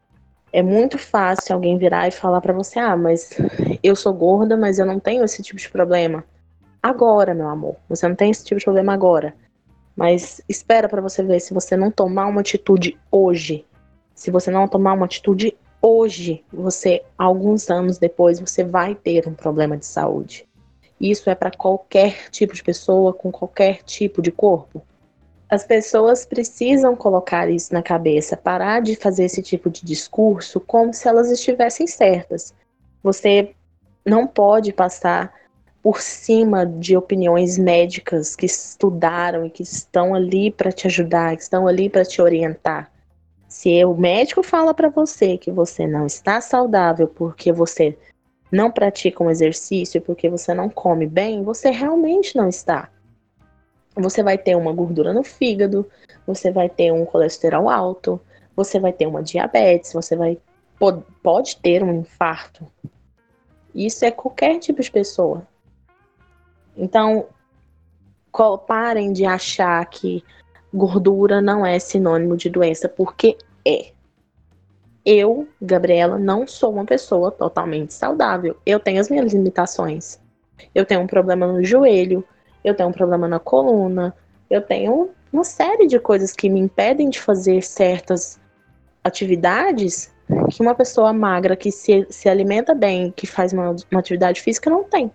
É 0.52 0.62
muito 0.62 0.98
fácil 0.98 1.54
alguém 1.54 1.78
virar 1.78 2.08
e 2.08 2.10
falar 2.10 2.40
para 2.40 2.52
você: 2.52 2.78
"Ah, 2.78 2.96
mas 2.96 3.30
eu 3.82 3.96
sou 3.96 4.12
gorda, 4.12 4.56
mas 4.56 4.78
eu 4.78 4.84
não 4.84 5.00
tenho 5.00 5.24
esse 5.24 5.42
tipo 5.42 5.58
de 5.58 5.70
problema". 5.70 6.24
Agora, 6.82 7.32
meu 7.32 7.48
amor, 7.48 7.76
você 7.88 8.06
não 8.06 8.14
tem 8.14 8.30
esse 8.30 8.44
tipo 8.44 8.58
de 8.58 8.64
problema 8.64 8.92
agora. 8.92 9.34
Mas 9.96 10.40
espera 10.48 10.88
para 10.88 11.02
você 11.02 11.22
ver 11.22 11.40
se 11.40 11.52
você 11.52 11.76
não 11.76 11.90
tomar 11.90 12.26
uma 12.26 12.40
atitude 12.40 12.98
hoje. 13.10 13.66
Se 14.14 14.30
você 14.30 14.50
não 14.50 14.66
tomar 14.66 14.94
uma 14.94 15.04
atitude 15.04 15.56
hoje, 15.80 16.44
você 16.52 17.02
alguns 17.18 17.68
anos 17.68 17.98
depois 17.98 18.40
você 18.40 18.64
vai 18.64 18.94
ter 18.94 19.26
um 19.28 19.34
problema 19.34 19.76
de 19.76 19.84
saúde. 19.84 20.48
Isso 21.00 21.28
é 21.28 21.34
para 21.34 21.50
qualquer 21.50 22.30
tipo 22.30 22.54
de 22.54 22.62
pessoa 22.62 23.12
com 23.12 23.32
qualquer 23.32 23.82
tipo 23.82 24.22
de 24.22 24.30
corpo. 24.30 24.82
As 25.50 25.64
pessoas 25.64 26.24
precisam 26.24 26.96
colocar 26.96 27.50
isso 27.50 27.74
na 27.74 27.82
cabeça, 27.82 28.36
parar 28.36 28.80
de 28.80 28.96
fazer 28.96 29.24
esse 29.24 29.42
tipo 29.42 29.68
de 29.68 29.84
discurso 29.84 30.60
como 30.60 30.94
se 30.94 31.06
elas 31.06 31.30
estivessem 31.30 31.86
certas. 31.86 32.54
Você 33.02 33.54
não 34.06 34.26
pode 34.26 34.72
passar 34.72 35.34
por 35.82 36.00
cima 36.00 36.64
de 36.64 36.96
opiniões 36.96 37.58
médicas 37.58 38.36
que 38.36 38.46
estudaram 38.46 39.44
e 39.44 39.50
que 39.50 39.62
estão 39.62 40.14
ali 40.14 40.50
para 40.50 40.70
te 40.70 40.86
ajudar, 40.86 41.36
que 41.36 41.42
estão 41.42 41.66
ali 41.66 41.90
para 41.90 42.04
te 42.04 42.22
orientar. 42.22 42.90
Se 43.48 43.84
o 43.84 43.94
médico 43.94 44.42
fala 44.42 44.72
para 44.72 44.88
você 44.88 45.36
que 45.36 45.50
você 45.50 45.86
não 45.86 46.06
está 46.06 46.40
saudável 46.40 47.08
porque 47.08 47.52
você 47.52 47.98
não 48.50 48.70
pratica 48.70 49.22
um 49.22 49.30
exercício, 49.30 50.00
porque 50.00 50.28
você 50.28 50.54
não 50.54 50.68
come 50.68 51.06
bem, 51.06 51.42
você 51.42 51.70
realmente 51.70 52.36
não 52.36 52.48
está 52.48 52.88
você 53.94 54.22
vai 54.22 54.38
ter 54.38 54.56
uma 54.56 54.72
gordura 54.72 55.12
no 55.12 55.22
fígado, 55.22 55.88
você 56.26 56.50
vai 56.50 56.68
ter 56.68 56.92
um 56.92 57.04
colesterol 57.04 57.68
alto, 57.68 58.20
você 58.56 58.78
vai 58.78 58.92
ter 58.92 59.06
uma 59.06 59.22
diabetes, 59.22 59.92
você 59.92 60.16
vai 60.16 60.38
pode 61.22 61.58
ter 61.58 61.82
um 61.84 62.00
infarto. 62.00 62.66
Isso 63.72 64.04
é 64.04 64.10
qualquer 64.10 64.58
tipo 64.58 64.82
de 64.82 64.90
pessoa. 64.90 65.46
Então, 66.76 67.26
parem 68.66 69.12
de 69.12 69.24
achar 69.24 69.84
que 69.86 70.24
gordura 70.72 71.40
não 71.40 71.64
é 71.66 71.78
sinônimo 71.78 72.36
de 72.36 72.48
doença, 72.48 72.88
porque 72.88 73.36
é. 73.66 73.92
Eu, 75.04 75.48
Gabriela, 75.60 76.16
não 76.16 76.46
sou 76.46 76.72
uma 76.72 76.84
pessoa 76.84 77.32
totalmente 77.32 77.92
saudável. 77.92 78.56
Eu 78.64 78.78
tenho 78.78 79.00
as 79.00 79.10
minhas 79.10 79.32
limitações. 79.32 80.20
Eu 80.72 80.86
tenho 80.86 81.00
um 81.00 81.08
problema 81.08 81.44
no 81.44 81.64
joelho, 81.64 82.24
eu 82.62 82.72
tenho 82.74 82.88
um 82.88 82.92
problema 82.92 83.26
na 83.26 83.40
coluna, 83.40 84.14
eu 84.48 84.62
tenho 84.62 85.10
uma 85.32 85.42
série 85.42 85.88
de 85.88 85.98
coisas 85.98 86.32
que 86.32 86.48
me 86.48 86.60
impedem 86.60 87.10
de 87.10 87.20
fazer 87.20 87.62
certas 87.62 88.40
atividades 89.02 90.12
que 90.50 90.62
uma 90.62 90.74
pessoa 90.74 91.12
magra 91.12 91.56
que 91.56 91.72
se, 91.72 92.06
se 92.08 92.28
alimenta 92.28 92.74
bem, 92.74 93.10
que 93.10 93.26
faz 93.26 93.52
uma, 93.52 93.74
uma 93.90 94.00
atividade 94.00 94.40
física, 94.40 94.70
não 94.70 94.84
tem. 94.84 95.10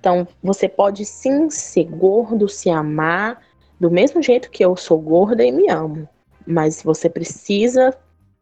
Então, 0.00 0.26
você 0.42 0.66
pode 0.66 1.04
sim 1.04 1.50
ser 1.50 1.84
gordo, 1.84 2.48
se 2.48 2.70
amar, 2.70 3.42
do 3.78 3.90
mesmo 3.90 4.22
jeito 4.22 4.50
que 4.50 4.64
eu 4.64 4.74
sou 4.74 4.98
gorda 4.98 5.44
e 5.44 5.52
me 5.52 5.68
amo. 5.68 6.08
Mas 6.46 6.82
você 6.82 7.08
precisa 7.08 7.94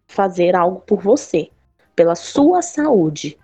fazer 0.07 0.55
algo 0.55 0.81
por 0.81 1.03
você, 1.03 1.51
pela 1.97 2.15
sua 2.15 2.63
saúde. 2.63 3.37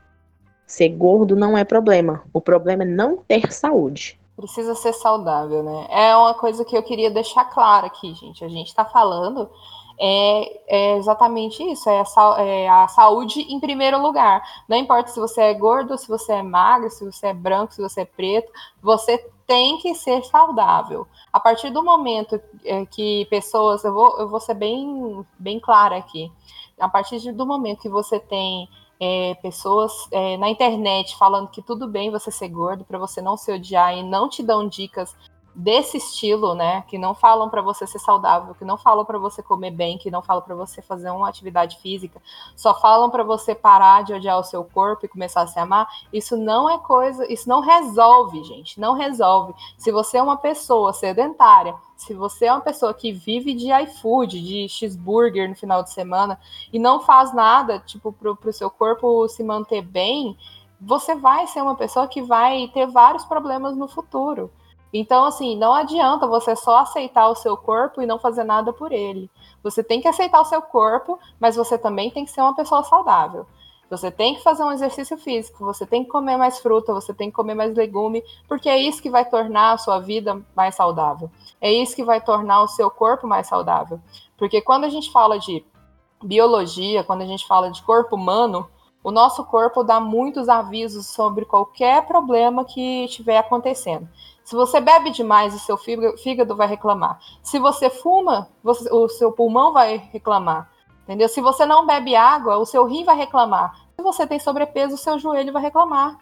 Ser 0.64 0.90
gordo 0.90 1.34
não 1.34 1.58
é 1.58 1.64
problema. 1.64 2.22
O 2.32 2.40
problema 2.40 2.84
é 2.84 2.86
não 2.86 3.16
ter 3.16 3.52
saúde. 3.52 4.18
Precisa 4.36 4.76
ser 4.76 4.92
saudável, 4.92 5.64
né? 5.64 5.86
É 5.90 6.16
uma 6.16 6.34
coisa 6.34 6.64
que 6.64 6.76
eu 6.76 6.82
queria 6.84 7.10
deixar 7.10 7.44
clara 7.46 7.88
aqui, 7.88 8.14
gente. 8.14 8.44
A 8.44 8.48
gente 8.48 8.68
está 8.68 8.84
falando 8.84 9.50
é, 9.99 10.61
é, 10.66 10.97
exatamente 10.97 11.62
isso: 11.62 11.88
é 11.88 12.01
a, 12.03 12.42
é 12.42 12.68
a, 12.68 12.88
saúde 12.88 13.40
em 13.42 13.61
primeiro 13.61 14.01
lugar. 14.01 14.42
Não 14.68 14.76
importa 14.76 15.11
se 15.11 15.20
você 15.20 15.40
é 15.42 15.55
gordo, 15.55 15.97
se 15.97 16.09
você 16.09 16.34
é 16.34 16.42
magro, 16.42 16.90
se 16.90 17.05
você 17.05 17.28
é 17.28 17.34
branco, 17.34 17.72
se 17.72 17.82
você 17.82 18.03
é 18.03 18.05
preto, 18.05 18.51
você 18.82 19.18
tem 19.47 19.78
que 19.78 19.95
ser 19.95 20.24
saudável. 20.24 21.07
A 21.32 21.38
partir 21.38 21.70
do 21.70 21.82
momento 21.82 22.40
é, 22.64 22.86
que 22.86 23.26
pessoas, 23.26 23.84
eu 23.84 23.92
vou, 23.92 24.18
eu 24.18 24.28
vou 24.28 24.40
ser 24.40 24.55
bem, 24.55 25.24
bem 25.38 25.61
clara 25.61 25.97
aqui. 25.97 26.32
A 26.78 26.88
partir 26.88 27.32
do 27.32 27.47
momento 27.47 27.82
que 27.82 27.88
você 27.88 28.18
tem 28.18 28.68
é, 28.99 29.34
pessoas 29.36 29.92
é, 30.11 30.36
na 30.36 30.49
internet 30.49 31.16
falando 31.16 31.49
que 31.49 31.62
tudo 31.62 31.86
bem 31.86 32.11
você 32.11 32.30
ser 32.30 32.49
gordo, 32.49 32.84
para 32.84 32.99
você 32.99 33.20
não 33.20 33.36
se 33.36 33.53
odiar 33.53 33.97
e 33.97 34.03
não 34.03 34.28
te 34.28 34.42
dão 34.42 34.66
dicas 34.66 35.14
desse 35.55 35.98
estilo, 35.98 36.55
né, 36.55 36.82
que 36.88 36.98
não 36.98 37.14
falam 37.14 37.48
para 37.48 37.62
você 37.62 37.86
ser 37.86 38.00
saudável, 38.00 38.55
que 38.55 38.64
não 38.64 38.76
falam 38.76 39.05
para 39.05 39.18
você 39.18 39.42
comer 39.42 39.70
bem, 39.70 39.96
que 39.96 40.11
não 40.11 40.20
falam 40.20 40.42
para 40.42 40.55
você 40.55 40.82
fazer 40.82 41.11
uma 41.11 41.28
atividade 41.28 41.78
física, 41.78 42.20
só 42.57 42.74
falam 42.74 43.09
para 43.09 43.22
você 43.22 43.55
parar 43.55 44.02
de 44.02 44.12
odiar 44.12 44.38
o 44.38 44.44
seu 44.44 44.64
corpo 44.64 45.07
e 45.07 45.09
começar 45.09 45.42
a 45.42 45.46
se 45.46 45.59
amar, 45.59 45.88
isso 46.12 46.36
não 46.36 46.68
é 46.68 46.78
coisa, 46.78 47.30
isso 47.32 47.48
não 47.48 47.61
resolve, 47.61 48.42
gente, 48.42 48.80
não 48.80 48.94
resolve. 48.94 49.55
Se 49.78 49.92
você 49.92 50.18
é 50.18 50.22
uma 50.22 50.36
pessoa 50.36 50.92
sedentária, 50.92 51.74
se 51.96 52.12
você 52.12 52.46
é 52.46 52.52
uma 52.52 52.61
pessoa 52.61 52.92
que 52.92 53.12
vive 53.12 53.55
de 53.55 53.70
iFood, 53.84 54.40
de 54.40 54.68
cheeseburger 54.68 55.48
no 55.48 55.55
final 55.55 55.82
de 55.82 55.92
semana 55.92 56.38
e 56.72 56.78
não 56.78 57.00
faz 57.00 57.32
nada, 57.32 57.78
tipo, 57.78 58.12
pro, 58.12 58.34
pro 58.34 58.52
seu 58.52 58.68
corpo 58.68 59.28
se 59.28 59.44
manter 59.44 59.82
bem, 59.82 60.36
você 60.80 61.14
vai 61.14 61.46
ser 61.46 61.62
uma 61.62 61.76
pessoa 61.76 62.09
que 62.09 62.20
vai 62.20 62.68
ter 62.74 62.86
vários 62.86 63.24
problemas 63.24 63.76
no 63.76 63.86
futuro. 63.86 64.50
Então, 64.97 65.24
assim, 65.24 65.57
não 65.57 65.74
adianta 65.74 66.24
você 66.24 66.55
só 66.55 66.78
aceitar 66.78 67.28
o 67.28 67.34
seu 67.34 67.57
corpo 67.57 68.01
e 68.01 68.07
não 68.07 68.16
fazer 68.16 68.45
nada 68.45 68.72
por 68.72 68.92
ele. 68.92 69.28
Você 69.61 69.82
tem 69.82 70.01
que 70.01 70.07
aceitar 70.07 70.40
o 70.40 70.45
seu 70.45 70.62
corpo, 70.62 71.18
mas 71.40 71.57
você 71.57 71.76
também 71.76 72.12
tem 72.12 72.24
que 72.24 72.30
ser 72.30 72.42
uma 72.42 72.55
pessoa 72.55 72.84
saudável. 72.84 73.45
Você 73.90 74.09
tem 74.09 74.36
que 74.36 74.42
fazer 74.45 74.62
um 74.62 74.70
exercício 74.70 75.18
físico, 75.18 75.64
você 75.64 75.84
tem 75.84 76.05
que 76.05 76.11
comer 76.11 76.36
mais 76.36 76.61
fruta, 76.61 76.95
você 76.95 77.12
tem 77.12 77.28
que 77.28 77.34
comer 77.34 77.55
mais 77.55 77.74
legume, 77.76 78.22
porque 78.47 78.68
é 78.68 78.78
isso 78.78 79.03
que 79.03 79.11
vai 79.11 79.24
tornar 79.24 79.72
a 79.72 79.78
sua 79.78 79.99
vida 79.99 80.40
mais 80.55 80.76
saudável. 80.76 81.28
É 81.61 81.72
isso 81.72 81.97
que 81.97 82.05
vai 82.05 82.20
tornar 82.20 82.62
o 82.62 82.68
seu 82.68 82.88
corpo 82.88 83.26
mais 83.26 83.49
saudável. 83.49 84.01
Porque 84.38 84.62
quando 84.62 84.84
a 84.84 84.88
gente 84.88 85.11
fala 85.11 85.40
de 85.40 85.64
biologia, 86.22 87.03
quando 87.03 87.22
a 87.22 87.26
gente 87.26 87.47
fala 87.49 87.68
de 87.68 87.82
corpo 87.82 88.14
humano, 88.14 88.68
o 89.03 89.11
nosso 89.11 89.45
corpo 89.45 89.82
dá 89.82 90.01
muitos 90.01 90.49
avisos 90.49 91.07
sobre 91.09 91.45
qualquer 91.45 92.07
problema 92.07 92.64
que 92.64 93.05
estiver 93.05 93.36
acontecendo. 93.36 94.09
Se 94.45 94.55
você 94.55 94.80
bebe 94.80 95.11
demais, 95.11 95.55
o 95.55 95.59
seu 95.59 95.76
fígado 95.76 96.55
vai 96.55 96.68
reclamar. 96.68 97.18
Se 97.42 97.59
você 97.59 97.88
fuma, 97.88 98.49
você, 98.62 98.92
o 98.92 99.09
seu 99.09 99.32
pulmão 99.32 99.72
vai 99.72 99.97
reclamar. 100.12 100.70
Entendeu? 101.03 101.28
Se 101.28 101.40
você 101.40 101.64
não 101.64 101.86
bebe 101.86 102.14
água, 102.14 102.59
o 102.59 102.66
seu 102.66 102.84
rim 102.84 103.05
vai 103.05 103.16
reclamar. 103.16 103.74
Se 103.97 104.03
você 104.03 104.26
tem 104.26 104.38
sobrepeso, 104.38 104.95
o 104.95 104.99
seu 104.99 105.18
joelho 105.18 105.53
vai 105.53 105.62
reclamar. 105.62 106.18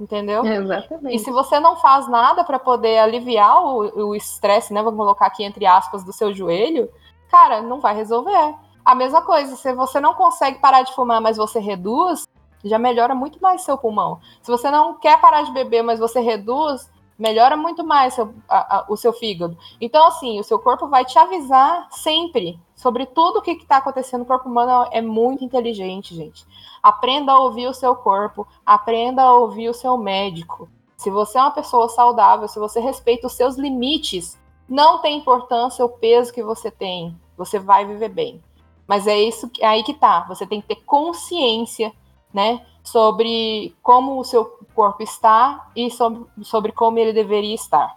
Entendeu? 0.00 0.44
exatamente. 0.44 1.14
E 1.14 1.18
se 1.18 1.30
você 1.30 1.60
não 1.60 1.76
faz 1.76 2.08
nada 2.08 2.42
para 2.42 2.58
poder 2.58 2.98
aliviar 2.98 3.62
o 3.62 4.14
estresse, 4.14 4.72
né? 4.72 4.82
Vamos 4.82 4.98
colocar 4.98 5.26
aqui 5.26 5.44
entre 5.44 5.66
aspas 5.66 6.02
do 6.02 6.12
seu 6.12 6.32
joelho, 6.32 6.90
cara, 7.30 7.60
não 7.62 7.80
vai 7.80 7.94
resolver. 7.94 8.54
A 8.84 8.94
mesma 8.94 9.22
coisa, 9.22 9.54
se 9.56 9.72
você 9.74 10.00
não 10.00 10.14
consegue 10.14 10.58
parar 10.58 10.82
de 10.82 10.94
fumar, 10.94 11.20
mas 11.20 11.36
você 11.36 11.60
reduz, 11.60 12.26
já 12.64 12.78
melhora 12.78 13.14
muito 13.14 13.40
mais 13.40 13.62
seu 13.62 13.78
pulmão. 13.78 14.20
Se 14.42 14.50
você 14.50 14.70
não 14.70 14.98
quer 14.98 15.20
parar 15.20 15.42
de 15.42 15.52
beber, 15.52 15.82
mas 15.82 16.00
você 16.00 16.20
reduz, 16.20 16.90
melhora 17.22 17.56
muito 17.56 17.84
mais 17.84 18.14
seu, 18.14 18.34
a, 18.48 18.78
a, 18.78 18.86
o 18.88 18.96
seu 18.96 19.12
fígado. 19.12 19.56
Então, 19.80 20.08
assim, 20.08 20.40
o 20.40 20.42
seu 20.42 20.58
corpo 20.58 20.88
vai 20.88 21.04
te 21.04 21.16
avisar 21.16 21.86
sempre 21.92 22.58
sobre 22.74 23.06
tudo 23.06 23.38
o 23.38 23.42
que 23.42 23.52
está 23.52 23.76
acontecendo. 23.76 24.22
O 24.22 24.26
corpo 24.26 24.48
humano 24.48 24.88
é 24.90 25.00
muito 25.00 25.44
inteligente, 25.44 26.16
gente. 26.16 26.44
Aprenda 26.82 27.30
a 27.30 27.38
ouvir 27.38 27.68
o 27.68 27.72
seu 27.72 27.94
corpo, 27.94 28.44
aprenda 28.66 29.22
a 29.22 29.34
ouvir 29.34 29.68
o 29.68 29.74
seu 29.74 29.96
médico. 29.96 30.68
Se 30.96 31.10
você 31.10 31.38
é 31.38 31.42
uma 31.42 31.52
pessoa 31.52 31.88
saudável, 31.88 32.48
se 32.48 32.58
você 32.58 32.80
respeita 32.80 33.28
os 33.28 33.34
seus 33.34 33.56
limites, 33.56 34.36
não 34.68 35.00
tem 35.00 35.18
importância 35.18 35.84
o 35.84 35.88
peso 35.88 36.32
que 36.32 36.42
você 36.42 36.72
tem, 36.72 37.16
você 37.36 37.56
vai 37.56 37.84
viver 37.84 38.08
bem. 38.08 38.42
Mas 38.84 39.06
é 39.06 39.16
isso 39.16 39.48
é 39.60 39.66
aí 39.66 39.84
que 39.84 39.94
tá. 39.94 40.24
Você 40.28 40.44
tem 40.44 40.60
que 40.60 40.66
ter 40.66 40.82
consciência, 40.84 41.92
né, 42.34 42.66
sobre 42.82 43.76
como 43.80 44.18
o 44.18 44.24
seu 44.24 44.58
corpo 44.74 45.02
está 45.02 45.70
e 45.76 45.90
sobre, 45.90 46.26
sobre 46.42 46.72
como 46.72 46.98
ele 46.98 47.12
deveria 47.12 47.54
estar. 47.54 47.94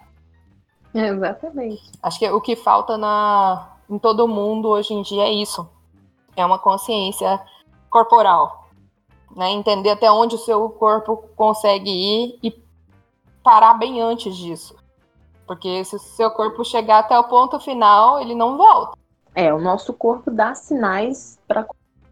exatamente. 0.94 1.84
Acho 2.02 2.20
que 2.20 2.30
o 2.30 2.42
que 2.42 2.56
falta 2.56 2.98
na, 2.98 3.76
em 3.90 3.98
todo 3.98 4.28
mundo 4.28 4.70
hoje 4.70 4.94
em 4.94 5.02
dia 5.02 5.24
é 5.24 5.32
isso. 5.32 5.68
É 6.36 6.46
uma 6.46 6.60
consciência 6.60 7.42
corporal. 7.90 8.70
Né? 9.36 9.52
Entender 9.52 9.92
até 9.92 10.12
onde 10.12 10.36
o 10.36 10.40
seu 10.40 10.70
corpo 10.70 11.30
consegue 11.36 11.90
ir 11.90 12.40
e 12.44 12.66
parar 13.44 13.76
bem 13.76 14.02
antes 14.02 14.36
disso. 14.36 14.76
Porque 15.46 15.84
se 15.86 15.96
o 15.96 16.00
seu 16.00 16.32
corpo 16.32 16.66
chegar 16.66 17.00
até 17.00 17.18
o 17.18 17.26
ponto 17.26 17.60
final, 17.60 18.20
ele 18.20 18.34
não 18.34 18.58
volta. 18.58 18.98
É, 19.36 19.54
o 19.54 19.60
nosso 19.60 19.94
corpo 19.94 20.32
dá 20.32 20.56
sinais 20.56 21.38
para 21.48 21.68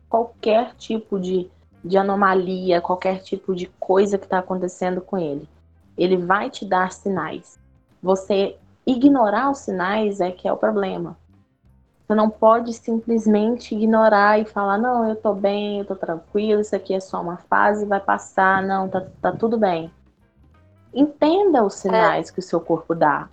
qualquer 0.09 0.75
tipo 0.75 1.19
de 1.19 1.49
de 1.83 1.97
anomalia, 1.97 2.81
qualquer 2.81 3.21
tipo 3.21 3.53
de 3.55 3.67
coisa 3.79 4.17
que 4.17 4.25
está 4.25 4.39
acontecendo 4.39 5.01
com 5.01 5.17
ele. 5.17 5.47
Ele 5.97 6.17
vai 6.17 6.49
te 6.49 6.65
dar 6.65 6.91
sinais. 6.91 7.59
Você 8.01 8.55
ignorar 8.85 9.51
os 9.51 9.59
sinais 9.59 10.21
é 10.21 10.31
que 10.31 10.47
é 10.47 10.53
o 10.53 10.57
problema. 10.57 11.17
Você 12.05 12.15
não 12.15 12.29
pode 12.29 12.73
simplesmente 12.73 13.75
ignorar 13.75 14.39
e 14.39 14.45
falar: 14.45 14.77
não, 14.77 15.07
eu 15.07 15.15
tô 15.15 15.33
bem, 15.33 15.79
eu 15.79 15.85
tô 15.85 15.95
tranquilo, 15.95 16.61
isso 16.61 16.75
aqui 16.75 16.93
é 16.93 16.99
só 16.99 17.21
uma 17.21 17.37
fase, 17.37 17.85
vai 17.85 17.99
passar, 17.99 18.61
não, 18.61 18.89
tá, 18.89 19.05
tá 19.21 19.31
tudo 19.31 19.57
bem. 19.57 19.91
Entenda 20.93 21.63
os 21.63 21.75
sinais 21.75 22.29
é. 22.29 22.33
que 22.33 22.39
o 22.39 22.43
seu 22.43 22.59
corpo 22.59 22.93
dá. 22.93 23.29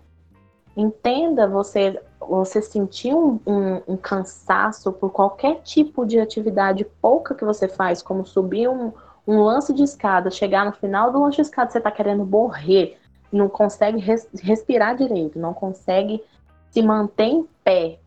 Entenda 0.80 1.46
você 1.46 2.00
você 2.18 2.62
sentir 2.62 3.14
um, 3.14 3.40
um, 3.46 3.82
um, 3.88 3.96
cansaço 3.96 4.92
por 4.92 5.10
qualquer 5.10 5.62
tipo 5.62 6.06
de 6.06 6.20
atividade 6.20 6.84
pouca 7.00 7.34
que 7.34 7.44
você 7.44 7.66
faz, 7.66 8.02
como 8.02 8.24
subir 8.24 8.68
um, 8.68 8.92
um 9.26 9.42
lance 9.42 9.72
de 9.72 9.82
escada, 9.82 10.30
chegar 10.30 10.64
no 10.64 10.72
final 10.72 11.10
do 11.10 11.20
lance 11.20 11.36
de 11.36 11.42
escada, 11.42 11.70
você 11.70 11.78
está 11.78 11.90
querendo 11.90 12.24
morrer, 12.24 12.98
não 13.32 13.48
consegue 13.48 13.98
res, 13.98 14.28
respirar 14.42 14.96
direito, 14.96 15.38
não 15.38 15.52
consegue 15.52 16.22
se 16.70 16.82
manter 16.82 17.24
em 17.24 17.48
pé, 17.64 17.98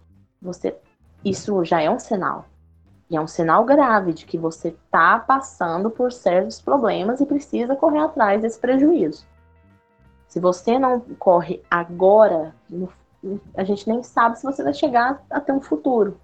você 0.41 0.75
isso 1.25 1.63
já 1.65 1.81
é 1.81 1.89
um 1.89 1.99
sinal. 1.99 2.45
E 3.09 3.17
é 3.17 3.21
um 3.21 3.27
sinal 3.27 3.65
grave 3.65 4.13
de 4.13 4.25
que 4.25 4.37
você 4.37 4.69
está 4.69 5.19
passando 5.19 5.89
por 5.89 6.11
certos 6.11 6.61
problemas 6.61 7.19
e 7.19 7.25
precisa 7.25 7.75
correr 7.75 7.99
atrás 7.99 8.41
desse 8.41 8.59
prejuízo. 8.59 9.25
Se 10.33 10.39
você 10.39 10.79
não 10.79 10.99
corre 11.19 11.61
agora, 11.69 12.55
a 13.55 13.63
gente 13.63 13.87
nem 13.87 14.01
sabe 14.01 14.39
se 14.39 14.43
você 14.43 14.63
vai 14.63 14.73
chegar 14.73 15.23
a 15.29 15.39
ter 15.39 15.51
um 15.51 15.61
futuro. 15.61 16.19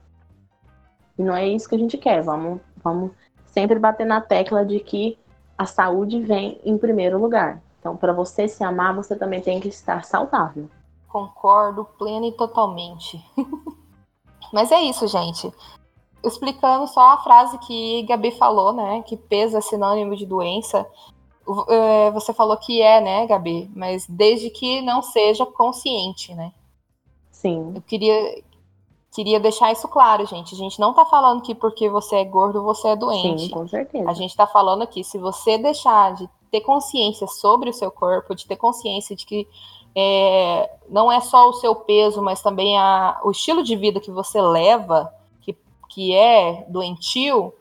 E 1.16 1.22
não 1.22 1.36
é 1.36 1.48
isso 1.48 1.70
que 1.70 1.76
a 1.76 1.78
gente 1.78 1.96
quer. 1.96 2.24
Vamos, 2.24 2.60
vamos 2.84 3.12
sempre 3.46 3.78
bater 3.78 4.08
na 4.08 4.20
tecla 4.20 4.66
de 4.66 4.80
que 4.80 5.16
a 5.56 5.68
saúde 5.68 6.24
vem 6.24 6.60
em 6.66 6.76
primeiro 6.76 7.20
lugar. 7.20 7.62
Então, 7.80 7.96
para 7.96 8.12
você 8.12 8.48
se 8.48 8.64
amar, 8.64 8.96
você 8.96 9.16
também 9.16 9.42
tem 9.42 9.60
que 9.60 9.68
estar 9.68 10.04
saudável. 10.04 10.68
Concordo 11.08 11.86
plena 11.86 12.26
e 12.26 12.32
totalmente. 12.32 13.24
Mas 14.52 14.72
é 14.72 14.82
isso, 14.82 15.08
gente. 15.08 15.54
Explicando 16.24 16.88
só 16.88 17.12
a 17.12 17.18
frase 17.18 17.60
que 17.60 18.02
Gabi 18.10 18.32
falou, 18.32 18.74
né? 18.74 19.04
Que 19.04 19.16
peso 19.16 19.56
é 19.56 19.62
sinônimo 19.62 20.16
de 20.16 20.26
doença. 20.26 20.84
É, 21.68 22.12
você 22.12 22.34
falou 22.34 22.58
que 22.58 22.82
é, 22.82 23.02
né, 23.02 23.26
Gabi? 23.26 23.70
Mas 23.76 24.06
desde 24.08 24.50
que 24.50 24.82
não 24.82 25.02
seja 25.02 25.46
consciente, 25.46 26.34
né? 26.34 26.52
Sim. 27.32 27.74
Eu 27.76 27.82
queria, 27.82 28.44
queria 29.12 29.40
deixar 29.40 29.72
isso 29.72 29.88
claro, 29.88 30.26
gente. 30.26 30.54
A 30.54 30.58
gente 30.58 30.80
não 30.80 30.94
tá 30.94 31.06
falando 31.06 31.42
que 31.42 31.56
porque 31.56 31.90
você 31.90 32.18
é 32.18 32.26
gordo 32.26 32.64
você 32.64 32.90
é 32.90 32.96
doente. 32.96 33.46
Sim, 33.46 33.50
com 33.50 33.68
certeza. 33.68 34.10
A 34.10 34.14
gente 34.14 34.36
tá 34.36 34.46
falando 34.46 34.82
aqui, 34.82 35.04
se 35.04 35.18
você 35.18 35.58
deixar 35.58 36.14
de 36.14 36.30
ter 36.52 36.62
consciência 36.62 37.28
sobre 37.28 37.70
o 37.70 37.74
seu 37.74 37.92
corpo, 37.92 38.36
de 38.36 38.46
ter 38.46 38.56
consciência 38.56 39.16
de 39.16 39.26
que 39.26 39.48
é, 39.96 40.70
não 40.90 41.12
é 41.12 41.20
só 41.20 41.50
o 41.50 41.54
seu 41.54 41.76
peso, 41.76 42.22
mas 42.22 42.42
também 42.42 42.78
a, 42.78 43.20
o 43.24 43.32
estilo 43.32 43.64
de 43.64 43.76
vida 43.76 44.00
que 44.00 44.12
você 44.12 44.42
leva, 44.42 45.14
que, 45.42 45.56
que 45.90 46.14
é 46.14 46.66
doentio, 46.70 47.54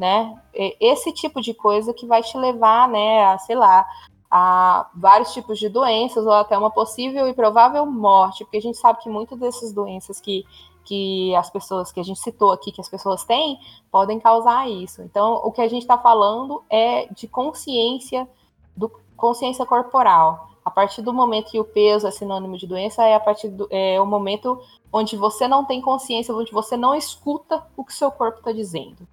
né? 0.00 0.34
Esse 0.54 1.12
tipo 1.12 1.42
de 1.42 1.52
coisa 1.52 1.92
que 1.92 2.06
vai 2.06 2.22
te 2.22 2.34
levar, 2.38 2.88
né, 2.88 3.22
a, 3.26 3.36
sei 3.36 3.54
lá, 3.54 3.86
a 4.30 4.88
vários 4.94 5.34
tipos 5.34 5.58
de 5.58 5.68
doenças 5.68 6.24
ou 6.24 6.32
até 6.32 6.56
uma 6.56 6.70
possível 6.70 7.28
e 7.28 7.34
provável 7.34 7.84
morte, 7.84 8.42
porque 8.42 8.56
a 8.56 8.62
gente 8.62 8.78
sabe 8.78 9.02
que 9.02 9.10
muitas 9.10 9.38
dessas 9.38 9.74
doenças 9.74 10.18
que, 10.18 10.46
que 10.86 11.34
as 11.34 11.50
pessoas 11.50 11.92
que 11.92 12.00
a 12.00 12.02
gente 12.02 12.18
citou 12.18 12.50
aqui, 12.50 12.72
que 12.72 12.80
as 12.80 12.88
pessoas 12.88 13.24
têm, 13.24 13.60
podem 13.92 14.18
causar 14.18 14.70
isso. 14.70 15.02
Então, 15.02 15.34
o 15.44 15.52
que 15.52 15.60
a 15.60 15.68
gente 15.68 15.82
está 15.82 15.98
falando 15.98 16.64
é 16.70 17.06
de 17.12 17.28
consciência, 17.28 18.26
do, 18.74 18.90
consciência 19.18 19.66
corporal. 19.66 20.48
A 20.64 20.70
partir 20.70 21.02
do 21.02 21.12
momento 21.12 21.50
que 21.50 21.60
o 21.60 21.64
peso 21.64 22.06
é 22.06 22.10
sinônimo 22.10 22.56
de 22.56 22.66
doença, 22.66 23.04
é 23.04 23.14
a 23.14 23.20
partir 23.20 23.48
do 23.48 23.68
é 23.70 24.00
o 24.00 24.06
momento 24.06 24.62
onde 24.90 25.14
você 25.14 25.46
não 25.46 25.62
tem 25.62 25.82
consciência, 25.82 26.34
onde 26.34 26.52
você 26.52 26.74
não 26.74 26.94
escuta 26.94 27.62
o 27.76 27.84
que 27.84 27.92
seu 27.92 28.10
corpo 28.10 28.38
está 28.38 28.52
dizendo, 28.52 29.06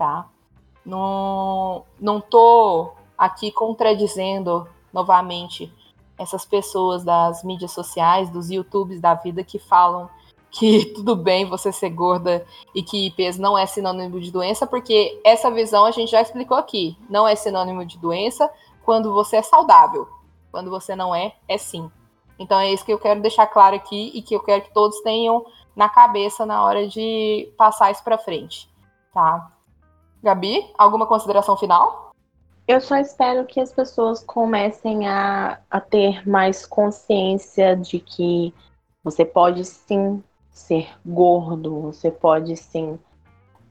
tá? 0.00 0.26
Não, 0.82 1.84
não 2.00 2.22
tô 2.22 2.92
aqui 3.18 3.52
contradizendo 3.52 4.66
novamente 4.90 5.70
essas 6.16 6.46
pessoas 6.46 7.04
das 7.04 7.44
mídias 7.44 7.72
sociais, 7.72 8.30
dos 8.30 8.50
YouTubes 8.50 8.98
da 8.98 9.12
vida 9.12 9.44
que 9.44 9.58
falam 9.58 10.08
que 10.50 10.86
tudo 10.96 11.14
bem 11.14 11.44
você 11.44 11.70
ser 11.70 11.90
gorda 11.90 12.46
e 12.74 12.82
que 12.82 13.10
peso 13.10 13.42
não 13.42 13.58
é 13.58 13.66
sinônimo 13.66 14.18
de 14.18 14.32
doença, 14.32 14.66
porque 14.66 15.20
essa 15.22 15.50
visão 15.50 15.84
a 15.84 15.90
gente 15.90 16.12
já 16.12 16.22
explicou 16.22 16.56
aqui. 16.56 16.96
Não 17.10 17.28
é 17.28 17.36
sinônimo 17.36 17.84
de 17.84 17.98
doença 17.98 18.50
quando 18.82 19.12
você 19.12 19.36
é 19.36 19.42
saudável. 19.42 20.08
Quando 20.50 20.70
você 20.70 20.96
não 20.96 21.14
é, 21.14 21.34
é 21.46 21.58
sim. 21.58 21.90
Então 22.38 22.58
é 22.58 22.72
isso 22.72 22.86
que 22.86 22.92
eu 22.92 22.98
quero 22.98 23.20
deixar 23.20 23.46
claro 23.46 23.76
aqui 23.76 24.12
e 24.14 24.22
que 24.22 24.34
eu 24.34 24.40
quero 24.40 24.62
que 24.62 24.72
todos 24.72 24.98
tenham 25.02 25.44
na 25.76 25.90
cabeça 25.90 26.46
na 26.46 26.64
hora 26.64 26.88
de 26.88 27.52
passar 27.58 27.90
isso 27.90 28.02
para 28.02 28.16
frente, 28.16 28.66
tá? 29.12 29.59
Gabi, 30.22 30.70
alguma 30.76 31.06
consideração 31.06 31.56
final? 31.56 32.12
Eu 32.68 32.80
só 32.80 32.96
espero 32.96 33.46
que 33.46 33.58
as 33.58 33.72
pessoas 33.72 34.22
comecem 34.22 35.08
a, 35.08 35.58
a 35.70 35.80
ter 35.80 36.28
mais 36.28 36.66
consciência 36.66 37.76
de 37.76 37.98
que 37.98 38.54
você 39.02 39.24
pode 39.24 39.64
sim 39.64 40.22
ser 40.50 40.88
gordo, 41.04 41.80
você 41.80 42.10
pode 42.10 42.56
sim 42.56 42.98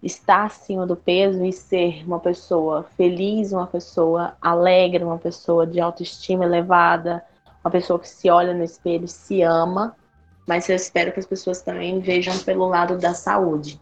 estar 0.02 0.46
acima 0.46 0.88
do 0.88 0.96
peso 0.96 1.46
e 1.46 1.54
ser 1.54 2.04
uma 2.06 2.20
pessoa 2.20 2.84
feliz, 2.98 3.52
uma 3.52 3.68
pessoa 3.68 4.36
alegre, 4.42 5.04
uma 5.04 5.18
pessoa 5.18 5.68
de 5.68 5.80
autoestima 5.80 6.46
elevada, 6.46 7.24
uma 7.64 7.70
pessoa 7.70 8.00
que 8.00 8.08
se 8.08 8.30
olha 8.30 8.54
no 8.54 8.64
espelho, 8.64 9.08
se 9.08 9.42
ama, 9.42 9.96
mas 10.48 10.68
eu 10.68 10.76
espero 10.76 11.12
que 11.12 11.20
as 11.20 11.26
pessoas 11.28 11.62
também 11.62 12.00
vejam 12.00 12.38
pelo 12.40 12.68
lado 12.68 12.98
da 12.98 13.14
saúde. 13.14 13.80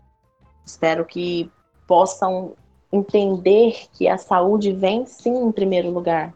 Espero 0.65 1.05
que 1.05 1.49
possam 1.87 2.53
entender 2.91 3.87
que 3.93 4.07
a 4.07 4.17
saúde 4.17 4.71
vem 4.71 5.05
sim 5.05 5.35
em 5.45 5.51
primeiro 5.51 5.89
lugar. 5.89 6.33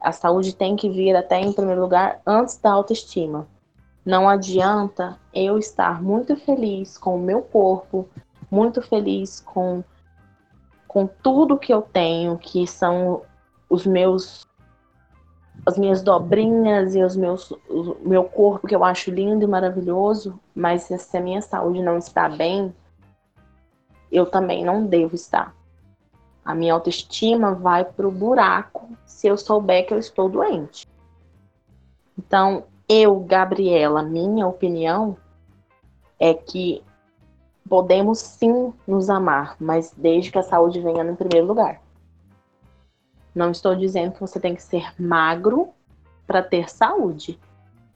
A 0.00 0.12
saúde 0.12 0.54
tem 0.54 0.76
que 0.76 0.88
vir 0.88 1.16
até 1.16 1.40
em 1.40 1.52
primeiro 1.52 1.80
lugar 1.80 2.20
antes 2.26 2.58
da 2.58 2.70
autoestima. 2.72 3.46
Não 4.04 4.28
adianta 4.28 5.18
eu 5.32 5.58
estar 5.58 6.02
muito 6.02 6.36
feliz 6.36 6.98
com 6.98 7.16
o 7.16 7.20
meu 7.20 7.40
corpo, 7.40 8.08
muito 8.50 8.82
feliz 8.82 9.40
com, 9.40 9.84
com 10.88 11.06
tudo 11.06 11.58
que 11.58 11.72
eu 11.72 11.82
tenho, 11.82 12.36
que 12.36 12.66
são 12.66 13.22
os 13.70 13.86
meus 13.86 14.46
as 15.64 15.78
minhas 15.78 16.02
dobrinhas 16.02 16.96
e 16.96 17.02
os 17.02 17.14
meus 17.14 17.52
o 17.68 17.96
meu 18.04 18.24
corpo 18.24 18.66
que 18.66 18.74
eu 18.74 18.82
acho 18.82 19.12
lindo 19.12 19.44
e 19.44 19.46
maravilhoso, 19.46 20.40
mas 20.52 20.82
se 20.82 21.16
a 21.16 21.20
minha 21.20 21.40
saúde 21.40 21.80
não 21.80 21.96
está 21.96 22.28
bem, 22.28 22.74
eu 24.12 24.26
também 24.26 24.64
não 24.64 24.86
devo 24.86 25.14
estar. 25.14 25.54
A 26.44 26.54
minha 26.54 26.74
autoestima 26.74 27.54
vai 27.54 27.84
para 27.84 28.06
o 28.06 28.10
buraco 28.10 28.90
se 29.06 29.26
eu 29.26 29.38
souber 29.38 29.86
que 29.86 29.94
eu 29.94 29.98
estou 29.98 30.28
doente. 30.28 30.86
Então, 32.18 32.64
eu, 32.88 33.18
Gabriela, 33.20 34.02
minha 34.02 34.46
opinião 34.46 35.16
é 36.20 36.34
que 36.34 36.82
podemos 37.68 38.18
sim 38.18 38.72
nos 38.86 39.08
amar, 39.08 39.56
mas 39.58 39.94
desde 39.96 40.30
que 40.30 40.38
a 40.38 40.42
saúde 40.42 40.80
venha 40.80 41.02
no 41.02 41.16
primeiro 41.16 41.46
lugar. 41.46 41.80
Não 43.34 43.50
estou 43.50 43.74
dizendo 43.74 44.12
que 44.12 44.20
você 44.20 44.38
tem 44.38 44.54
que 44.54 44.62
ser 44.62 44.92
magro 45.00 45.70
para 46.26 46.42
ter 46.42 46.68
saúde. 46.70 47.40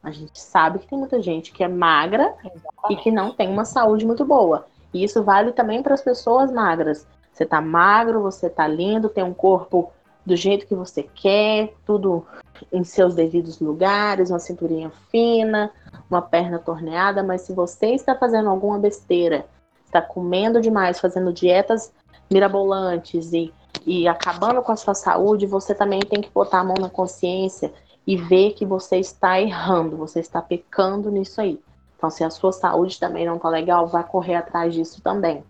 A 0.02 0.10
gente 0.10 0.40
sabe 0.40 0.78
que 0.78 0.86
tem 0.86 0.98
muita 0.98 1.20
gente 1.20 1.52
que 1.52 1.62
é 1.62 1.68
magra 1.68 2.34
Exatamente. 2.38 2.72
e 2.90 2.96
que 2.96 3.10
não 3.10 3.32
tem 3.32 3.48
uma 3.48 3.64
saúde 3.64 4.06
muito 4.06 4.24
boa. 4.24 4.66
E 4.96 5.04
isso 5.04 5.22
vale 5.22 5.52
também 5.52 5.82
para 5.82 5.92
as 5.92 6.00
pessoas 6.00 6.50
magras. 6.50 7.06
Você 7.30 7.44
tá 7.44 7.60
magro, 7.60 8.22
você 8.22 8.48
tá 8.48 8.66
lindo, 8.66 9.10
tem 9.10 9.22
um 9.22 9.34
corpo 9.34 9.92
do 10.24 10.34
jeito 10.34 10.66
que 10.66 10.74
você 10.74 11.02
quer, 11.02 11.74
tudo 11.84 12.26
em 12.72 12.82
seus 12.82 13.14
devidos 13.14 13.60
lugares, 13.60 14.30
uma 14.30 14.38
cinturinha 14.38 14.90
fina, 15.10 15.70
uma 16.10 16.22
perna 16.22 16.58
torneada, 16.58 17.22
mas 17.22 17.42
se 17.42 17.52
você 17.52 17.88
está 17.88 18.14
fazendo 18.14 18.48
alguma 18.48 18.78
besteira, 18.78 19.46
está 19.84 20.00
comendo 20.00 20.60
demais, 20.60 20.98
fazendo 20.98 21.32
dietas 21.32 21.92
mirabolantes 22.30 23.32
e, 23.34 23.52
e 23.84 24.08
acabando 24.08 24.62
com 24.62 24.72
a 24.72 24.76
sua 24.76 24.94
saúde, 24.94 25.46
você 25.46 25.74
também 25.74 26.00
tem 26.00 26.22
que 26.22 26.30
botar 26.30 26.60
a 26.60 26.64
mão 26.64 26.76
na 26.80 26.88
consciência 26.88 27.72
e 28.06 28.16
ver 28.16 28.52
que 28.54 28.64
você 28.64 28.96
está 28.96 29.38
errando, 29.40 29.96
você 29.96 30.20
está 30.20 30.40
pecando 30.40 31.10
nisso 31.10 31.40
aí. 31.40 31.60
Então, 31.96 32.10
se 32.10 32.22
a 32.22 32.30
sua 32.30 32.52
saúde 32.52 33.00
também 33.00 33.26
não 33.26 33.38
tá 33.38 33.48
legal, 33.48 33.86
vai 33.86 34.04
correr 34.04 34.34
atrás 34.34 34.74
disso 34.74 35.00
também. 35.00 35.44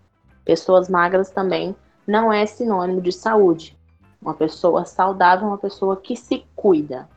Pessoas 0.45 0.87
magras 0.87 1.29
também 1.29 1.75
não 2.05 2.31
é 2.31 2.45
sinônimo 2.45 3.01
de 3.01 3.11
saúde. 3.11 3.77
Uma 4.21 4.33
pessoa 4.33 4.85
saudável 4.85 5.47
é 5.47 5.51
uma 5.51 5.57
pessoa 5.57 5.97
que 5.97 6.15
se 6.15 6.45
cuida. 6.55 7.07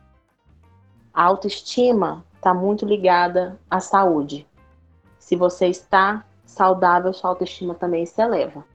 A 1.13 1.23
autoestima 1.23 2.25
está 2.35 2.53
muito 2.53 2.85
ligada 2.85 3.57
à 3.69 3.79
saúde. 3.79 4.47
Se 5.17 5.35
você 5.35 5.67
está 5.67 6.25
saudável, 6.45 7.13
sua 7.13 7.29
autoestima 7.29 7.73
também 7.73 8.05
se 8.05 8.21
eleva. 8.21 8.65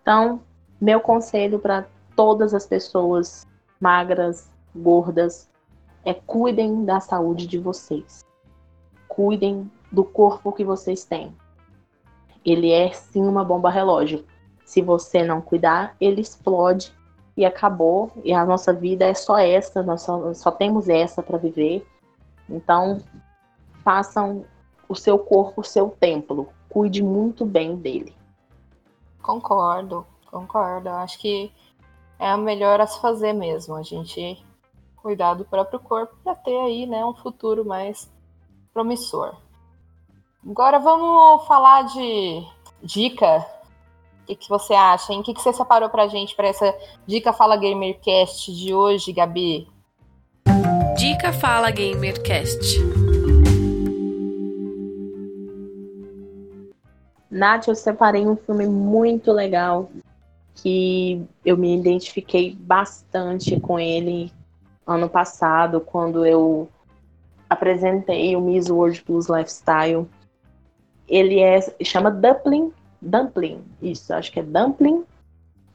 Então, 0.00 0.40
meu 0.80 1.00
conselho 1.00 1.58
para 1.58 1.86
todas 2.16 2.54
as 2.54 2.66
pessoas 2.66 3.46
magras, 3.80 4.50
gordas, 4.74 5.50
é 6.04 6.14
cuidem 6.14 6.84
da 6.84 7.00
saúde 7.00 7.46
de 7.46 7.58
vocês. 7.58 8.24
Cuidem 9.14 9.70
do 9.92 10.02
corpo 10.02 10.52
que 10.52 10.64
vocês 10.64 11.04
têm. 11.04 11.32
Ele 12.44 12.72
é 12.72 12.90
sim 12.92 13.22
uma 13.22 13.44
bomba 13.44 13.70
relógio. 13.70 14.24
Se 14.64 14.82
você 14.82 15.22
não 15.22 15.40
cuidar, 15.40 15.94
ele 16.00 16.20
explode 16.20 16.92
e 17.36 17.44
acabou. 17.44 18.10
E 18.24 18.32
a 18.32 18.44
nossa 18.44 18.72
vida 18.72 19.04
é 19.04 19.14
só 19.14 19.38
essa, 19.38 19.84
nós 19.84 20.02
só, 20.02 20.34
só 20.34 20.50
temos 20.50 20.88
essa 20.88 21.22
para 21.22 21.38
viver. 21.38 21.86
Então, 22.50 23.00
façam 23.84 24.44
o 24.88 24.96
seu 24.96 25.16
corpo 25.16 25.60
o 25.60 25.64
seu 25.64 25.90
templo. 25.90 26.48
Cuide 26.68 27.02
muito 27.02 27.44
bem 27.44 27.76
dele. 27.76 28.14
Concordo, 29.22 30.04
concordo. 30.28 30.88
Acho 30.88 31.20
que 31.20 31.52
é 32.18 32.30
a 32.30 32.36
melhor 32.36 32.80
a 32.80 32.86
se 32.86 33.00
fazer 33.00 33.32
mesmo. 33.32 33.76
A 33.76 33.82
gente 33.82 34.44
cuidar 34.96 35.34
do 35.34 35.44
próprio 35.44 35.78
corpo 35.78 36.16
para 36.24 36.34
ter 36.34 36.58
aí, 36.58 36.84
né, 36.84 37.04
um 37.04 37.14
futuro 37.14 37.64
mais 37.64 38.10
promissor. 38.74 39.36
Agora 40.44 40.80
vamos 40.80 41.46
falar 41.46 41.84
de 41.84 42.44
dica 42.82 43.46
o 44.24 44.26
que, 44.26 44.36
que 44.36 44.48
você 44.48 44.72
acha, 44.72 45.12
hein? 45.12 45.20
O 45.20 45.22
que, 45.22 45.34
que 45.34 45.40
você 45.40 45.52
separou 45.52 45.90
pra 45.90 46.08
gente 46.08 46.34
para 46.34 46.48
essa 46.48 46.74
Dica 47.06 47.30
Fala 47.30 47.56
Gamercast 47.56 48.54
de 48.54 48.74
hoje, 48.74 49.12
Gabi? 49.12 49.68
Dica 50.96 51.30
Fala 51.30 51.70
Gamercast. 51.70 52.80
Nath, 57.30 57.68
eu 57.68 57.74
separei 57.74 58.26
um 58.26 58.34
filme 58.34 58.66
muito 58.66 59.30
legal 59.30 59.90
que 60.54 61.22
eu 61.44 61.58
me 61.58 61.76
identifiquei 61.76 62.56
bastante 62.58 63.60
com 63.60 63.78
ele 63.78 64.32
ano 64.86 65.08
passado, 65.08 65.80
quando 65.80 66.24
eu 66.24 66.68
apresentei 67.54 68.36
o 68.36 68.40
Miss 68.40 68.68
World 68.68 69.02
Plus 69.02 69.28
Lifestyle. 69.28 70.06
Ele 71.08 71.40
é 71.40 71.60
chama 71.82 72.10
Dumpling 72.10 72.72
Dumpling, 73.04 73.62
isso, 73.82 74.12
acho 74.14 74.32
que 74.32 74.40
é 74.40 74.42
Dumpling. 74.42 75.04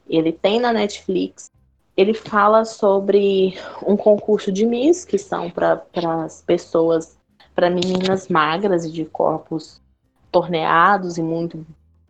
Ele 0.08 0.32
tem 0.32 0.58
na 0.58 0.72
Netflix. 0.72 1.50
Ele 1.96 2.12
fala 2.12 2.64
sobre 2.64 3.54
um 3.86 3.96
concurso 3.96 4.50
de 4.50 4.66
Miss, 4.66 5.04
que 5.04 5.18
são 5.18 5.50
para 5.50 5.84
as 6.24 6.42
pessoas, 6.42 7.16
para 7.54 7.70
meninas 7.70 8.28
magras 8.28 8.84
e 8.84 8.90
de 8.90 9.04
corpos 9.04 9.80
torneados 10.32 11.18
e 11.18 11.22
muito, 11.22 11.64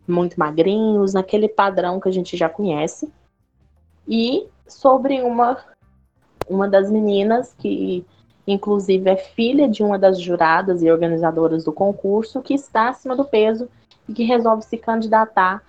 muito 0.06 0.38
magrinhos, 0.38 1.12
naquele 1.12 1.48
padrão 1.48 2.00
que 2.00 2.08
a 2.08 2.12
gente 2.12 2.36
já 2.36 2.48
conhece. 2.48 3.12
E 4.08 4.46
sobre 4.66 5.20
uma, 5.22 5.58
uma 6.48 6.68
das 6.68 6.90
meninas 6.90 7.54
que 7.58 8.06
inclusive 8.52 9.08
é 9.08 9.16
filha 9.16 9.68
de 9.68 9.82
uma 9.82 9.98
das 9.98 10.20
juradas 10.20 10.82
e 10.82 10.90
organizadoras 10.90 11.64
do 11.64 11.72
concurso, 11.72 12.42
que 12.42 12.54
está 12.54 12.88
acima 12.88 13.16
do 13.16 13.24
peso 13.24 13.68
e 14.08 14.12
que 14.12 14.24
resolve 14.24 14.62
se 14.62 14.76
candidatar 14.76 15.62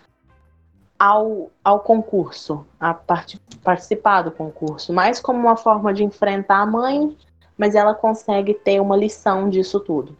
ao, 0.97 1.49
ao 1.63 1.79
concurso, 1.79 2.65
a 2.79 2.93
part 2.93 3.41
participar 3.63 4.21
do 4.21 4.31
concurso, 4.31 4.93
mais 4.93 5.19
como 5.19 5.39
uma 5.39 5.57
forma 5.57 5.93
de 5.93 6.03
enfrentar 6.03 6.59
a 6.59 6.65
mãe, 6.65 7.17
mas 7.57 7.75
ela 7.75 7.93
consegue 7.93 8.53
ter 8.53 8.79
uma 8.79 8.95
lição 8.95 9.49
disso 9.49 9.79
tudo. 9.79 10.15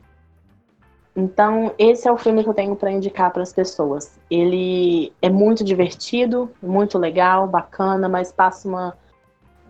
Então, 1.16 1.74
esse 1.78 2.08
é 2.08 2.12
o 2.12 2.18
filme 2.18 2.44
que 2.44 2.50
eu 2.50 2.54
tenho 2.54 2.76
para 2.76 2.92
indicar 2.92 3.32
para 3.32 3.44
as 3.44 3.52
pessoas. 3.52 4.20
Ele 4.30 5.12
é 5.22 5.30
muito 5.30 5.64
divertido, 5.64 6.50
muito 6.62 6.98
legal, 6.98 7.48
bacana, 7.48 8.08
mas 8.08 8.32
passa 8.32 8.68
uma, 8.68 8.98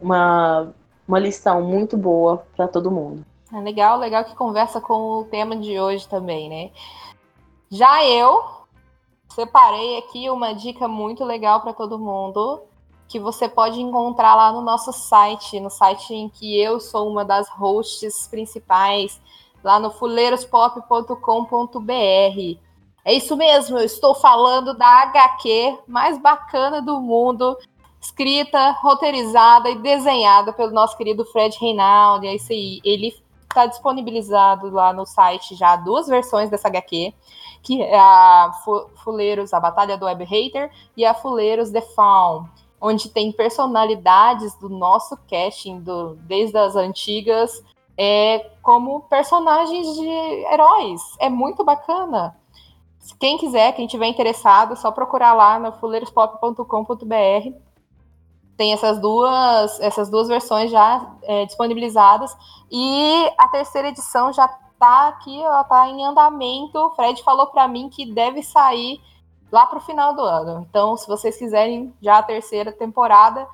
uma, 0.01 0.73
uma 1.11 1.19
lição 1.19 1.61
muito 1.61 1.97
boa 1.97 2.47
para 2.55 2.69
todo 2.69 2.89
mundo. 2.89 3.25
É 3.53 3.59
legal, 3.59 3.99
legal 3.99 4.23
que 4.23 4.33
conversa 4.33 4.79
com 4.79 5.19
o 5.19 5.25
tema 5.25 5.57
de 5.57 5.77
hoje 5.77 6.07
também, 6.07 6.47
né? 6.47 6.71
Já 7.69 8.05
eu 8.05 8.41
separei 9.35 9.97
aqui 9.97 10.29
uma 10.29 10.53
dica 10.53 10.87
muito 10.87 11.25
legal 11.25 11.59
para 11.59 11.73
todo 11.73 11.99
mundo 11.99 12.61
que 13.09 13.19
você 13.19 13.49
pode 13.49 13.81
encontrar 13.81 14.35
lá 14.35 14.53
no 14.53 14.61
nosso 14.61 14.93
site, 14.93 15.59
no 15.59 15.69
site 15.69 16.13
em 16.13 16.29
que 16.29 16.57
eu 16.57 16.79
sou 16.79 17.09
uma 17.09 17.25
das 17.25 17.49
hosts 17.49 18.25
principais, 18.27 19.19
lá 19.61 19.81
no 19.81 19.91
fuleirospop.com.br. 19.91 22.57
É 23.03 23.13
isso 23.13 23.35
mesmo, 23.35 23.77
eu 23.77 23.83
estou 23.83 24.15
falando 24.15 24.73
da 24.73 25.01
HQ 25.01 25.79
mais 25.85 26.17
bacana 26.17 26.81
do 26.81 27.01
mundo, 27.01 27.57
escrita, 28.01 28.71
roteirizada 28.81 29.69
e 29.69 29.75
desenhada 29.75 30.51
pelo 30.51 30.71
nosso 30.71 30.97
querido 30.97 31.23
Fred 31.25 31.57
Reinaldi. 31.59 32.27
É 32.27 32.35
isso 32.35 32.51
aí. 32.51 32.81
Ele 32.83 33.15
está 33.43 33.65
disponibilizado 33.65 34.69
lá 34.69 34.91
no 34.91 35.05
site 35.05 35.55
já 35.55 35.75
duas 35.75 36.07
versões 36.07 36.49
dessa 36.49 36.67
HQ 36.67 37.13
que 37.63 37.81
é 37.81 37.99
a 37.99 38.51
Fuleiros, 39.03 39.53
a 39.53 39.59
Batalha 39.59 39.97
do 39.97 40.05
Web 40.05 40.23
Hater, 40.23 40.71
e 40.97 41.05
a 41.05 41.13
Fuleiros 41.13 41.69
The 41.69 41.81
Faun, 41.81 42.45
onde 42.79 43.09
tem 43.09 43.31
personalidades 43.31 44.55
do 44.55 44.69
nosso 44.69 45.17
casting, 45.29 45.79
do, 45.79 46.15
desde 46.21 46.57
as 46.57 46.75
antigas, 46.75 47.63
é, 47.97 48.49
como 48.61 49.01
personagens 49.01 49.87
de 49.95 50.07
heróis. 50.51 51.01
É 51.19 51.29
muito 51.29 51.63
bacana. 51.63 52.35
Quem 53.19 53.37
quiser, 53.37 53.73
quem 53.73 53.87
tiver 53.87 54.07
interessado, 54.07 54.73
é 54.73 54.75
só 54.75 54.91
procurar 54.91 55.33
lá 55.33 55.59
no 55.59 55.71
fuleirospop.com.br. 55.73 57.53
Tem 58.61 58.73
essas 58.73 58.99
duas, 59.01 59.79
essas 59.79 60.07
duas 60.07 60.27
versões 60.27 60.69
já 60.69 61.15
é, 61.23 61.47
disponibilizadas. 61.47 62.37
E 62.69 63.27
a 63.35 63.47
terceira 63.47 63.87
edição 63.87 64.31
já 64.31 64.45
está 64.45 65.07
aqui, 65.07 65.41
ela 65.41 65.61
está 65.61 65.89
em 65.89 66.05
andamento. 66.05 66.77
O 66.77 66.91
Fred 66.91 67.23
falou 67.23 67.47
para 67.47 67.67
mim 67.67 67.89
que 67.89 68.05
deve 68.05 68.43
sair 68.43 69.01
lá 69.51 69.65
para 69.65 69.79
o 69.79 69.81
final 69.81 70.13
do 70.13 70.21
ano. 70.21 70.67
Então, 70.69 70.95
se 70.95 71.07
vocês 71.07 71.35
quiserem 71.37 71.91
já 71.99 72.19
a 72.19 72.21
terceira 72.21 72.71
temporada, 72.71 73.47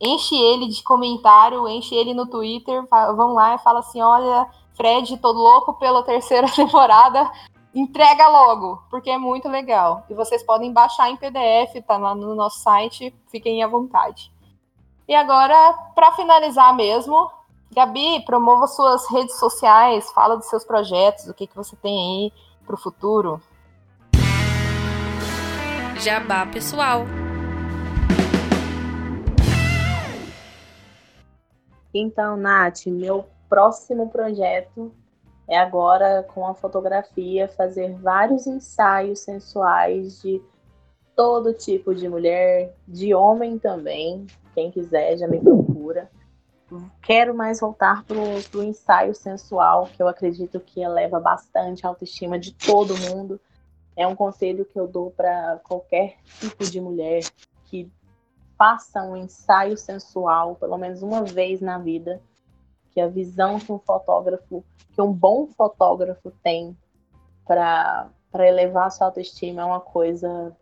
enche 0.00 0.34
ele 0.34 0.66
de 0.66 0.82
comentário, 0.82 1.68
enche 1.68 1.94
ele 1.94 2.12
no 2.12 2.26
Twitter, 2.26 2.84
vão 3.14 3.34
lá 3.34 3.54
e 3.54 3.58
fala 3.58 3.78
assim: 3.78 4.02
olha, 4.02 4.48
Fred, 4.74 5.16
tô 5.18 5.30
louco 5.30 5.74
pela 5.74 6.02
terceira 6.02 6.50
temporada, 6.50 7.30
entrega 7.74 8.28
logo, 8.28 8.80
porque 8.88 9.10
é 9.10 9.18
muito 9.18 9.48
legal. 9.48 10.06
E 10.08 10.14
vocês 10.14 10.42
podem 10.42 10.72
baixar 10.72 11.10
em 11.10 11.16
PDF, 11.16 11.84
tá 11.86 11.96
lá 11.96 12.14
no 12.14 12.34
nosso 12.34 12.60
site, 12.60 13.12
fiquem 13.30 13.62
à 13.62 13.66
vontade. 13.66 14.32
E 15.08 15.14
agora, 15.14 15.72
para 15.94 16.12
finalizar 16.12 16.74
mesmo, 16.74 17.30
Gabi, 17.72 18.24
promova 18.24 18.68
suas 18.68 19.10
redes 19.10 19.36
sociais, 19.38 20.10
fala 20.12 20.36
dos 20.36 20.46
seus 20.46 20.64
projetos, 20.64 21.26
o 21.26 21.34
que, 21.34 21.46
que 21.46 21.56
você 21.56 21.74
tem 21.76 22.24
aí 22.24 22.32
para 22.64 22.76
o 22.76 22.78
futuro. 22.78 23.42
Jabá 25.96 26.46
pessoal. 26.46 27.02
Então, 31.92 32.36
Nath, 32.36 32.86
meu 32.86 33.28
próximo 33.48 34.08
projeto 34.10 34.92
é 35.46 35.58
agora 35.58 36.22
com 36.22 36.46
a 36.46 36.54
fotografia 36.54 37.48
fazer 37.48 37.92
vários 37.98 38.46
ensaios 38.46 39.20
sensuais 39.20 40.20
de 40.22 40.42
todo 41.14 41.52
tipo 41.52 41.94
de 41.94 42.08
mulher, 42.08 42.74
de 42.88 43.14
homem 43.14 43.58
também. 43.58 44.26
Quem 44.54 44.70
quiser 44.70 45.16
já 45.18 45.28
me 45.28 45.40
procura. 45.40 46.10
Quero 47.02 47.34
mais 47.34 47.60
voltar 47.60 48.04
para 48.04 48.16
o 48.16 48.62
ensaio 48.62 49.14
sensual, 49.14 49.86
que 49.94 50.02
eu 50.02 50.08
acredito 50.08 50.58
que 50.58 50.80
eleva 50.80 51.20
bastante 51.20 51.84
a 51.84 51.90
autoestima 51.90 52.38
de 52.38 52.52
todo 52.52 52.96
mundo. 52.96 53.38
É 53.96 54.06
um 54.06 54.16
conselho 54.16 54.64
que 54.64 54.78
eu 54.78 54.88
dou 54.88 55.10
para 55.10 55.60
qualquer 55.62 56.16
tipo 56.40 56.64
de 56.64 56.80
mulher 56.80 57.22
que 57.66 57.92
faça 58.58 59.02
um 59.02 59.16
ensaio 59.16 59.76
sensual 59.76 60.56
pelo 60.56 60.78
menos 60.78 61.02
uma 61.02 61.22
vez 61.22 61.60
na 61.60 61.78
vida, 61.78 62.20
que 62.94 63.00
a 63.00 63.08
visão 63.08 63.58
que 63.58 63.72
um 63.72 63.78
fotógrafo, 63.78 64.64
que 64.94 65.02
um 65.02 65.12
bom 65.12 65.48
fotógrafo 65.48 66.30
tem 66.42 66.76
para 67.44 68.08
elevar 68.34 68.86
a 68.86 68.90
sua 68.90 69.08
autoestima 69.08 69.62
é 69.62 69.64
uma 69.64 69.80
coisa 69.80 70.56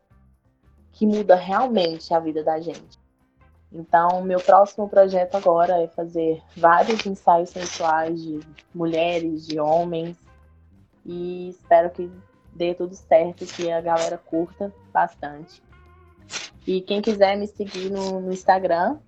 que 0.92 1.06
muda 1.06 1.34
realmente 1.34 2.12
a 2.12 2.18
vida 2.18 2.42
da 2.42 2.58
gente. 2.58 2.98
Então, 3.70 4.22
meu 4.22 4.40
próximo 4.40 4.88
projeto 4.88 5.36
agora 5.36 5.82
é 5.82 5.88
fazer 5.88 6.42
vários 6.56 7.04
ensaios 7.06 7.50
sensuais 7.50 8.20
de 8.20 8.40
mulheres, 8.74 9.46
de 9.46 9.58
homens, 9.58 10.16
e 11.04 11.50
espero 11.50 11.90
que 11.90 12.10
dê 12.54 12.74
tudo 12.74 12.94
certo, 12.94 13.46
que 13.46 13.70
a 13.70 13.80
galera 13.80 14.18
curta 14.18 14.72
bastante. 14.92 15.62
E 16.66 16.80
quem 16.82 17.00
quiser 17.00 17.36
me 17.36 17.46
seguir 17.46 17.90
no, 17.90 18.20
no 18.20 18.32
Instagram, 18.32 18.98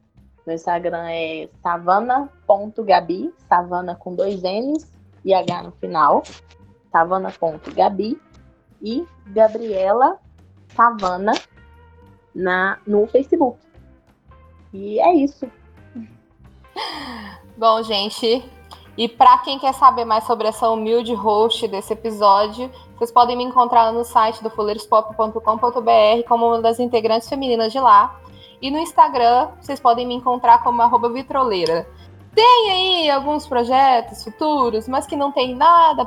meu 0.47 0.55
Instagram 0.55 1.09
é 1.11 1.49
savana.gabi, 1.63 3.33
savana 3.49 3.95
com 3.95 4.15
dois 4.15 4.43
N's 4.43 4.93
e 5.25 5.33
H 5.33 5.63
no 5.63 5.73
final, 5.73 6.23
savana.gabi 6.93 8.21
e 8.83 9.07
Gabriela 9.29 10.19
Savana 10.75 11.33
na, 12.35 12.79
no 12.87 13.07
Facebook. 13.07 13.59
E 14.73 15.01
é 15.01 15.15
isso. 15.15 15.51
Bom, 17.57 17.83
gente, 17.83 18.45
e 18.97 19.09
para 19.09 19.39
quem 19.39 19.59
quer 19.59 19.73
saber 19.75 20.05
mais 20.05 20.25
sobre 20.25 20.49
essa 20.49 20.69
humilde 20.69 21.15
host 21.15 21.67
desse 21.69 21.93
episódio, 21.93 22.71
vocês 22.97 23.11
podem 23.11 23.37
me 23.37 23.45
encontrar 23.45 23.93
no 23.93 24.05
site 24.05 24.43
do 24.43 24.51
fuleirospop.com.br 24.51 26.29
como 26.29 26.47
uma 26.47 26.61
das 26.61 26.79
integrantes 26.79 27.29
femininas 27.29 27.73
de 27.73 27.81
lá. 27.81 28.21
E 28.61 28.71
no 28.71 28.79
Instagram, 28.79 29.51
vocês 29.61 29.81
podem 29.81 30.07
me 30.07 30.15
encontrar 30.15 30.63
como 30.63 30.81
arroba 30.83 31.09
vitroleira. 31.11 31.87
Tem 32.35 32.71
aí 32.71 33.11
alguns 33.11 33.47
projetos 33.47 34.25
futuros, 34.25 34.89
mas 34.89 35.07
que 35.07 35.15
não 35.15 35.31
tem 35.31 35.55
nada 35.55 36.05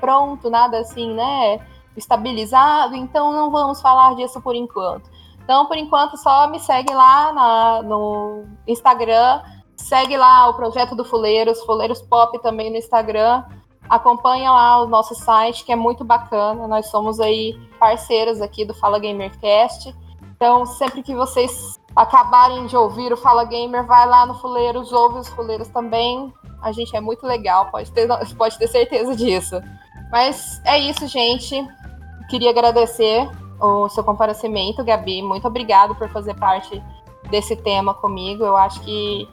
pronto, 0.00 0.48
nada 0.48 0.78
assim, 0.78 1.12
né, 1.12 1.60
estabilizado, 1.94 2.94
então 2.94 3.30
não 3.32 3.50
vamos 3.50 3.80
falar 3.82 4.14
disso 4.14 4.40
por 4.40 4.54
enquanto. 4.54 5.10
Então, 5.44 5.66
por 5.66 5.76
enquanto, 5.76 6.16
só 6.16 6.48
me 6.48 6.58
segue 6.58 6.92
lá 6.92 7.32
na, 7.32 7.82
no 7.82 8.44
Instagram, 8.66 9.42
segue 9.76 10.16
lá 10.16 10.48
o 10.48 10.54
projeto 10.54 10.96
do 10.96 11.04
Fuleiros, 11.04 11.62
Fuleiros 11.62 12.02
Pop 12.02 12.36
também 12.42 12.70
no 12.70 12.76
Instagram. 12.76 13.44
Acompanha 13.88 14.50
lá 14.50 14.82
o 14.82 14.88
nosso 14.88 15.14
site, 15.14 15.64
que 15.64 15.70
é 15.70 15.76
muito 15.76 16.02
bacana. 16.04 16.66
Nós 16.66 16.90
somos 16.90 17.20
aí 17.20 17.56
parceiros 17.78 18.40
aqui 18.40 18.64
do 18.64 18.74
Fala 18.74 18.98
Gamercast. 18.98 19.94
Então, 20.36 20.66
sempre 20.66 21.02
que 21.02 21.14
vocês 21.14 21.80
acabarem 21.94 22.66
de 22.66 22.76
ouvir 22.76 23.10
o 23.10 23.16
Fala 23.16 23.44
Gamer, 23.44 23.86
vai 23.86 24.06
lá 24.06 24.26
no 24.26 24.34
Fuleiros, 24.34 24.92
ouve 24.92 25.18
os 25.18 25.28
Fuleiros 25.28 25.68
também. 25.68 26.32
A 26.60 26.70
gente 26.72 26.94
é 26.94 27.00
muito 27.00 27.26
legal, 27.26 27.70
pode 27.70 27.90
ter, 27.90 28.06
pode 28.36 28.58
ter 28.58 28.68
certeza 28.68 29.16
disso. 29.16 29.60
Mas 30.12 30.60
é 30.64 30.78
isso, 30.78 31.06
gente. 31.06 31.56
Queria 32.28 32.50
agradecer 32.50 33.28
o 33.58 33.88
seu 33.88 34.04
comparecimento, 34.04 34.84
Gabi. 34.84 35.22
Muito 35.22 35.48
obrigado 35.48 35.94
por 35.94 36.08
fazer 36.10 36.34
parte 36.34 36.82
desse 37.30 37.56
tema 37.56 37.94
comigo. 37.94 38.44
Eu 38.44 38.56
acho 38.56 38.80
que 38.80 39.26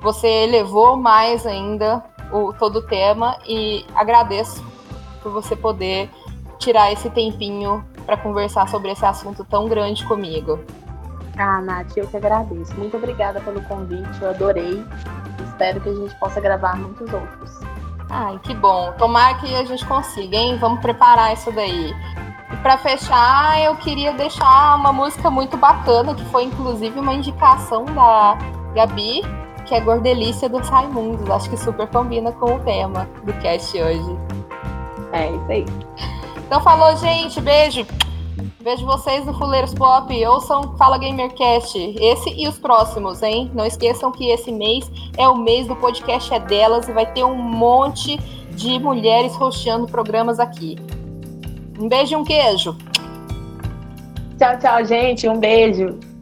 você 0.00 0.28
elevou 0.28 0.96
mais 0.96 1.46
ainda 1.46 2.04
o, 2.30 2.52
todo 2.52 2.80
o 2.80 2.86
tema 2.86 3.38
e 3.46 3.84
agradeço 3.94 4.62
por 5.22 5.32
você 5.32 5.56
poder 5.56 6.10
tirar 6.58 6.92
esse 6.92 7.08
tempinho 7.08 7.84
para 8.04 8.16
conversar 8.16 8.68
sobre 8.68 8.90
esse 8.90 9.04
assunto 9.04 9.44
tão 9.44 9.68
grande 9.68 10.04
comigo. 10.04 10.60
Ah, 11.36 11.60
Nath, 11.60 11.96
eu 11.96 12.06
que 12.06 12.16
agradeço. 12.16 12.74
Muito 12.76 12.96
obrigada 12.96 13.40
pelo 13.40 13.60
convite, 13.62 14.22
eu 14.22 14.30
adorei. 14.30 14.84
Espero 15.48 15.80
que 15.80 15.88
a 15.88 15.94
gente 15.94 16.14
possa 16.16 16.40
gravar 16.40 16.76
muitos 16.76 17.12
outros. 17.12 17.60
Ai, 18.10 18.38
que 18.42 18.54
bom. 18.54 18.92
Tomara 18.98 19.34
que 19.38 19.54
a 19.54 19.64
gente 19.64 19.84
consiga, 19.86 20.36
hein? 20.36 20.56
Vamos 20.60 20.80
preparar 20.80 21.32
isso 21.32 21.50
daí. 21.52 21.92
E 22.52 22.56
para 22.58 22.78
fechar, 22.78 23.60
eu 23.60 23.74
queria 23.76 24.12
deixar 24.12 24.76
uma 24.76 24.92
música 24.92 25.30
muito 25.30 25.56
bacana, 25.56 26.14
que 26.14 26.24
foi 26.26 26.44
inclusive 26.44 26.98
uma 27.00 27.14
indicação 27.14 27.84
da 27.86 28.38
Gabi, 28.74 29.22
que 29.64 29.74
é 29.74 29.80
Gordelícia 29.80 30.48
dos 30.48 30.68
Raimundos. 30.68 31.28
Acho 31.30 31.50
que 31.50 31.56
super 31.56 31.88
combina 31.88 32.30
com 32.32 32.54
o 32.54 32.60
tema 32.60 33.08
do 33.24 33.32
cast 33.34 33.76
hoje. 33.76 34.18
É 35.12 35.30
isso 35.30 35.50
aí. 35.50 35.66
Então 36.54 36.62
falou, 36.62 36.96
gente. 36.96 37.40
Beijo. 37.40 37.84
Vejo 38.60 38.86
vocês 38.86 39.26
no 39.26 39.36
Fuleiros 39.36 39.74
Pop. 39.74 40.26
Ouçam 40.26 40.76
Fala 40.76 40.96
Gamercast. 40.96 41.76
Esse 42.00 42.30
e 42.30 42.46
os 42.46 42.56
próximos, 42.60 43.24
hein? 43.24 43.50
Não 43.52 43.66
esqueçam 43.66 44.12
que 44.12 44.30
esse 44.30 44.52
mês 44.52 44.88
é 45.18 45.26
o 45.26 45.36
mês 45.36 45.66
do 45.66 45.74
podcast 45.74 46.32
É 46.32 46.38
Delas 46.38 46.88
e 46.88 46.92
vai 46.92 47.12
ter 47.12 47.24
um 47.24 47.34
monte 47.34 48.18
de 48.52 48.78
mulheres 48.78 49.34
rosteando 49.34 49.88
programas 49.88 50.38
aqui. 50.38 50.76
Um 51.76 51.88
beijo 51.88 52.12
e 52.12 52.16
um 52.16 52.22
queijo. 52.22 52.76
Tchau, 54.38 54.56
tchau, 54.60 54.84
gente. 54.84 55.28
Um 55.28 55.40
beijo. 55.40 56.13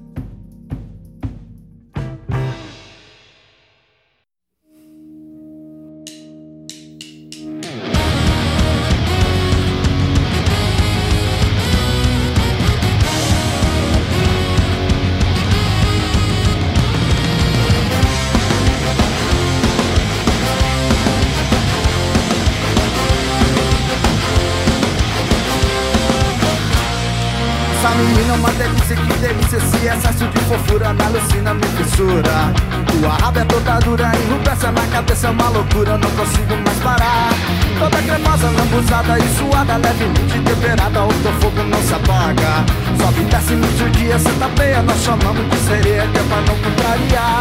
Cabeça 35.03 35.27
é 35.27 35.31
uma 35.31 35.49
loucura, 35.49 35.99
não 35.99 36.11
consigo 36.11 36.55
mais 36.65 36.79
parar 36.79 37.31
Toda 37.79 37.97
cremosa, 38.03 38.51
lambuzada 38.51 39.19
e 39.19 39.37
suada 39.37 39.77
Levemente 39.77 40.41
temperada, 40.41 41.05
o 41.05 41.13
teu 41.23 41.33
fogo 41.41 41.63
não 41.65 41.83
se 41.83 41.95
apaga 41.95 42.65
Sobe 43.01 43.21
e 43.21 43.25
desce 43.25 43.55
no 43.55 43.91
dia, 43.91 44.17
tá 44.39 44.49
feia 44.57 44.83
Nós 44.83 45.03
chamamos 45.03 45.51
de 45.51 45.57
sereia, 45.57 46.07
que 46.07 46.19
é 46.19 46.23
pra 46.23 46.37
não 46.37 46.57
contrariar 46.63 47.41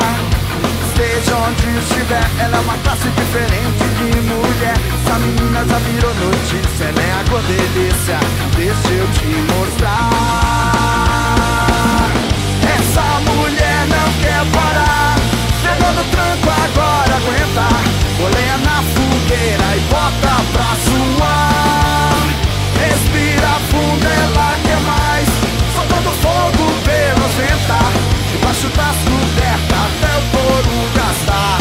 Esteja 0.88 1.36
onde 1.36 1.78
estiver, 1.78 2.30
ela 2.40 2.58
é 2.58 2.60
uma 2.62 2.78
classe 2.84 3.10
diferente 3.10 3.84
de 3.98 4.22
mulher 4.22 4.78
Essa 5.06 5.20
menina 5.20 5.66
já 5.66 5.78
virou 5.78 6.14
notícia, 6.16 6.92
nem 6.92 7.12
a 7.12 7.24
cor 7.30 7.42
delícia. 7.44 8.20
Deixa 8.56 8.90
eu 8.90 9.08
te 9.14 9.54
mostrar. 9.54 10.61
Quer 14.42 14.52
parar. 14.52 15.16
Pegou 15.62 15.94
no 15.94 16.04
tranco, 16.06 16.50
agora 16.50 17.16
aguenta. 17.16 17.68
Boleia 18.18 18.58
na 18.58 18.84
fogueira 18.94 19.76
e 19.76 19.80
bota 19.90 20.34
pra 20.52 20.70
suar. 20.86 22.22
Respira 22.80 23.52
fundo, 23.70 24.06
ela 24.06 24.56
quer 24.64 24.80
mais. 24.82 25.30
Soltando 25.76 26.12
fogo 26.22 26.64
pelos 26.84 27.34
ventar. 27.36 27.92
Debaixo 28.32 28.68
das 28.70 28.98
cobertas 29.06 29.80
até 29.86 30.12
o 30.18 30.22
couro 30.32 30.76
gastar. 30.96 31.58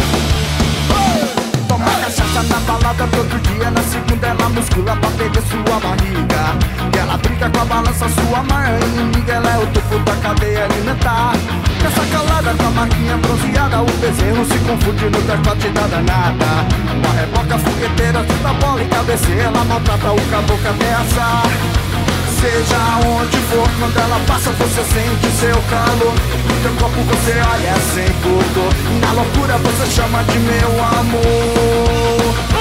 Toma 1.69 1.91
cachaça 2.01 2.43
na 2.43 2.59
balada 2.61 3.07
todo 3.09 3.41
dia 3.43 3.71
Na 3.71 3.83
segunda 3.83 4.00
ela 4.31 4.49
muscula 4.49 4.97
pra 4.97 5.11
perder 5.11 5.43
sua 5.43 5.81
barriga. 5.81 6.43
E 6.95 6.99
ela 6.99 7.17
briga 7.19 7.51
com 7.51 7.61
a 7.61 7.65
balança, 7.65 8.07
sua 8.09 8.43
maior 8.45 8.81
inimiga 8.83 9.33
Ela 9.35 9.51
é 9.51 9.59
o 9.59 9.67
topo 9.69 9.99
da 10.01 10.17
cadeia 10.17 10.65
alimentar. 10.65 11.33
Nessa 11.83 12.05
calada 12.13 12.55
com 12.55 12.67
a 12.67 12.71
marquinha 12.71 13.17
bronzeada 13.17 13.81
O 13.81 13.87
bezerro 13.87 14.45
se 14.45 14.59
confunde 14.59 15.05
no 15.05 15.21
decote 15.23 15.69
da 15.71 15.87
danada. 15.87 16.51
Uma 16.95 17.13
reboca 17.15 17.59
fogueteira, 17.59 18.21
chuta 18.21 18.53
bola 18.55 18.83
e 18.83 18.87
cabeceira 18.87 19.43
Ela 19.43 19.65
maltrata 19.65 20.13
o 20.13 20.21
caboclo 20.31 20.69
até 20.69 20.95
assar 20.95 21.43
Seja 22.41 22.79
onde 23.07 23.37
for, 23.37 23.69
quando 23.79 23.99
ela 23.99 24.21
passa 24.27 24.51
você 24.53 24.83
sente 24.85 25.27
seu 25.37 25.61
calor. 25.69 26.15
No 26.49 26.63
teu 26.63 26.73
corpo 26.81 27.03
você 27.03 27.33
olha 27.33 27.75
sem 27.93 28.11
pudor. 28.23 28.73
Na 29.01 29.13
loucura 29.13 29.59
você 29.59 29.87
chama 29.91 30.23
de 30.25 30.39
meu 30.39 30.85
amor 30.85 32.60